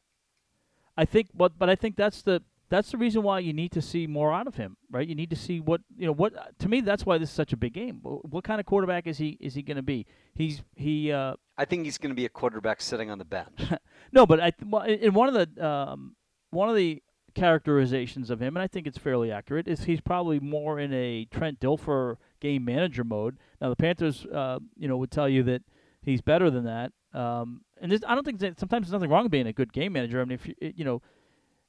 I 0.99 1.05
think, 1.05 1.29
but 1.33 1.57
but 1.57 1.69
I 1.69 1.75
think 1.75 1.95
that's 1.95 2.21
the 2.21 2.43
that's 2.67 2.91
the 2.91 2.97
reason 2.97 3.23
why 3.23 3.39
you 3.39 3.53
need 3.53 3.71
to 3.71 3.81
see 3.81 4.05
more 4.05 4.33
out 4.33 4.47
of 4.47 4.55
him, 4.55 4.75
right? 4.91 5.07
You 5.07 5.15
need 5.15 5.29
to 5.29 5.35
see 5.37 5.61
what 5.61 5.79
you 5.97 6.07
know. 6.07 6.11
What 6.11 6.59
to 6.59 6.67
me, 6.67 6.81
that's 6.81 7.05
why 7.05 7.17
this 7.17 7.29
is 7.29 7.35
such 7.35 7.53
a 7.53 7.57
big 7.57 7.71
game. 7.71 8.01
What 8.03 8.43
kind 8.43 8.59
of 8.59 8.65
quarterback 8.65 9.07
is 9.07 9.17
he? 9.17 9.37
Is 9.39 9.53
he 9.53 9.61
going 9.61 9.77
to 9.77 9.81
be? 9.81 10.05
He's 10.35 10.61
he. 10.75 11.09
Uh, 11.09 11.35
I 11.57 11.63
think 11.63 11.85
he's 11.85 11.97
going 11.97 12.09
to 12.09 12.15
be 12.15 12.25
a 12.25 12.29
quarterback 12.29 12.81
sitting 12.81 13.09
on 13.09 13.17
the 13.17 13.23
bench. 13.23 13.61
no, 14.11 14.25
but 14.25 14.41
I 14.41 14.51
in 14.87 15.13
one 15.13 15.33
of 15.33 15.35
the 15.55 15.65
um, 15.65 16.17
one 16.49 16.67
of 16.67 16.75
the 16.75 17.01
characterizations 17.33 18.29
of 18.29 18.41
him, 18.41 18.57
and 18.57 18.61
I 18.61 18.67
think 18.67 18.85
it's 18.85 18.97
fairly 18.97 19.31
accurate, 19.31 19.69
is 19.69 19.85
he's 19.85 20.01
probably 20.01 20.41
more 20.41 20.81
in 20.81 20.91
a 20.93 21.29
Trent 21.31 21.61
Dilfer 21.61 22.17
game 22.41 22.65
manager 22.65 23.05
mode. 23.05 23.37
Now 23.61 23.69
the 23.69 23.77
Panthers, 23.77 24.25
uh, 24.25 24.59
you 24.77 24.89
know, 24.89 24.97
would 24.97 25.11
tell 25.11 25.29
you 25.29 25.43
that 25.43 25.61
he's 26.09 26.21
better 26.21 26.49
than 26.49 26.65
that. 26.65 26.91
Um, 27.13 27.61
and 27.81 27.93
I 28.07 28.15
don't 28.15 28.23
think 28.23 28.39
that 28.39 28.59
sometimes 28.59 28.87
there's 28.87 28.93
nothing 28.93 29.09
wrong 29.09 29.23
with 29.23 29.31
being 29.31 29.47
a 29.47 29.53
good 29.53 29.73
game 29.73 29.93
manager. 29.93 30.21
I 30.21 30.25
mean, 30.25 30.39
if 30.41 30.47
you 30.47 30.55
you 30.59 30.85
know 30.85 31.01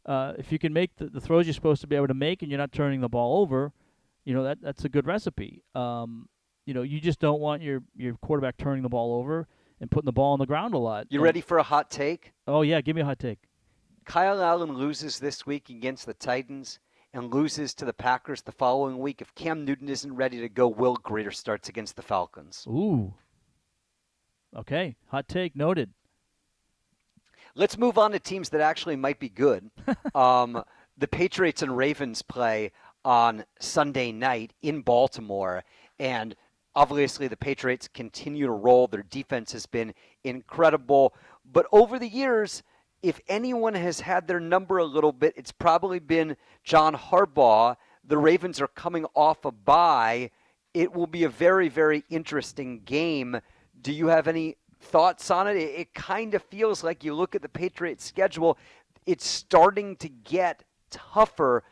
uh, 0.07 0.35
if 0.38 0.50
you 0.53 0.59
can 0.59 0.72
make 0.72 0.96
the, 0.96 1.07
the 1.07 1.20
throws 1.20 1.46
you're 1.46 1.55
supposed 1.55 1.81
to 1.83 1.87
be 1.87 1.96
able 1.96 2.09
to 2.09 2.14
make 2.14 2.42
and 2.42 2.50
you're 2.50 2.59
not 2.59 2.72
turning 2.72 3.00
the 3.00 3.09
ball 3.09 3.40
over, 3.40 3.72
you 4.24 4.35
know 4.35 4.44
that 4.44 4.59
that's 4.61 4.85
a 4.85 4.88
good 4.88 5.07
recipe. 5.07 5.62
Um, 5.74 6.29
you 6.66 6.74
know, 6.74 6.83
you 6.83 7.00
just 7.00 7.20
don't 7.20 7.40
want 7.40 7.62
your 7.62 7.83
your 7.96 8.14
quarterback 8.14 8.57
turning 8.57 8.83
the 8.83 8.88
ball 8.88 9.18
over 9.18 9.46
and 9.81 9.90
putting 9.90 10.07
the 10.07 10.12
ball 10.12 10.33
on 10.33 10.38
the 10.38 10.46
ground 10.46 10.74
a 10.74 10.79
lot. 10.79 11.07
You 11.11 11.20
ready 11.20 11.40
for 11.40 11.59
a 11.59 11.62
hot 11.62 11.90
take? 11.90 12.33
Oh 12.46 12.62
yeah, 12.62 12.81
give 12.81 12.96
me 12.96 13.03
a 13.03 13.05
hot 13.05 13.18
take. 13.18 13.38
Kyle 14.05 14.42
Allen 14.42 14.74
loses 14.74 15.18
this 15.18 15.46
week 15.46 15.70
against 15.70 16.07
the 16.07 16.14
Titans 16.14 16.81
and 17.12 17.33
loses 17.33 17.74
to 17.74 17.85
the 17.85 17.92
Packers 17.92 18.42
the 18.42 18.53
following 18.53 18.98
week. 18.98 19.20
If 19.20 19.35
Cam 19.35 19.64
Newton 19.64 19.88
isn't 19.88 20.14
ready 20.14 20.40
to 20.40 20.48
go, 20.48 20.68
Will 20.68 20.96
Grier 20.96 21.31
starts 21.31 21.68
against 21.68 21.96
the 21.96 22.03
Falcons. 22.03 22.66
Ooh. 22.68 23.14
Okay, 24.57 24.97
hot 25.07 25.29
take 25.29 25.55
noted. 25.55 25.91
Let's 27.55 27.79
move 27.79 27.99
on 27.99 28.13
to 28.13 28.19
teams 28.19 28.49
that 28.51 28.61
actually 28.61 28.97
might 28.97 29.21
be 29.21 29.29
good. 29.29 29.71
um, 30.15 30.63
the 30.99 31.09
Patriots 31.09 31.63
and 31.63 31.77
Ravens 31.77 32.23
play 32.23 32.73
on 33.05 33.45
Sunday 33.61 34.13
night 34.13 34.53
in 34.63 34.83
Baltimore, 34.83 35.65
and 35.99 36.35
obviously 36.75 37.29
the 37.29 37.37
Patriots 37.37 37.89
continue 37.89 38.47
to 38.47 38.53
roll. 38.53 38.87
Their 38.87 39.05
defense 39.05 39.53
has 39.53 39.67
been 39.67 39.95
incredible, 40.25 41.15
but 41.45 41.67
over 41.73 41.99
the 41.99 42.09
years, 42.09 42.63
if 43.03 43.21
anyone 43.29 43.75
has 43.75 44.01
had 44.01 44.27
their 44.27 44.41
number 44.41 44.79
a 44.79 44.85
little 44.85 45.13
bit, 45.13 45.35
it's 45.37 45.53
probably 45.53 45.99
been 45.99 46.37
John 46.65 46.95
Harbaugh. 46.95 47.77
The 48.05 48.19
Ravens 48.19 48.61
are 48.61 48.69
coming 48.69 49.07
off 49.15 49.45
a 49.45 49.53
bye. 49.53 50.31
It 50.75 50.93
will 50.93 51.07
be 51.07 51.25
a 51.25 51.29
very, 51.29 51.69
very 51.69 52.05
interesting 52.11 52.81
game. 52.85 53.41
Do 53.83 53.93
you 53.93 54.09
have 54.09 54.29
any 54.29 54.57
thoughts 54.81 55.31
on 55.31 55.47
it? 55.49 55.57
It, 55.57 55.81
it 55.81 55.95
kind 55.95 56.35
of 56.35 56.43
feels 56.43 56.83
like 56.83 57.05
you 57.05 57.14
look 57.14 57.35
at 57.35 57.43
the 57.43 57.49
Patriots' 57.49 58.05
schedule, 58.05 58.59
it's 59.07 59.27
starting 59.27 59.97
to 59.97 60.09
get 60.09 60.64
tougher. 60.90 61.62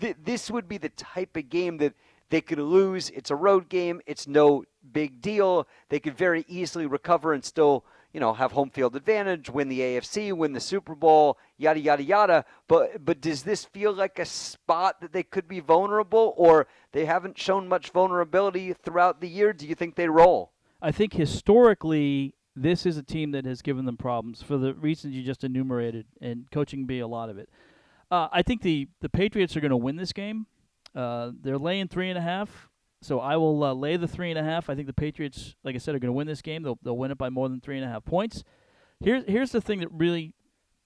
Th- 0.00 0.16
this 0.22 0.50
would 0.50 0.68
be 0.68 0.78
the 0.78 0.88
type 0.90 1.36
of 1.36 1.48
game 1.48 1.78
that 1.78 1.94
they 2.30 2.40
could 2.40 2.58
lose. 2.58 3.10
It's 3.10 3.30
a 3.30 3.36
road 3.36 3.68
game. 3.68 4.00
It's 4.06 4.26
no 4.26 4.64
big 4.92 5.20
deal. 5.20 5.66
They 5.88 6.00
could 6.00 6.16
very 6.16 6.44
easily 6.48 6.86
recover 6.86 7.32
and 7.32 7.44
still, 7.44 7.84
you 8.12 8.20
know, 8.20 8.32
have 8.32 8.52
home 8.52 8.70
field 8.70 8.96
advantage, 8.96 9.50
win 9.50 9.68
the 9.68 9.80
AFC, 9.80 10.32
win 10.32 10.52
the 10.52 10.60
Super 10.60 10.94
Bowl, 10.94 11.38
yada 11.58 11.80
yada 11.80 12.02
yada. 12.02 12.44
But 12.68 13.04
but 13.04 13.20
does 13.20 13.42
this 13.42 13.64
feel 13.64 13.92
like 13.92 14.18
a 14.18 14.24
spot 14.24 15.00
that 15.00 15.12
they 15.12 15.22
could 15.22 15.48
be 15.48 15.60
vulnerable, 15.60 16.34
or 16.36 16.68
they 16.92 17.04
haven't 17.04 17.38
shown 17.38 17.68
much 17.68 17.90
vulnerability 17.90 18.72
throughout 18.72 19.20
the 19.20 19.28
year? 19.28 19.52
Do 19.52 19.66
you 19.66 19.74
think 19.74 19.96
they 19.96 20.08
roll? 20.08 20.52
I 20.82 20.92
think 20.92 21.14
historically 21.14 22.34
this 22.56 22.86
is 22.86 22.96
a 22.96 23.02
team 23.02 23.30
that 23.32 23.44
has 23.44 23.62
given 23.62 23.84
them 23.84 23.96
problems 23.96 24.42
for 24.42 24.56
the 24.58 24.74
reasons 24.74 25.14
you 25.14 25.22
just 25.22 25.44
enumerated, 25.44 26.06
and 26.20 26.50
coaching 26.50 26.86
be 26.86 27.00
a 27.00 27.06
lot 27.06 27.28
of 27.30 27.38
it. 27.38 27.48
Uh, 28.10 28.28
I 28.32 28.42
think 28.42 28.62
the 28.62 28.88
the 29.00 29.08
Patriots 29.08 29.56
are 29.56 29.60
going 29.60 29.70
to 29.70 29.76
win 29.76 29.96
this 29.96 30.12
game. 30.12 30.46
Uh, 30.94 31.30
they're 31.40 31.58
laying 31.58 31.88
three 31.88 32.08
and 32.08 32.18
a 32.18 32.22
half, 32.22 32.68
so 33.00 33.20
I 33.20 33.36
will 33.36 33.62
uh, 33.62 33.72
lay 33.72 33.96
the 33.96 34.08
three 34.08 34.30
and 34.30 34.38
a 34.38 34.42
half. 34.42 34.68
I 34.68 34.74
think 34.74 34.88
the 34.88 34.92
Patriots, 34.92 35.54
like 35.62 35.74
I 35.74 35.78
said, 35.78 35.94
are 35.94 36.00
going 36.00 36.08
to 36.08 36.12
win 36.12 36.26
this 36.26 36.42
game. 36.42 36.62
They'll 36.62 36.78
they'll 36.82 36.96
win 36.96 37.10
it 37.10 37.18
by 37.18 37.30
more 37.30 37.48
than 37.48 37.60
three 37.60 37.76
and 37.76 37.84
a 37.84 37.88
half 37.88 38.04
points. 38.04 38.42
Here's 38.98 39.24
here's 39.26 39.52
the 39.52 39.60
thing 39.60 39.80
that 39.80 39.92
really 39.92 40.34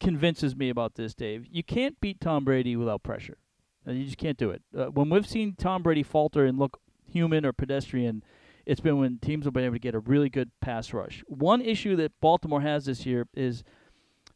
convinces 0.00 0.54
me 0.54 0.68
about 0.68 0.96
this, 0.96 1.14
Dave. 1.14 1.46
You 1.50 1.62
can't 1.62 1.98
beat 2.00 2.20
Tom 2.20 2.44
Brady 2.44 2.76
without 2.76 3.02
pressure. 3.02 3.38
Uh, 3.86 3.92
you 3.92 4.04
just 4.04 4.18
can't 4.18 4.36
do 4.38 4.50
it. 4.50 4.62
Uh, 4.76 4.86
when 4.86 5.08
we've 5.08 5.26
seen 5.26 5.54
Tom 5.56 5.82
Brady 5.82 6.02
falter 6.02 6.44
and 6.44 6.58
look 6.58 6.80
human 7.06 7.46
or 7.46 7.52
pedestrian 7.52 8.22
it's 8.66 8.80
been 8.80 8.98
when 8.98 9.18
teams 9.18 9.44
have 9.44 9.54
been 9.54 9.64
able 9.64 9.74
to 9.74 9.80
get 9.80 9.94
a 9.94 10.00
really 10.00 10.28
good 10.28 10.50
pass 10.60 10.92
rush. 10.92 11.22
One 11.26 11.60
issue 11.60 11.96
that 11.96 12.12
Baltimore 12.20 12.60
has 12.60 12.86
this 12.86 13.04
year 13.04 13.26
is 13.34 13.62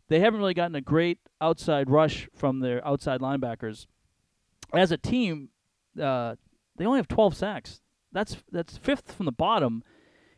they 0.08 0.20
haven't 0.20 0.40
really 0.40 0.54
gotten 0.54 0.74
a 0.74 0.80
great 0.80 1.18
outside 1.40 1.90
rush 1.90 2.28
from 2.34 2.60
their 2.60 2.86
outside 2.86 3.20
linebackers. 3.20 3.86
As 4.74 4.92
a 4.92 4.98
team, 4.98 5.50
uh, 6.00 6.36
they 6.76 6.84
only 6.84 6.98
have 6.98 7.08
12 7.08 7.36
sacks. 7.36 7.80
That's 8.12 8.36
that's 8.50 8.78
fifth 8.78 9.12
from 9.12 9.26
the 9.26 9.32
bottom 9.32 9.82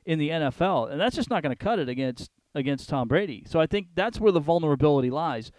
in 0.05 0.19
the 0.19 0.31
NFL, 0.31 0.91
and 0.91 1.01
that's 1.01 1.15
just 1.15 1.31
not 1.31 1.43
going 1.43 1.55
to 1.55 1.65
cut 1.65 1.79
it 1.79 1.89
against 1.89 2.31
against 2.55 2.89
Tom 2.89 3.07
Brady. 3.07 3.45
So 3.47 3.61
I 3.61 3.67
think 3.67 3.89
that's 3.95 4.19
where 4.19 4.33
the 4.33 4.41
vulnerability 4.41 5.11
lies. 5.11 5.53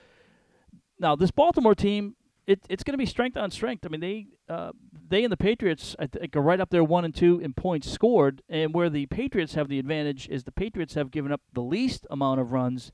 Now, 1.00 1.16
this 1.16 1.32
Baltimore 1.32 1.74
team, 1.74 2.16
it, 2.48 2.60
it's 2.70 2.84
going 2.84 2.94
to 2.94 2.98
be 2.98 3.06
strength 3.06 3.38
on 3.38 3.52
strength. 3.52 3.86
I 3.86 3.90
mean, 3.90 4.02
they 4.02 4.28
uh, 4.50 4.72
they 5.10 5.24
and 5.24 5.32
the 5.32 5.38
Patriots 5.38 5.96
I 6.00 6.08
think 6.08 6.36
are 6.36 6.42
right 6.42 6.60
up 6.60 6.70
there 6.70 6.84
one 6.84 7.06
and 7.06 7.16
two 7.16 7.40
in 7.40 7.54
points 7.54 7.90
scored, 7.90 8.42
and 8.50 8.74
where 8.74 8.90
the 8.90 9.06
Patriots 9.08 9.54
have 9.54 9.68
the 9.68 9.80
advantage 9.80 10.28
is 10.30 10.44
the 10.44 10.52
Patriots 10.52 10.96
have 10.96 11.12
given 11.12 11.32
up 11.32 11.42
the 11.54 11.62
least 11.62 12.08
amount 12.10 12.40
of 12.40 12.52
runs, 12.52 12.92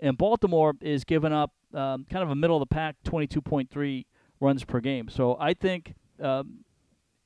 and 0.00 0.18
Baltimore 0.18 0.74
is 0.80 1.04
giving 1.04 1.32
up 1.32 1.52
um, 1.74 2.06
kind 2.10 2.22
of 2.22 2.30
a 2.30 2.34
middle 2.34 2.56
of 2.56 2.68
the 2.68 2.74
pack, 2.74 2.96
twenty 3.04 3.26
two 3.26 3.40
point 3.40 3.70
three 3.70 4.06
runs 4.40 4.64
per 4.64 4.80
game. 4.80 5.08
So 5.08 5.36
I 5.40 5.54
think 5.54 5.94
um, 6.20 6.64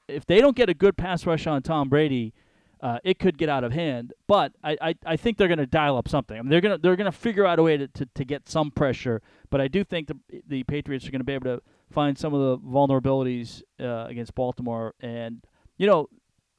if 0.09 0.25
they 0.27 0.41
don't 0.41 0.57
get 0.57 0.69
a 0.69 0.75
good 0.75 0.97
pass 0.97 1.27
rush 1.27 1.47
on 1.47 1.63
Tom 1.63 1.89
Brady. 1.89 2.33
Uh, 2.87 3.01
it 3.03 3.19
could 3.19 3.37
get 3.37 3.49
out 3.49 3.65
of 3.65 3.73
hand, 3.73 4.13
but 4.29 4.53
I, 4.63 4.77
I, 4.81 4.95
I 5.05 5.17
think 5.17 5.39
they're 5.39 5.49
going 5.49 5.59
to 5.59 5.67
dial 5.67 5.97
up 5.97 6.07
something. 6.07 6.39
I 6.39 6.41
mean, 6.41 6.51
they're 6.51 6.61
going 6.61 6.77
to 6.77 6.81
they're 6.81 6.95
going 6.95 7.11
to 7.11 7.19
figure 7.19 7.45
out 7.45 7.59
a 7.59 7.63
way 7.65 7.77
to, 7.77 7.89
to, 7.89 8.07
to 8.15 8.25
get 8.25 8.49
some 8.49 8.71
pressure. 8.71 9.23
But 9.51 9.61
I 9.61 9.67
do 9.67 9.83
think 9.83 10.07
the 10.07 10.17
the 10.47 10.63
Patriots 10.63 11.05
are 11.05 11.11
going 11.11 11.19
to 11.19 11.25
be 11.25 11.33
able 11.33 11.57
to 11.57 11.63
find 11.91 12.17
some 12.17 12.33
of 12.33 12.41
the 12.41 12.59
vulnerabilities 12.65 13.65
uh, 13.81 14.07
against 14.09 14.37
Baltimore. 14.37 14.95
And 15.01 15.43
you 15.79 15.89
know, 15.89 16.09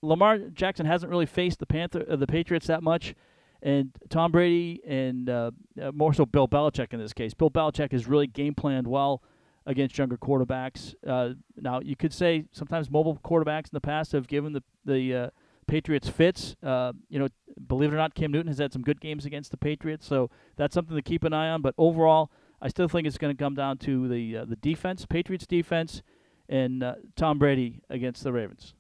Lamar 0.02 0.38
Jackson 0.38 0.86
hasn't 0.86 1.10
really 1.10 1.26
faced 1.26 1.60
the 1.60 1.66
Panther, 1.66 2.06
uh, 2.12 2.18
the 2.18 2.28
Patriots 2.28 2.68
that 2.68 2.84
much, 2.84 3.16
and 3.62 3.92
Tom 4.10 4.34
Brady 4.34 4.82
and 4.86 5.30
uh, 5.30 5.52
uh, 5.82 5.94
more 5.94 6.14
so 6.14 6.26
Bill 6.26 6.50
Belichick 6.50 6.92
in 6.92 7.00
this 7.00 7.14
case. 7.14 7.34
Bill 7.34 7.50
Belichick 7.50 7.94
has 7.94 8.06
really 8.06 8.28
game 8.28 8.54
planned 8.54 8.88
well 8.88 9.24
against 9.66 9.98
younger 9.98 10.18
quarterbacks. 10.18 10.94
Uh, 11.08 11.36
now 11.56 11.80
you 11.80 11.96
could 11.96 12.12
say 12.12 12.44
sometimes 12.52 12.92
mobile 12.92 13.18
quarterbacks 13.24 13.68
in 13.68 13.72
the 13.72 13.80
past 13.80 14.12
have 14.12 14.28
given 14.28 14.52
the 14.52 14.64
the 14.84 15.32
Patriots 15.68 16.10
fits. 16.10 16.56
Uh, 16.64 16.94
you 17.10 17.20
know, 17.20 17.28
believe 17.68 17.92
it 17.92 17.96
or 17.96 17.98
not, 17.98 18.16
Cam 18.16 18.32
Newton 18.32 18.48
has 18.48 18.58
had 18.58 18.74
some 18.74 18.82
good 18.82 19.00
games 19.02 19.26
against 19.26 19.52
the 19.52 19.58
Patriots, 19.58 20.06
so 20.06 20.30
that's 20.56 20.74
something 20.74 20.96
to 20.96 21.02
keep 21.02 21.24
an 21.24 21.34
eye 21.34 21.50
on. 21.50 21.62
But 21.62 21.76
overall, 21.78 22.32
I 22.62 22.70
still 22.70 22.88
think 22.88 23.06
it's 23.06 23.18
going 23.18 23.36
to 23.36 23.42
come 23.42 23.54
down 23.54 23.78
to 23.80 24.08
the 24.08 24.38
uh, 24.38 24.46
the 24.46 24.56
defense, 24.56 25.06
Patriots 25.06 25.46
defense, 25.46 26.02
and 26.50 26.84
uh, 26.84 26.96
Tom 27.16 27.38
Brady 27.38 27.82
against 27.90 28.24
the 28.24 28.32
Ravens. 28.32 28.74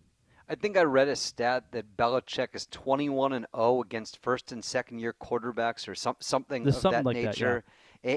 I 0.49 0.55
think 0.55 0.77
I 0.77 0.83
read 0.83 1.09
a 1.09 1.15
stat 1.15 1.65
that 1.71 1.97
Belichick 1.97 2.55
is 2.55 2.67
21 2.67 3.33
and 3.33 3.45
0 3.55 3.81
against 3.81 4.21
first 4.23 4.53
and 4.53 4.63
second 4.63 4.99
year 4.99 5.13
quarterbacks 5.13 5.89
or 5.89 5.95
some, 5.95 6.15
something 6.19 6.63
There's 6.63 6.77
of 6.77 6.81
something 6.81 7.03
that 7.03 7.05
like 7.05 7.15
that, 7.17 7.25
nature. 7.25 7.63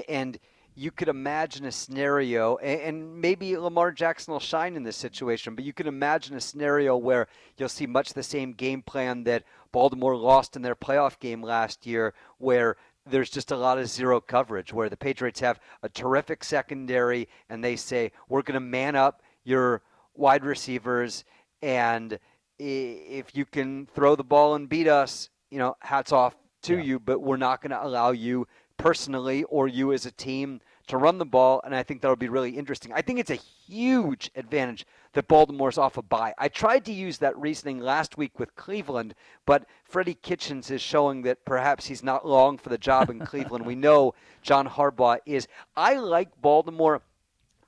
And 0.07 0.39
you 0.75 0.91
could 0.91 1.09
imagine 1.09 1.65
a 1.65 1.71
scenario, 1.71 2.57
and 2.57 3.19
maybe 3.19 3.57
Lamar 3.57 3.91
Jackson 3.91 4.31
will 4.31 4.39
shine 4.39 4.75
in 4.75 4.83
this 4.83 4.95
situation, 4.95 5.55
but 5.55 5.65
you 5.65 5.73
could 5.73 5.87
imagine 5.87 6.35
a 6.35 6.41
scenario 6.41 6.95
where 6.95 7.27
you'll 7.57 7.69
see 7.69 7.85
much 7.85 8.13
the 8.13 8.23
same 8.23 8.53
game 8.53 8.81
plan 8.81 9.23
that 9.25 9.43
Baltimore 9.71 10.15
lost 10.15 10.55
in 10.55 10.61
their 10.61 10.75
playoff 10.75 11.19
game 11.19 11.41
last 11.41 11.85
year, 11.85 12.13
where 12.37 12.77
there's 13.05 13.29
just 13.29 13.51
a 13.51 13.57
lot 13.57 13.79
of 13.79 13.87
zero 13.89 14.21
coverage, 14.21 14.71
where 14.71 14.89
the 14.89 14.97
Patriots 14.97 15.39
have 15.39 15.59
a 15.83 15.89
terrific 15.89 16.43
secondary 16.43 17.27
and 17.49 17.63
they 17.63 17.75
say, 17.75 18.11
we're 18.29 18.43
going 18.43 18.53
to 18.53 18.59
man 18.59 18.95
up 18.95 19.21
your 19.43 19.81
wide 20.13 20.45
receivers 20.45 21.23
and 21.61 22.19
if 22.59 23.35
you 23.35 23.43
can 23.45 23.87
throw 23.95 24.15
the 24.15 24.23
ball 24.23 24.53
and 24.53 24.69
beat 24.69 24.87
us, 24.87 25.29
you 25.49 25.57
know, 25.57 25.75
hats 25.81 26.11
off 26.11 26.35
to 26.63 26.75
Yeah. 26.75 26.83
you, 26.83 26.99
but 26.99 27.19
we're 27.19 27.37
not 27.37 27.61
going 27.61 27.71
to 27.71 27.83
allow 27.83 28.11
you 28.11 28.47
personally 28.81 29.43
or 29.43 29.67
you 29.67 29.93
as 29.93 30.05
a 30.05 30.11
team 30.11 30.59
to 30.87 30.97
run 30.97 31.19
the 31.19 31.25
ball, 31.25 31.61
and 31.63 31.75
I 31.75 31.83
think 31.83 32.01
that'll 32.01 32.15
be 32.15 32.29
really 32.29 32.57
interesting. 32.57 32.91
I 32.91 33.01
think 33.01 33.19
it's 33.19 33.29
a 33.29 33.35
huge 33.35 34.31
advantage 34.35 34.85
that 35.13 35.27
Baltimore's 35.27 35.77
off 35.77 35.97
a 35.97 36.01
bye. 36.01 36.33
I 36.37 36.47
tried 36.47 36.85
to 36.85 36.91
use 36.91 37.19
that 37.19 37.37
reasoning 37.37 37.79
last 37.79 38.17
week 38.17 38.39
with 38.39 38.55
Cleveland, 38.55 39.13
but 39.45 39.65
Freddie 39.83 40.15
Kitchens 40.15 40.71
is 40.71 40.81
showing 40.81 41.21
that 41.21 41.45
perhaps 41.45 41.85
he's 41.85 42.03
not 42.03 42.27
long 42.27 42.57
for 42.57 42.69
the 42.69 42.77
job 42.77 43.09
in 43.09 43.19
Cleveland. 43.25 43.65
We 43.65 43.75
know 43.75 44.15
John 44.41 44.67
Harbaugh 44.67 45.19
is. 45.25 45.47
I 45.77 45.93
like 45.93 46.41
Baltimore 46.41 47.01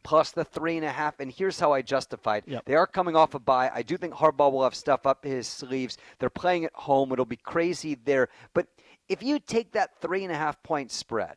plus 0.04 0.32
the 0.32 0.44
three 0.44 0.78
and 0.78 0.86
a 0.86 0.92
half. 0.92 1.20
And 1.20 1.32
here's 1.32 1.60
how 1.60 1.72
I 1.72 1.82
justified. 1.82 2.44
Yep. 2.46 2.66
They 2.66 2.76
are 2.76 2.86
coming 2.86 3.16
off 3.16 3.34
a 3.34 3.40
bye. 3.40 3.72
I 3.74 3.82
do 3.82 3.98
think 3.98 4.14
Harbaugh 4.14 4.52
will 4.52 4.64
have 4.64 4.76
stuff 4.76 5.06
up 5.06 5.24
his 5.24 5.48
sleeves. 5.48 5.98
They're 6.20 6.30
playing 6.30 6.66
at 6.66 6.74
home. 6.74 7.12
It'll 7.12 7.26
be 7.26 7.38
crazy 7.38 7.98
there. 8.04 8.30
But 8.54 8.68
if 9.10 9.22
you 9.22 9.40
take 9.40 9.72
that 9.74 10.00
three 10.00 10.24
and 10.24 10.32
a 10.32 10.38
half 10.38 10.62
point 10.64 10.92
spread 10.92 11.36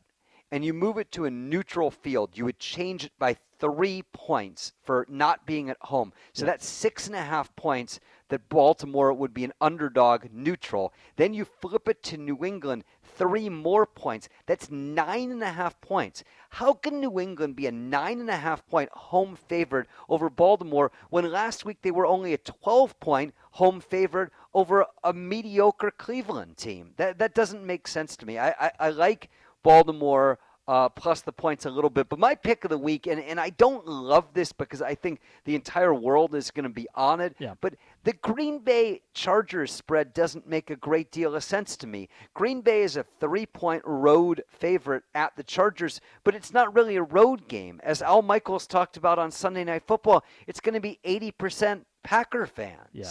and 0.51 0.63
you 0.63 0.73
move 0.73 0.97
it 0.97 1.11
to 1.11 1.25
a 1.25 1.31
neutral 1.31 1.91
field, 1.91 2.37
you 2.37 2.45
would 2.45 2.59
change 2.59 3.05
it 3.05 3.11
by 3.19 3.35
three 3.59 4.03
points 4.13 4.73
for 4.83 5.05
not 5.09 5.45
being 5.45 5.69
at 5.69 5.77
home. 5.81 6.13
So 6.33 6.45
that's 6.45 6.67
six 6.67 7.07
and 7.07 7.15
a 7.15 7.21
half 7.21 7.55
points 7.55 7.99
that 8.29 8.49
Baltimore 8.49 9.13
would 9.13 9.33
be 9.33 9.43
an 9.43 9.53
underdog 9.61 10.27
neutral. 10.31 10.93
Then 11.15 11.33
you 11.33 11.45
flip 11.45 11.87
it 11.87 12.03
to 12.03 12.17
New 12.17 12.43
England, 12.45 12.83
three 13.03 13.49
more 13.49 13.85
points. 13.85 14.29
That's 14.45 14.69
nine 14.69 15.31
and 15.31 15.41
a 15.41 15.51
half 15.51 15.79
points. 15.81 16.23
How 16.51 16.73
can 16.73 16.99
New 16.99 17.19
England 17.19 17.55
be 17.55 17.67
a 17.67 17.71
nine 17.71 18.19
and 18.19 18.29
a 18.29 18.37
half 18.37 18.65
point 18.67 18.89
home 18.91 19.35
favorite 19.35 19.87
over 20.09 20.29
Baltimore 20.29 20.91
when 21.09 21.31
last 21.31 21.65
week 21.65 21.81
they 21.81 21.91
were 21.91 22.05
only 22.05 22.33
a 22.33 22.37
12 22.37 22.99
point 22.99 23.33
home 23.51 23.79
favorite 23.79 24.31
over 24.57 24.85
a 25.03 25.13
mediocre 25.13 25.91
Cleveland 25.91 26.57
team? 26.57 26.91
That, 26.97 27.19
that 27.19 27.35
doesn't 27.35 27.63
make 27.63 27.87
sense 27.87 28.17
to 28.17 28.25
me. 28.25 28.39
I, 28.39 28.49
I, 28.49 28.71
I 28.79 28.89
like 28.89 29.29
Baltimore 29.63 30.39
uh, 30.67 30.89
plus 30.89 31.21
the 31.21 31.31
points 31.31 31.65
a 31.65 31.69
little 31.69 31.89
bit. 31.89 32.09
But 32.09 32.19
my 32.19 32.35
pick 32.35 32.65
of 32.65 32.69
the 32.69 32.77
week, 32.77 33.07
and, 33.07 33.21
and 33.21 33.39
I 33.39 33.51
don't 33.51 33.87
love 33.87 34.25
this 34.33 34.51
because 34.51 34.81
I 34.81 34.95
think 34.95 35.21
the 35.45 35.55
entire 35.55 35.93
world 35.93 36.35
is 36.35 36.51
going 36.51 36.63
to 36.63 36.69
be 36.69 36.87
on 36.93 37.21
it, 37.21 37.35
Yeah. 37.39 37.53
but 37.61 37.75
the 38.03 38.11
Green 38.13 38.59
Bay 38.59 39.01
Chargers 39.13 39.71
spread 39.71 40.13
doesn't 40.13 40.45
make 40.49 40.69
a 40.69 40.75
great 40.75 41.09
deal 41.11 41.35
of 41.35 41.43
sense 41.43 41.77
to 41.77 41.87
me. 41.87 42.09
Green 42.33 42.59
Bay 42.61 42.81
is 42.81 42.97
a 42.97 43.05
three 43.19 43.45
point 43.45 43.81
road 43.85 44.43
favorite 44.49 45.03
at 45.15 45.35
the 45.37 45.43
Chargers, 45.43 46.01
but 46.25 46.35
it's 46.35 46.51
not 46.51 46.73
really 46.75 46.97
a 46.97 47.03
road 47.03 47.47
game. 47.47 47.79
As 47.83 48.01
Al 48.01 48.21
Michaels 48.21 48.67
talked 48.67 48.97
about 48.97 49.19
on 49.19 49.31
Sunday 49.31 49.63
Night 49.63 49.83
Football, 49.87 50.25
it's 50.47 50.59
going 50.59 50.75
to 50.75 50.81
be 50.81 50.99
80% 51.05 51.83
Packer 52.03 52.45
fans. 52.45 52.89
Yeah, 52.91 53.05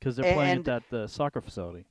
because 0.00 0.16
they're 0.16 0.34
playing 0.34 0.58
And- 0.58 0.68
at 0.68 0.90
that 0.90 0.96
uh, 0.96 1.06
soccer 1.06 1.40
facility. 1.40 1.84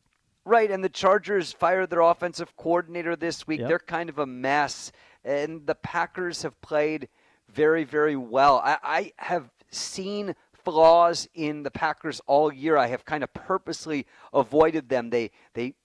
Right, 0.46 0.72
and 0.72 0.84
the 0.84 0.90
Chargers 0.90 1.54
fired 1.54 1.92
their 1.92 2.02
offensive 2.02 2.56
coordinator 2.58 3.16
this 3.16 3.46
week. 3.46 3.60
Yep. 3.60 3.70
They're 3.70 3.80
kind 3.80 4.10
of 4.10 4.18
a 4.18 4.26
mess, 4.26 4.92
and 5.24 5.68
the 5.68 5.76
Packers 5.76 6.42
have 6.42 6.60
played 6.62 7.08
very, 7.50 7.84
very 7.84 8.16
well. 8.16 8.60
I, 8.64 8.78
I 8.84 9.12
have 9.18 9.52
seen 9.70 10.36
flaws 10.54 11.28
in 11.36 11.64
the 11.64 11.70
Packers 11.72 12.20
all 12.26 12.52
year. 12.52 12.78
I 12.78 12.88
have 12.88 13.06
kind 13.06 13.24
of 13.24 13.32
purposely 13.34 14.08
avoided 14.34 14.90
them. 14.90 15.10
They 15.12 15.30
they 15.54 15.76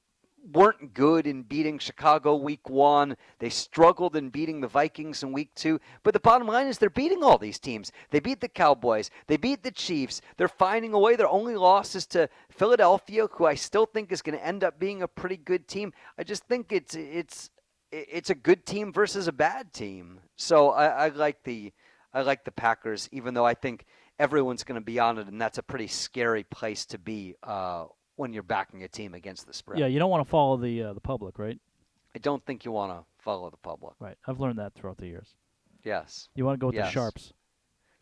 weren't 0.52 0.94
good 0.94 1.26
in 1.26 1.42
beating 1.42 1.78
Chicago 1.78 2.36
week 2.36 2.68
one. 2.68 3.16
They 3.38 3.48
struggled 3.48 4.16
in 4.16 4.30
beating 4.30 4.60
the 4.60 4.68
Vikings 4.68 5.22
in 5.22 5.32
week 5.32 5.54
two. 5.54 5.80
But 6.02 6.12
the 6.12 6.20
bottom 6.20 6.46
line 6.46 6.66
is 6.66 6.78
they're 6.78 6.90
beating 6.90 7.22
all 7.22 7.38
these 7.38 7.58
teams. 7.58 7.92
They 8.10 8.20
beat 8.20 8.40
the 8.40 8.48
Cowboys. 8.48 9.10
They 9.26 9.36
beat 9.36 9.62
the 9.62 9.70
Chiefs. 9.70 10.20
They're 10.36 10.48
finding 10.48 10.92
a 10.92 10.98
way. 10.98 11.16
Their 11.16 11.28
only 11.28 11.56
loss 11.56 11.94
is 11.94 12.06
to 12.08 12.28
Philadelphia, 12.50 13.26
who 13.26 13.46
I 13.46 13.54
still 13.54 13.86
think 13.86 14.12
is 14.12 14.22
going 14.22 14.38
to 14.38 14.46
end 14.46 14.64
up 14.64 14.78
being 14.78 15.02
a 15.02 15.08
pretty 15.08 15.36
good 15.36 15.66
team. 15.66 15.92
I 16.18 16.24
just 16.24 16.44
think 16.44 16.72
it's 16.72 16.94
it's 16.94 17.50
it's 17.90 18.30
a 18.30 18.34
good 18.34 18.66
team 18.66 18.92
versus 18.92 19.28
a 19.28 19.32
bad 19.32 19.72
team. 19.72 20.20
So 20.36 20.70
I, 20.70 20.86
I 20.86 21.08
like 21.08 21.42
the 21.44 21.72
I 22.12 22.22
like 22.22 22.44
the 22.44 22.52
Packers, 22.52 23.08
even 23.12 23.34
though 23.34 23.46
I 23.46 23.54
think 23.54 23.86
everyone's 24.18 24.64
going 24.64 24.80
to 24.80 24.84
be 24.84 24.98
on 24.98 25.18
it, 25.18 25.26
and 25.26 25.40
that's 25.40 25.58
a 25.58 25.62
pretty 25.62 25.88
scary 25.88 26.44
place 26.44 26.86
to 26.86 26.98
be 26.98 27.34
uh, 27.42 27.86
when 28.16 28.32
you're 28.32 28.42
backing 28.42 28.82
a 28.84 28.88
team 28.88 29.14
against 29.14 29.46
the 29.46 29.52
spread. 29.52 29.78
Yeah, 29.78 29.86
you 29.86 29.98
don't 29.98 30.10
want 30.10 30.24
to 30.24 30.30
follow 30.30 30.56
the 30.56 30.82
uh, 30.82 30.92
the 30.92 31.00
public, 31.00 31.38
right? 31.38 31.58
I 32.14 32.18
don't 32.20 32.44
think 32.46 32.64
you 32.64 32.70
want 32.72 32.92
to 32.92 33.04
follow 33.18 33.50
the 33.50 33.56
public. 33.56 33.94
Right. 33.98 34.16
I've 34.26 34.38
learned 34.38 34.58
that 34.58 34.74
throughout 34.74 34.98
the 34.98 35.06
years. 35.06 35.34
Yes, 35.82 36.28
You 36.34 36.44
want 36.44 36.54
to 36.58 36.60
go 36.60 36.68
with 36.68 36.76
Yes. 36.76 36.86
the 36.86 36.92
sharps. 36.92 37.32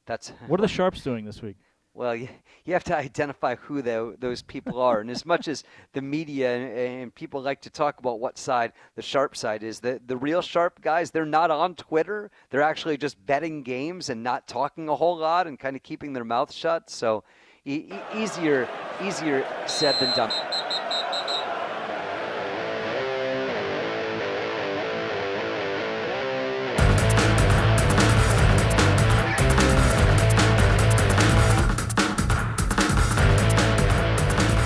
that's 0.07 0.29
What 0.47 0.61
are 0.61 0.63
the 0.63 0.69
sharps 0.69 1.03
doing 1.03 1.25
this 1.25 1.43
week? 1.43 1.57
well. 1.95 2.15
You, 2.15 2.29
you 2.65 2.73
have 2.75 2.85
to 2.85 2.97
identify 2.97 3.55
who 3.57 3.83
tho- 3.83 4.15
those 4.19 4.41
people 4.43 4.81
are, 4.81 5.01
and 5.01 5.11
as 5.11 5.27
much 5.27 5.49
as 5.49 5.65
the 5.95 6.01
media 6.03 6.55
and, 6.55 6.79
and 7.03 7.15
people 7.15 7.41
like 7.43 7.61
to 7.63 7.71
talk 7.71 7.99
about 7.99 8.21
what 8.21 8.39
side 8.39 8.73
the 8.95 9.03
sharp 9.03 9.35
side 9.37 9.63
is, 9.63 9.81
the 9.81 10.01
the 10.07 10.17
real 10.17 10.43
sharp 10.43 10.81
guys, 10.81 11.11
they're 11.11 11.25
not 11.27 11.51
on 11.51 11.75
Twitter. 11.75 12.31
They're 12.51 12.63
actually 12.63 12.97
just 12.99 13.25
betting 13.27 13.63
games 13.63 14.09
and 14.11 14.23
not 14.23 14.47
talking 14.47 14.89
a 14.89 14.95
whole 14.97 15.17
lot 15.17 15.47
and 15.47 15.59
kind 15.59 15.75
of 15.77 15.83
keeping 15.83 16.13
their 16.13 16.25
mouth 16.25 16.53
shut. 16.53 16.91
So. 16.91 17.25
E- 17.65 17.85
easier, 18.17 18.69
easier 19.01 19.47
said 19.69 19.95
than 20.01 20.13
done. 20.17 20.31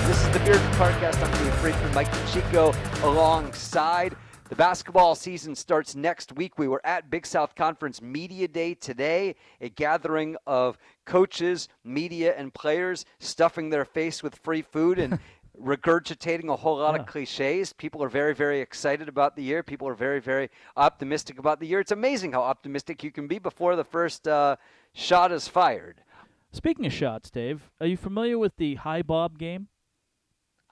This 0.07 0.25
is 0.25 0.29
the 0.33 0.39
Bearded 0.39 0.61
Podcast. 0.73 1.21
I'm 1.23 1.31
Dave 1.43 1.53
Friedman, 1.59 1.93
Mike 1.93 2.11
Chico, 2.33 2.73
alongside. 3.03 4.17
The 4.49 4.55
basketball 4.55 5.15
season 5.15 5.55
starts 5.55 5.93
next 5.93 6.31
week. 6.33 6.57
We 6.57 6.69
were 6.69 6.81
at 6.85 7.09
Big 7.09 7.25
South 7.25 7.53
Conference 7.55 8.01
Media 8.01 8.47
Day 8.47 8.73
today, 8.75 9.35
a 9.59 9.67
gathering 9.67 10.37
of 10.47 10.77
coaches, 11.05 11.67
media, 11.83 12.33
and 12.37 12.53
players 12.53 13.03
stuffing 13.19 13.69
their 13.69 13.83
face 13.83 14.23
with 14.23 14.35
free 14.35 14.61
food 14.61 14.99
and 14.99 15.19
regurgitating 15.61 16.47
a 16.49 16.55
whole 16.55 16.77
lot 16.77 16.95
Yeah. 16.95 17.01
of 17.01 17.07
cliches. 17.07 17.73
People 17.73 18.01
are 18.01 18.07
very, 18.09 18.33
very 18.33 18.61
excited 18.61 19.09
about 19.09 19.35
the 19.35 19.43
year. 19.43 19.63
People 19.63 19.87
are 19.89 19.95
very, 19.95 20.21
very 20.21 20.49
optimistic 20.77 21.39
about 21.39 21.59
the 21.59 21.67
year. 21.67 21.81
It's 21.81 21.91
amazing 21.91 22.31
how 22.31 22.41
optimistic 22.43 23.03
you 23.03 23.11
can 23.11 23.27
be 23.27 23.39
before 23.39 23.75
the 23.75 23.83
first 23.83 24.29
uh, 24.29 24.55
shot 24.93 25.33
is 25.33 25.49
fired. 25.49 26.01
Speaking 26.53 26.85
of 26.85 26.93
shots, 26.93 27.29
Dave, 27.29 27.69
are 27.81 27.87
you 27.87 27.97
familiar 27.97 28.37
with 28.37 28.55
the 28.55 28.75
high 28.75 29.01
bob 29.01 29.37
game? 29.37 29.67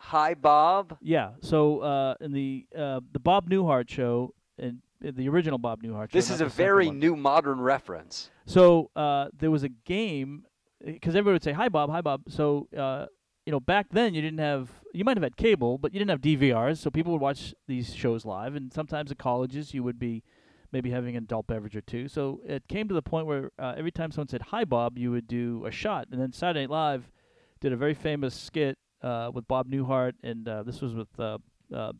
Hi, 0.10 0.36
Bob. 0.36 0.98
Yeah. 1.02 1.32
So 1.42 1.80
uh, 1.80 2.16
in 2.22 2.32
the 2.32 2.68
uh, 2.78 3.00
the 3.12 3.20
Bob 3.20 3.50
Newhart 3.50 3.90
show, 3.90 4.36
and 4.60 4.82
the 5.02 5.28
original 5.28 5.58
Bob 5.58 5.82
Newhart 5.82 6.12
show. 6.12 6.18
This 6.18 6.30
is 6.30 6.42
a 6.42 6.46
very 6.46 6.88
one. 6.88 7.00
new 7.00 7.16
modern 7.16 7.60
reference. 7.60 8.30
So 8.46 8.92
uh, 8.96 9.30
there 9.36 9.50
was 9.50 9.64
a 9.64 9.70
game 9.70 10.46
because 10.84 11.16
everybody 11.16 11.34
would 11.34 11.44
say 11.44 11.54
hi 11.54 11.70
Bob, 11.70 11.90
hi 11.90 12.02
Bob. 12.02 12.22
So 12.28 12.68
uh, 12.78 13.08
you 13.48 13.52
know 13.52 13.60
back 13.60 13.88
then 13.90 14.14
you 14.14 14.22
didn't 14.22 14.40
have 14.40 14.70
you 14.94 15.04
might 15.04 15.18
have 15.18 15.24
had 15.24 15.38
cable, 15.38 15.80
but 15.80 15.92
you 15.92 15.98
didn't 15.98 16.12
have 16.12 16.22
DVRs, 16.22 16.78
so 16.78 16.92
people 16.92 17.12
would 17.12 17.22
watch 17.22 17.56
these 17.68 17.96
shows 17.96 18.26
live. 18.26 18.54
And 18.54 18.72
sometimes 18.72 19.10
at 19.10 19.18
colleges 19.18 19.74
you 19.74 19.82
would 19.82 19.98
be 19.98 20.24
maybe 20.72 20.92
having 20.92 21.16
an 21.16 21.24
adult 21.24 21.48
beverage 21.48 21.76
or 21.76 21.82
two. 21.82 22.08
So 22.08 22.42
it 22.46 22.68
came 22.68 22.88
to 22.90 22.94
the 22.94 23.02
point 23.02 23.26
where 23.26 23.52
uh, 23.58 23.74
every 23.76 23.92
time 23.92 24.12
someone 24.12 24.28
said 24.28 24.44
"Hi, 24.44 24.66
Bob," 24.66 25.00
you 25.00 25.10
would 25.10 25.28
do 25.28 25.66
a 25.66 25.72
shot. 25.72 26.10
And 26.12 26.22
then 26.22 26.32
Saturday 26.32 26.68
Night 26.68 26.70
Live 26.70 27.12
did 27.60 27.74
a 27.74 27.78
very 27.78 27.96
famous 27.96 28.36
skit 28.36 28.78
uh, 29.06 29.30
with 29.32 29.48
Bob 29.48 29.70
Newhart, 29.70 30.14
and 30.24 30.48
uh, 30.48 30.64
this 30.64 30.82
was 30.82 30.94
with 30.96 31.08
uh, 31.20 31.38
uh, 31.74 31.94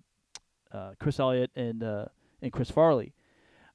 uh, 0.72 0.92
Chris 1.00 1.20
Elliott 1.20 1.52
and 1.56 1.84
and 2.42 2.52
Chris 2.52 2.72
Farley. 2.72 3.14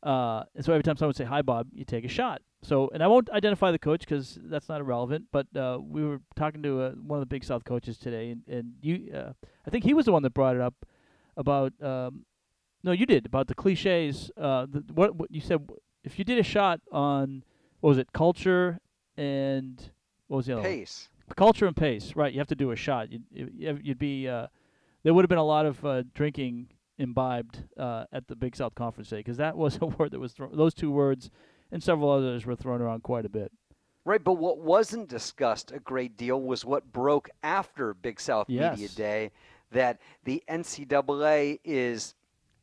And 0.03 0.65
so 0.65 0.73
every 0.73 0.83
time 0.83 0.97
someone 0.97 1.11
would 1.11 1.17
say 1.17 1.25
"Hi, 1.25 1.41
Bob," 1.41 1.69
you 1.73 1.85
take 1.85 2.05
a 2.05 2.09
shot. 2.09 2.43
So, 2.63 2.91
and 2.93 3.03
I 3.03 3.07
won't 3.07 3.31
identify 3.31 3.71
the 3.71 3.79
coach 3.79 4.01
because 4.01 4.39
that's 4.43 4.69
not 4.69 4.81
irrelevant. 4.81 5.27
But 5.33 5.47
we 5.83 6.05
were 6.05 6.21
talking 6.35 6.63
to 6.65 6.91
one 7.07 7.19
of 7.19 7.21
the 7.21 7.27
Big 7.27 7.45
South 7.45 7.65
coaches 7.65 7.97
today, 7.97 8.31
and 8.31 8.43
and 8.49 8.73
you, 8.83 9.33
I 9.67 9.71
think 9.71 9.85
he 9.85 9.95
was 9.95 10.07
the 10.07 10.13
one 10.13 10.23
that 10.25 10.35
brought 10.35 10.57
it 10.57 10.63
up 10.63 10.75
about. 11.37 11.73
Um, 11.81 12.27
no, 12.83 12.93
you 12.93 13.07
did 13.07 13.27
about 13.27 13.47
the 13.47 13.55
cliches. 13.55 14.31
The, 14.37 14.85
what, 14.93 15.15
what 15.15 15.31
you 15.31 15.41
said 15.41 15.69
if 16.03 16.19
you 16.19 16.25
did 16.25 16.39
a 16.39 16.43
shot 16.43 16.81
on 16.91 17.45
what 17.81 17.91
was 17.91 17.99
it 17.99 18.13
culture 18.13 18.81
and 19.17 19.91
what 20.27 20.39
was 20.39 20.47
the 20.47 20.55
other? 20.55 20.63
Pace. 20.63 21.09
Culture 21.37 21.67
and 21.67 21.77
pace, 21.77 22.15
right? 22.17 22.33
You 22.33 22.39
have 22.41 22.49
to 22.49 22.55
do 22.55 22.71
a 22.71 22.77
shot. 22.77 23.09
You'd, 23.11 23.25
you'd 23.33 23.99
be 23.99 24.29
uh, 24.29 24.49
there 25.03 25.15
would 25.15 25.25
have 25.25 25.29
been 25.29 25.39
a 25.39 25.45
lot 25.45 25.67
of 25.67 25.85
uh, 25.85 26.03
drinking 26.15 26.69
imbibed 26.99 27.65
uh, 27.79 28.05
at 28.13 28.29
the 28.29 28.37
Big 28.37 28.55
South 28.55 28.75
Conference 28.75 29.09
Day 29.09 29.19
because 29.19 29.39
that 29.39 29.57
was 29.57 29.79
a 29.81 29.87
word 29.87 30.13
that 30.13 30.21
was 30.21 30.33
thro- 30.33 30.51
those 30.53 30.75
two 30.75 30.91
words 30.91 31.31
and 31.73 31.83
several 31.83 32.11
others 32.11 32.47
were 32.47 32.57
thrown 32.57 32.81
around 32.81 33.03
quite 33.03 33.25
a 33.25 33.29
bit. 33.29 33.53
Right, 34.05 34.23
but 34.23 34.35
what 34.35 34.59
wasn't 34.59 35.09
discussed 35.09 35.73
a 35.73 35.79
great 35.79 36.17
deal 36.17 36.41
was 36.41 36.65
what 36.65 36.91
broke 36.93 37.29
after 37.43 37.95
Big 37.95 38.19
South 38.21 38.49
Media 38.49 38.89
Day 38.89 39.31
that 39.73 40.01
the 40.25 40.43
NCAA 40.49 41.61
is. 41.65 42.15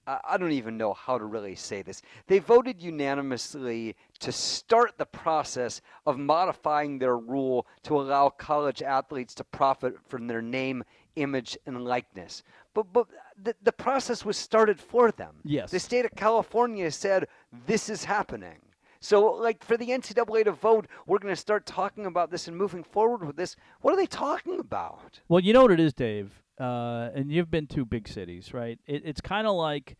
I 0.08 0.38
don't 0.38 0.54
even 0.54 0.78
know 0.78 0.94
how 0.94 1.18
to 1.18 1.26
really 1.26 1.56
say 1.56 1.82
this. 1.82 2.02
They 2.28 2.40
voted 2.40 2.82
unanimously 2.82 3.98
to 4.20 4.32
start 4.32 4.98
the 4.98 5.06
process 5.06 5.82
of 6.06 6.18
modifying 6.18 7.00
their 7.00 7.18
rule 7.18 7.68
to 7.84 8.00
allow 8.00 8.30
college 8.30 8.82
athletes 8.82 9.36
to 9.36 9.44
profit 9.44 9.96
from 10.08 10.28
their 10.28 10.42
name, 10.42 10.84
image, 11.16 11.58
and 11.66 11.84
likeness. 11.84 12.44
But, 12.74 12.92
but 12.94 13.08
the, 13.42 13.56
the 13.64 13.72
process 13.72 14.24
was 14.24 14.38
started 14.38 14.80
for 14.80 15.12
them. 15.12 15.36
Yes. 15.44 15.72
The 15.72 15.80
state 15.80 16.06
of 16.06 16.12
California 16.16 16.92
said 16.92 17.28
this 17.66 17.90
is 17.90 18.04
happening. 18.04 18.60
So, 19.00 19.34
like, 19.34 19.64
for 19.64 19.78
the 19.78 19.90
NCAA 19.90 20.46
to 20.46 20.52
vote, 20.52 20.88
we're 21.06 21.20
going 21.20 21.34
to 21.34 21.40
start 21.40 21.66
talking 21.66 22.06
about 22.08 22.32
this 22.32 22.48
and 22.48 22.58
moving 22.58 22.84
forward 22.84 23.26
with 23.26 23.36
this. 23.36 23.56
What 23.82 23.94
are 23.94 23.98
they 23.98 24.08
talking 24.08 24.60
about? 24.60 25.20
Well, 25.28 25.40
you 25.40 25.54
know 25.54 25.62
what 25.62 25.72
it 25.72 25.80
is, 25.80 25.94
Dave, 25.94 26.42
uh, 26.60 27.10
and 27.14 27.32
you've 27.32 27.52
been 27.52 27.68
to 27.68 27.86
big 27.86 28.08
cities, 28.08 28.54
right? 28.54 28.80
It, 28.88 29.04
it's 29.06 29.22
kind 29.22 29.46
of 29.46 29.56
like 29.56 29.98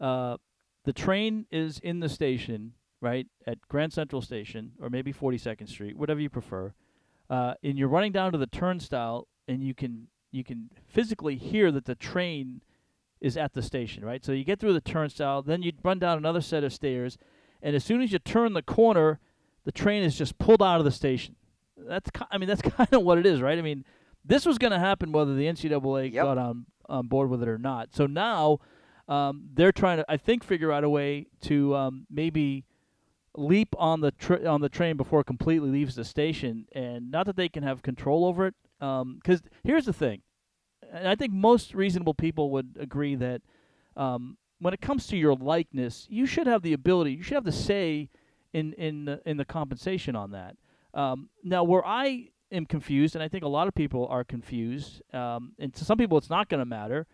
uh, 0.00 0.36
the 0.84 0.92
train 0.92 1.46
is 1.50 1.80
in 1.80 2.00
the 2.00 2.08
station, 2.08 2.74
right, 3.06 3.26
at 3.46 3.58
Grand 3.68 3.92
Central 3.92 4.20
Station 4.20 4.72
or 4.80 4.90
maybe 4.90 5.12
42nd 5.12 5.68
Street, 5.68 5.96
whatever 5.96 6.20
you 6.20 6.28
prefer, 6.28 6.72
uh, 7.30 7.54
and 7.62 7.78
you're 7.78 7.88
running 7.88 8.12
down 8.12 8.32
to 8.32 8.38
the 8.38 8.46
turnstile, 8.46 9.28
and 9.48 9.62
you 9.62 9.74
can 9.74 10.08
you 10.32 10.42
can 10.44 10.70
physically 10.86 11.36
hear 11.36 11.70
that 11.72 11.84
the 11.86 11.94
train 11.94 12.60
is 13.20 13.36
at 13.36 13.54
the 13.54 13.62
station, 13.62 14.04
right? 14.04 14.24
So 14.24 14.32
you 14.32 14.44
get 14.44 14.58
through 14.60 14.74
the 14.74 14.80
turnstile, 14.80 15.40
then 15.42 15.62
you 15.62 15.72
run 15.82 15.98
down 15.98 16.18
another 16.18 16.40
set 16.42 16.62
of 16.64 16.72
stairs, 16.72 17.16
and 17.62 17.74
as 17.76 17.84
soon 17.84 18.02
as 18.02 18.12
you 18.12 18.18
turn 18.18 18.52
the 18.52 18.62
corner, 18.62 19.18
the 19.64 19.72
train 19.72 20.02
is 20.02 20.16
just 20.18 20.36
pulled 20.38 20.62
out 20.62 20.78
of 20.78 20.84
the 20.84 20.90
station. 20.90 21.36
That's 21.76 22.10
ki- 22.10 22.26
I 22.30 22.38
mean 22.38 22.48
that's 22.48 22.62
kind 22.76 22.92
of 22.92 23.02
what 23.02 23.18
it 23.18 23.26
is, 23.26 23.40
right? 23.40 23.58
I 23.58 23.62
mean, 23.62 23.84
this 24.24 24.44
was 24.44 24.58
going 24.58 24.72
to 24.72 24.78
happen 24.78 25.12
whether 25.12 25.34
the 25.34 25.46
NCAA 25.46 26.12
Yep. 26.12 26.24
got 26.24 26.38
on 26.38 26.66
on 26.88 27.06
board 27.08 27.30
with 27.30 27.42
it 27.42 27.48
or 27.48 27.58
not. 27.58 27.94
So 27.94 28.06
now 28.06 28.58
um, 29.08 29.48
they're 29.54 29.72
trying 29.72 29.98
to, 29.98 30.04
I 30.08 30.16
think, 30.16 30.44
figure 30.44 30.70
out 30.72 30.84
a 30.84 30.88
way 30.90 31.26
to 31.42 31.74
um, 31.74 32.06
maybe 32.10 32.64
leap 33.36 33.74
on 33.78 34.00
the 34.00 34.10
tr- 34.10 34.46
on 34.46 34.60
the 34.60 34.68
train 34.68 34.96
before 34.96 35.20
it 35.20 35.26
completely 35.26 35.70
leaves 35.70 35.94
the 35.94 36.04
station, 36.04 36.66
and 36.72 37.10
not 37.10 37.26
that 37.26 37.36
they 37.36 37.48
can 37.48 37.62
have 37.62 37.82
control 37.82 38.24
over 38.24 38.46
it. 38.46 38.54
Because 38.78 39.42
here's 39.64 39.86
the 39.86 39.92
thing, 39.92 40.22
and 40.92 41.08
I 41.08 41.14
think 41.14 41.32
most 41.32 41.74
reasonable 41.74 42.14
people 42.14 42.50
would 42.50 42.76
agree 42.78 43.14
that 43.14 43.42
um, 43.96 44.36
when 44.58 44.74
it 44.74 44.80
comes 44.80 45.06
to 45.08 45.16
your 45.16 45.34
likeness, 45.34 46.06
you 46.10 46.26
should 46.26 46.46
have 46.46 46.62
the 46.62 46.72
ability, 46.72 47.12
you 47.12 47.22
should 47.22 47.34
have 47.34 47.44
the 47.44 47.52
say 47.52 48.08
in 48.52 48.72
in 48.74 49.04
the, 49.06 49.20
in 49.24 49.36
the 49.36 49.44
compensation 49.44 50.16
on 50.16 50.30
that. 50.32 50.56
Um, 50.94 51.30
now, 51.42 51.64
where 51.64 51.84
I 51.86 52.28
am 52.50 52.66
confused, 52.66 53.14
and 53.14 53.22
I 53.22 53.28
think 53.28 53.44
a 53.44 53.48
lot 53.48 53.68
of 53.68 53.74
people 53.74 54.06
are 54.08 54.24
confused, 54.24 55.02
um, 55.14 55.52
and 55.58 55.74
to 55.74 55.84
some 55.84 55.98
people 55.98 56.16
it's 56.18 56.30
not 56.30 56.48
going 56.48 56.60
to 56.60 56.66
matter. 56.66 57.06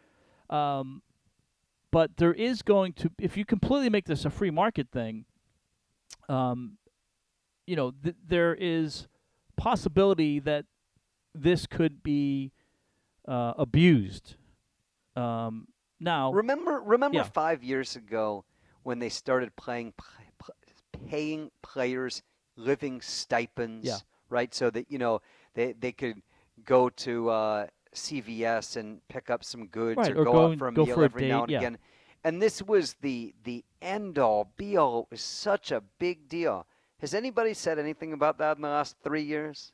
Um, 0.50 1.02
but 1.90 2.16
there 2.16 2.32
is 2.32 2.62
going 2.62 2.94
to, 2.94 3.10
if 3.18 3.36
you 3.36 3.44
completely 3.44 3.90
make 3.90 4.06
this 4.06 4.24
a 4.24 4.30
free 4.30 4.50
market 4.50 4.88
thing, 4.90 5.26
um, 6.28 6.78
you 7.66 7.76
know, 7.76 7.92
th- 8.02 8.16
there 8.26 8.54
is 8.54 9.06
possibility 9.56 10.38
that 10.40 10.64
this 11.34 11.66
could 11.66 12.02
be 12.02 12.52
uh, 13.28 13.54
abused. 13.56 14.34
Um, 15.16 15.68
now, 16.00 16.32
Remember, 16.32 16.80
remember 16.84 17.18
Yeah. 17.18 17.22
five 17.24 17.62
years 17.62 17.94
ago 17.96 18.44
when 18.82 18.98
they 18.98 19.08
started 19.08 19.54
playing, 19.56 19.92
pl- 19.96 20.24
pl- 20.38 20.54
paying 21.08 21.50
players 21.62 22.22
living 22.56 23.00
stipends, 23.00 23.86
Yeah. 23.86 23.98
right? 24.28 24.52
So 24.52 24.70
that 24.70 24.90
you 24.90 24.98
know 24.98 25.20
they 25.54 25.72
they 25.74 25.92
could 25.92 26.22
go 26.64 26.88
to 26.88 27.28
uh, 27.30 27.66
CVS 27.94 28.76
and 28.76 29.06
pick 29.08 29.30
up 29.30 29.44
some 29.44 29.66
goods 29.68 29.98
Right, 29.98 30.12
or, 30.12 30.22
or 30.22 30.24
go, 30.24 30.32
go 30.32 30.46
out 30.52 30.58
for 30.58 30.68
a 30.68 30.72
go 30.72 30.84
meal 30.86 30.94
for 30.96 31.02
a 31.02 31.04
every 31.04 31.28
now 31.28 31.42
and 31.42 31.50
yeah. 31.52 31.58
again. 31.58 31.78
And 32.24 32.42
this 32.42 32.60
was 32.62 32.94
the 33.00 33.34
the 33.44 33.64
end 33.82 34.18
all 34.18 34.52
be 34.56 34.76
all. 34.76 35.00
It 35.00 35.06
was 35.10 35.20
such 35.22 35.72
a 35.72 35.82
big 35.98 36.28
deal. 36.28 36.66
Has 37.00 37.14
anybody 37.14 37.52
said 37.54 37.78
anything 37.78 38.12
about 38.12 38.38
that 38.38 38.56
in 38.56 38.62
the 38.62 38.68
last 38.68 38.96
three 39.02 39.22
years? 39.22 39.72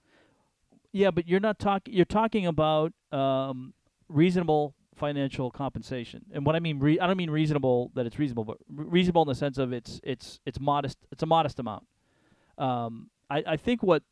Yeah, 0.92 1.10
but 1.10 1.28
you're 1.28 1.40
not 1.40 1.58
talking. 1.58 1.92
You're 1.92 2.06
talking 2.06 2.46
about 2.46 2.92
um, 3.12 3.74
reasonable 4.08 4.74
financial 4.96 5.50
compensation, 5.50 6.24
and 6.32 6.46
what 6.46 6.56
I 6.56 6.60
mean, 6.60 6.78
re- 6.78 6.98
I 6.98 7.06
don't 7.06 7.18
mean 7.18 7.30
reasonable 7.30 7.92
that 7.94 8.06
it's 8.06 8.18
reasonable, 8.18 8.44
but 8.44 8.56
re- 8.74 8.86
reasonable 8.88 9.22
in 9.22 9.28
the 9.28 9.34
sense 9.34 9.58
of 9.58 9.72
it's 9.72 10.00
it's 10.02 10.40
it's 10.46 10.58
modest. 10.58 10.98
It's 11.12 11.22
a 11.22 11.26
modest 11.26 11.58
amount. 11.58 11.86
Um, 12.56 13.10
I, 13.30 13.44
I 13.46 13.56
think 13.56 13.82
what 13.82 14.02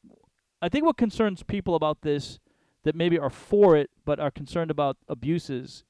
I 0.60 0.68
think 0.68 0.84
what 0.84 0.96
concerns 0.96 1.42
people 1.42 1.74
about 1.74 2.02
this 2.02 2.38
that 2.84 2.94
maybe 2.94 3.18
are 3.18 3.30
for 3.30 3.76
it 3.76 3.90
but 4.04 4.20
are 4.20 4.30
concerned 4.30 4.70
about 4.70 4.96
abuses 5.08 5.82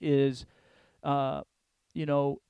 is, 0.00 0.44
uh, 1.04 1.42
you 1.94 2.04
know, 2.04 2.40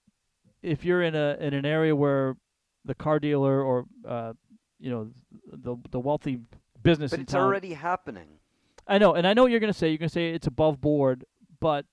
if 0.63 0.85
you're 0.85 1.03
in 1.03 1.15
a 1.15 1.37
in 1.41 1.55
an 1.55 1.67
area 1.67 1.95
where 1.95 2.37
the 2.85 2.95
car 2.95 3.19
dealer 3.19 3.63
or 3.63 3.85
uh, 4.07 4.33
you 4.79 4.91
know 4.91 5.11
the 5.53 5.77
the 5.91 6.01
wealthy 6.01 6.41
business 6.83 7.11
But 7.11 7.21
it's 7.21 7.33
town- 7.33 7.43
already 7.43 7.75
happening. 7.75 8.39
I 8.87 8.99
know, 8.99 9.15
and 9.15 9.27
I 9.27 9.33
know 9.35 9.43
what 9.43 9.53
you're 9.53 9.61
going 9.61 9.73
to 9.73 9.79
say. 9.79 9.91
You're 9.91 9.99
going 9.99 10.09
to 10.09 10.13
say 10.13 10.31
it's 10.31 10.49
above 10.49 10.81
board, 10.81 11.25
but 11.61 11.87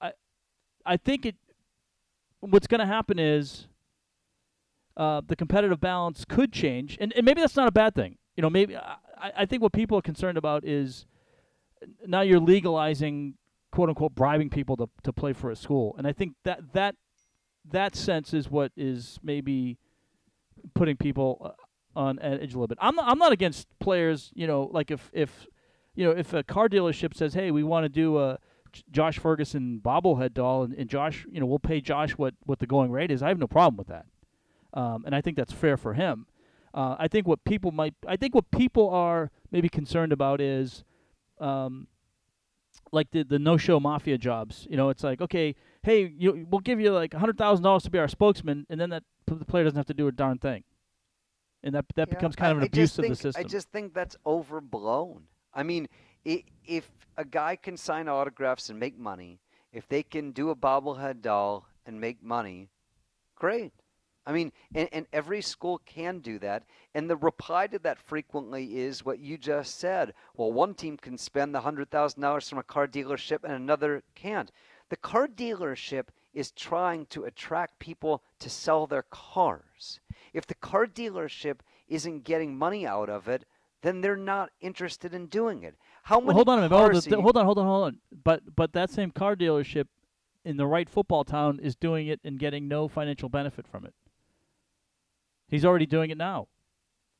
I, 0.00 0.12
I 0.86 0.96
think 0.96 1.26
it. 1.26 1.34
What's 2.38 2.68
going 2.68 2.78
to 2.78 2.86
happen 2.86 3.18
is, 3.18 3.66
uh, 4.96 5.20
the 5.26 5.34
competitive 5.36 5.80
balance 5.80 6.24
could 6.24 6.52
change, 6.52 6.96
and, 7.00 7.12
and 7.14 7.26
maybe 7.26 7.40
that's 7.40 7.56
not 7.56 7.66
a 7.68 7.72
bad 7.72 7.94
thing. 7.94 8.16
You 8.36 8.42
know, 8.42 8.48
maybe 8.50 8.76
I, 8.76 8.96
I 9.38 9.44
think 9.44 9.60
what 9.60 9.72
people 9.72 9.98
are 9.98 10.02
concerned 10.02 10.38
about 10.38 10.64
is 10.64 11.04
now 12.06 12.20
you're 12.20 12.40
legalizing 12.40 13.34
quote 13.72 13.88
unquote 13.88 14.14
bribing 14.14 14.50
people 14.50 14.76
to 14.76 14.88
to 15.02 15.12
play 15.12 15.32
for 15.32 15.50
a 15.50 15.56
school, 15.56 15.94
and 15.98 16.06
I 16.06 16.12
think 16.12 16.34
that 16.44 16.72
that 16.74 16.94
that 17.70 17.96
sense 17.96 18.34
is 18.34 18.50
what 18.50 18.72
is 18.76 19.18
maybe 19.22 19.78
putting 20.74 20.96
people 20.96 21.40
uh, 21.44 21.98
on 21.98 22.18
edge 22.20 22.40
a 22.40 22.56
little 22.56 22.66
bit. 22.66 22.78
I'm 22.80 22.94
not, 22.94 23.08
I'm 23.08 23.18
not 23.18 23.32
against 23.32 23.66
players. 23.78 24.30
You 24.34 24.46
know, 24.46 24.70
like 24.72 24.90
if 24.90 25.10
if 25.12 25.46
you 25.94 26.04
know 26.04 26.12
if 26.12 26.32
a 26.32 26.42
car 26.42 26.68
dealership 26.68 27.14
says, 27.14 27.34
"Hey, 27.34 27.50
we 27.50 27.62
want 27.62 27.84
to 27.84 27.88
do 27.88 28.18
a 28.18 28.38
Josh 28.90 29.18
Ferguson 29.18 29.80
bobblehead 29.84 30.34
doll," 30.34 30.62
and, 30.64 30.74
and 30.74 30.88
Josh, 30.88 31.26
you 31.30 31.40
know, 31.40 31.46
we'll 31.46 31.58
pay 31.58 31.80
Josh 31.80 32.12
what 32.12 32.34
what 32.44 32.58
the 32.58 32.66
going 32.66 32.90
rate 32.90 33.10
is. 33.10 33.22
I 33.22 33.28
have 33.28 33.38
no 33.38 33.48
problem 33.48 33.76
with 33.76 33.88
that, 33.88 34.06
um, 34.74 35.04
and 35.04 35.14
I 35.14 35.20
think 35.20 35.36
that's 35.36 35.52
fair 35.52 35.76
for 35.76 35.94
him. 35.94 36.26
Uh, 36.72 36.96
I 36.98 37.08
think 37.08 37.26
what 37.26 37.44
people 37.44 37.72
might, 37.72 37.94
I 38.06 38.16
think 38.16 38.34
what 38.34 38.50
people 38.52 38.90
are 38.90 39.30
maybe 39.50 39.68
concerned 39.68 40.12
about 40.12 40.40
is, 40.40 40.84
um, 41.40 41.88
like 42.92 43.10
the 43.10 43.22
the 43.22 43.38
no 43.38 43.56
show 43.56 43.78
mafia 43.80 44.18
jobs. 44.18 44.66
You 44.70 44.76
know, 44.76 44.88
it's 44.88 45.02
like 45.04 45.20
okay, 45.20 45.54
hey, 45.82 46.12
you, 46.16 46.46
we'll 46.50 46.60
give 46.60 46.80
you 46.80 46.92
like 46.92 47.14
hundred 47.14 47.38
thousand 47.38 47.62
dollars 47.64 47.82
to 47.84 47.90
be 47.90 47.98
our 47.98 48.08
spokesman, 48.08 48.66
and 48.68 48.80
then 48.80 48.90
that 48.90 49.04
the 49.26 49.44
player 49.44 49.64
doesn't 49.64 49.76
have 49.76 49.86
to 49.86 49.94
do 49.94 50.08
a 50.08 50.12
darn 50.12 50.38
thing, 50.38 50.64
and 51.62 51.74
that 51.74 51.86
that 51.96 52.08
Yeah, 52.08 52.14
becomes 52.14 52.36
kind 52.36 52.48
I- 52.48 52.50
of 52.52 52.56
an 52.58 52.62
I 52.64 52.66
abuse 52.66 52.90
just 52.90 52.98
of 52.98 53.08
the 53.08 53.16
system. 53.16 53.40
I 53.44 53.48
just 53.48 53.70
think 53.70 53.94
that's 53.94 54.16
overblown. 54.26 55.24
I 55.54 55.62
mean, 55.62 55.88
i- 56.26 56.44
if 56.64 56.90
a 57.16 57.24
guy 57.24 57.56
can 57.56 57.76
sign 57.76 58.08
autographs 58.08 58.70
and 58.70 58.78
make 58.78 58.98
money, 58.98 59.40
if 59.72 59.88
they 59.88 60.02
can 60.02 60.32
do 60.32 60.50
a 60.50 60.56
bobblehead 60.56 61.20
doll 61.22 61.66
and 61.86 62.00
make 62.00 62.22
money, 62.22 62.70
great. 63.36 63.72
I 64.26 64.32
mean, 64.32 64.52
and, 64.74 64.88
and 64.92 65.06
every 65.12 65.40
school 65.40 65.80
can 65.86 66.18
do 66.18 66.38
that. 66.40 66.64
And 66.94 67.08
the 67.08 67.16
reply 67.16 67.66
to 67.68 67.78
that 67.80 67.98
frequently 67.98 68.78
is 68.78 69.04
what 69.04 69.18
you 69.18 69.38
just 69.38 69.78
said. 69.78 70.14
Well, 70.36 70.52
one 70.52 70.74
team 70.74 70.96
can 70.96 71.18
spend 71.18 71.54
the 71.54 71.60
hundred 71.62 71.90
thousand 71.90 72.20
dollars 72.20 72.48
from 72.48 72.58
a 72.58 72.62
car 72.62 72.86
dealership 72.86 73.44
and 73.44 73.52
another 73.52 74.02
can't. 74.14 74.52
The 74.90 74.96
car 74.96 75.26
dealership 75.26 76.08
is 76.32 76.50
trying 76.52 77.06
to 77.06 77.24
attract 77.24 77.78
people 77.78 78.22
to 78.38 78.50
sell 78.50 78.86
their 78.86 79.04
cars. 79.10 80.00
If 80.32 80.46
the 80.46 80.54
car 80.54 80.86
dealership 80.86 81.60
isn't 81.88 82.24
getting 82.24 82.56
money 82.56 82.86
out 82.86 83.08
of 83.08 83.26
it, 83.28 83.44
then 83.82 84.00
they're 84.00 84.16
not 84.16 84.50
interested 84.60 85.14
in 85.14 85.26
doing 85.26 85.62
it. 85.62 85.74
How 86.02 86.16
many 86.16 86.26
Well, 86.26 86.36
hold 86.36 86.48
on 86.50 86.58
a 86.58 86.62
minute. 86.62 86.74
Oh, 86.74 86.78
hold, 86.78 86.96
on, 87.12 87.22
hold 87.22 87.36
on, 87.36 87.44
hold 87.46 87.58
on, 87.58 87.66
hold 87.66 87.84
on. 87.86 87.98
But 88.24 88.54
but 88.54 88.72
that 88.74 88.90
same 88.90 89.10
car 89.10 89.34
dealership 89.34 89.86
in 90.44 90.56
the 90.56 90.66
right 90.66 90.88
football 90.88 91.24
town 91.24 91.58
is 91.62 91.74
doing 91.76 92.06
it 92.06 92.20
and 92.24 92.38
getting 92.38 92.68
no 92.68 92.88
financial 92.88 93.28
benefit 93.28 93.66
from 93.66 93.84
it. 93.84 93.94
He's 95.50 95.64
already 95.64 95.86
doing 95.86 96.10
it 96.10 96.16
now. 96.16 96.48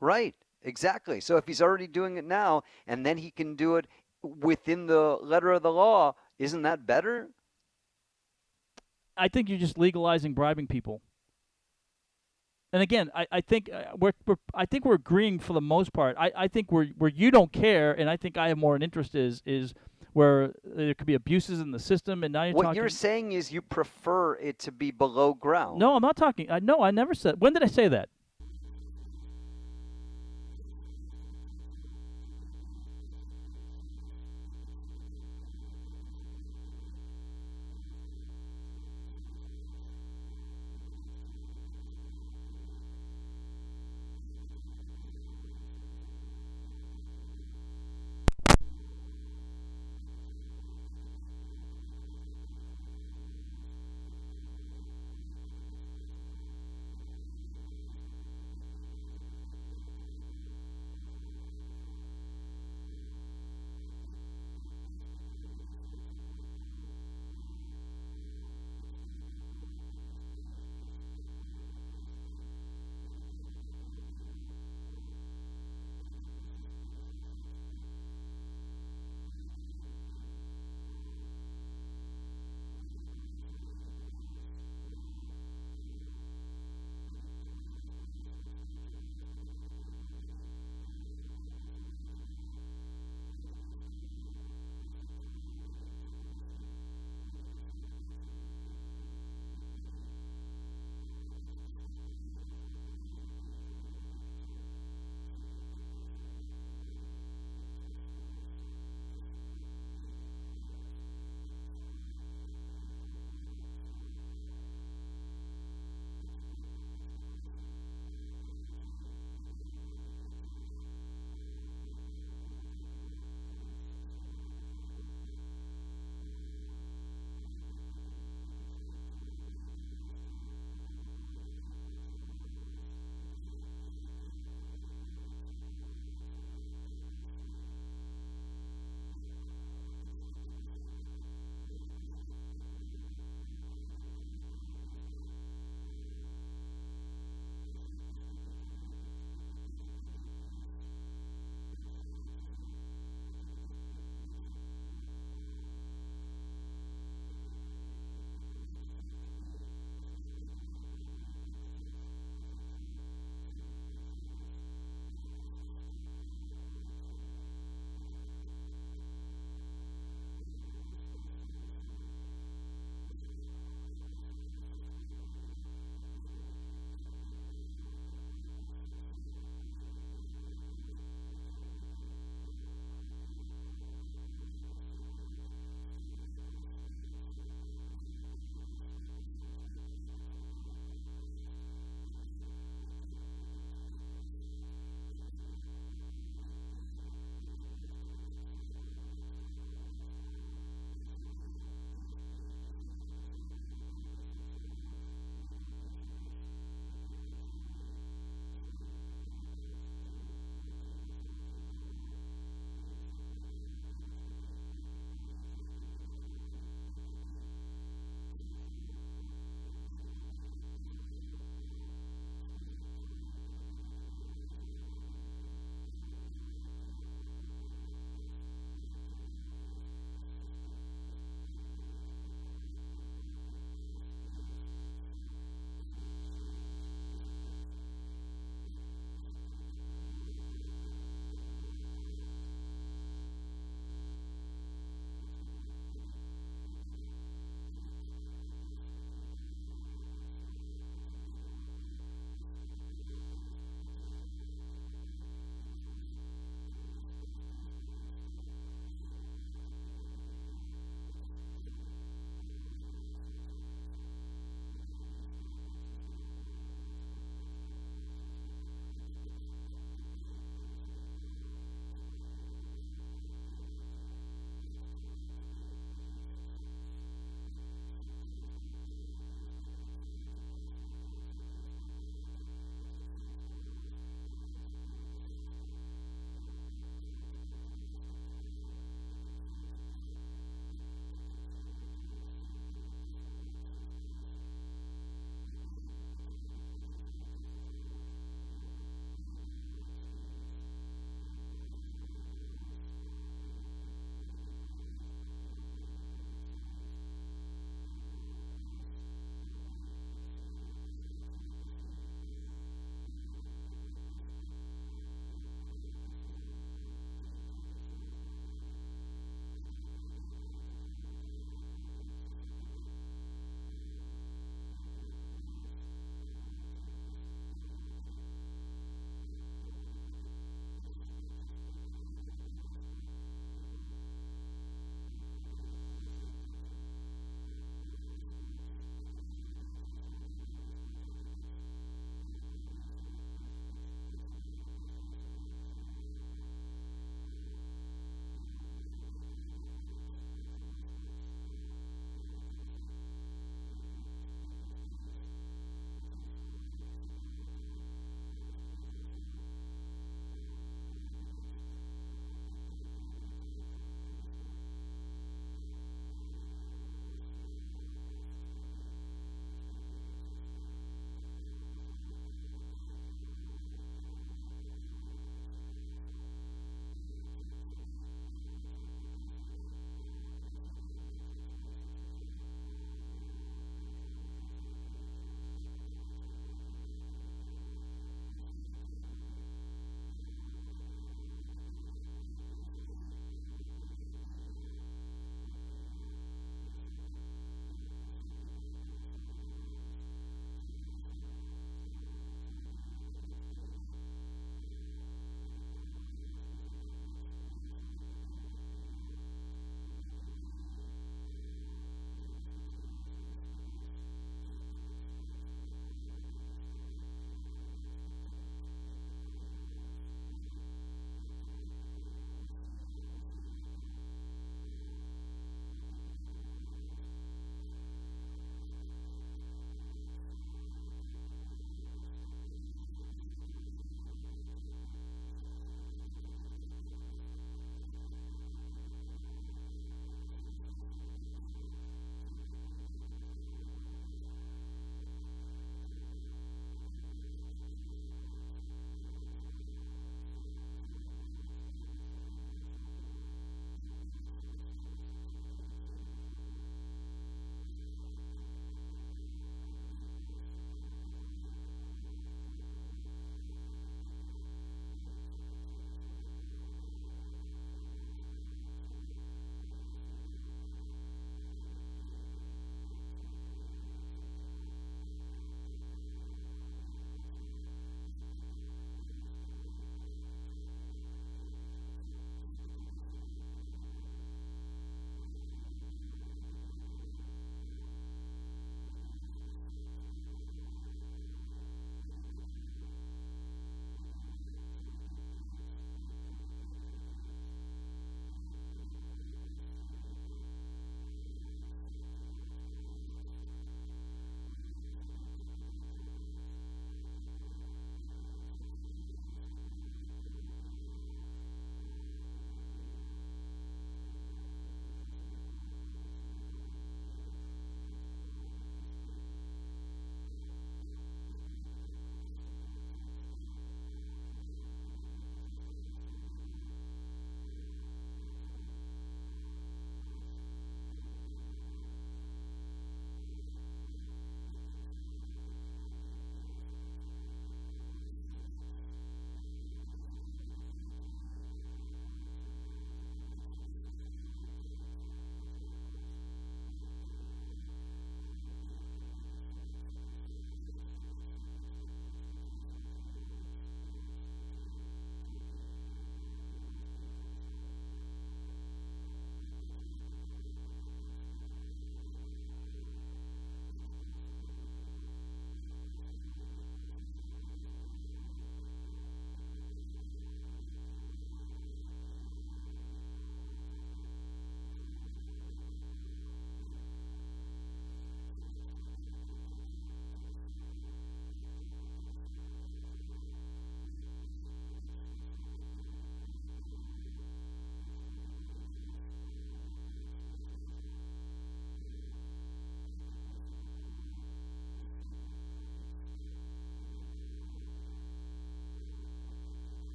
Right, 0.00 0.34
exactly. 0.62 1.20
So 1.20 1.36
if 1.36 1.46
he's 1.46 1.62
already 1.62 1.86
doing 1.86 2.16
it 2.16 2.24
now 2.24 2.62
and 2.86 3.04
then 3.04 3.18
he 3.18 3.30
can 3.30 3.54
do 3.56 3.76
it 3.76 3.86
within 4.22 4.86
the 4.86 5.18
letter 5.20 5.52
of 5.52 5.62
the 5.62 5.72
law, 5.72 6.14
isn't 6.38 6.62
that 6.62 6.86
better? 6.86 7.28
I 9.16 9.28
think 9.28 9.48
you're 9.48 9.58
just 9.58 9.78
legalizing 9.78 10.34
bribing 10.34 10.66
people. 10.66 11.02
And 12.72 12.82
again, 12.82 13.10
I, 13.14 13.26
I 13.30 13.40
think 13.42 13.70
uh, 13.70 13.82
we're, 13.96 14.12
we're 14.26 14.36
I 14.54 14.64
think 14.64 14.86
we're 14.86 14.94
agreeing 14.94 15.38
for 15.38 15.52
the 15.52 15.60
most 15.60 15.92
part. 15.92 16.16
I, 16.18 16.32
I 16.34 16.48
think 16.48 16.72
where 16.72 16.86
where 16.96 17.10
you 17.10 17.30
don't 17.30 17.52
care, 17.52 17.92
and 17.92 18.08
I 18.08 18.16
think 18.16 18.38
I 18.38 18.48
have 18.48 18.56
more 18.56 18.74
an 18.74 18.82
interest 18.82 19.14
is 19.14 19.42
is 19.44 19.74
where 20.12 20.52
there 20.64 20.94
could 20.94 21.06
be 21.06 21.14
abuses 21.14 21.60
in 21.60 21.70
the 21.70 21.78
system, 21.78 22.22
and 22.24 22.32
now 22.32 22.42
you're 22.42 22.52
talking. 22.52 22.56
what 22.56 22.62
talking. 22.64 22.76
you're 22.80 22.88
saying 22.88 23.32
is 23.32 23.52
you 23.52 23.62
prefer 23.62 24.34
it 24.36 24.58
to 24.60 24.72
be 24.72 24.90
below 24.90 25.34
ground. 25.34 25.78
no, 25.78 25.94
I'm 25.94 26.02
not 26.02 26.16
talking. 26.16 26.50
I 26.50 26.58
no, 26.60 26.82
I 26.82 26.90
never 26.90 27.14
said. 27.14 27.40
When 27.40 27.52
did 27.52 27.62
I 27.62 27.66
say 27.66 27.88
that? 27.88 28.08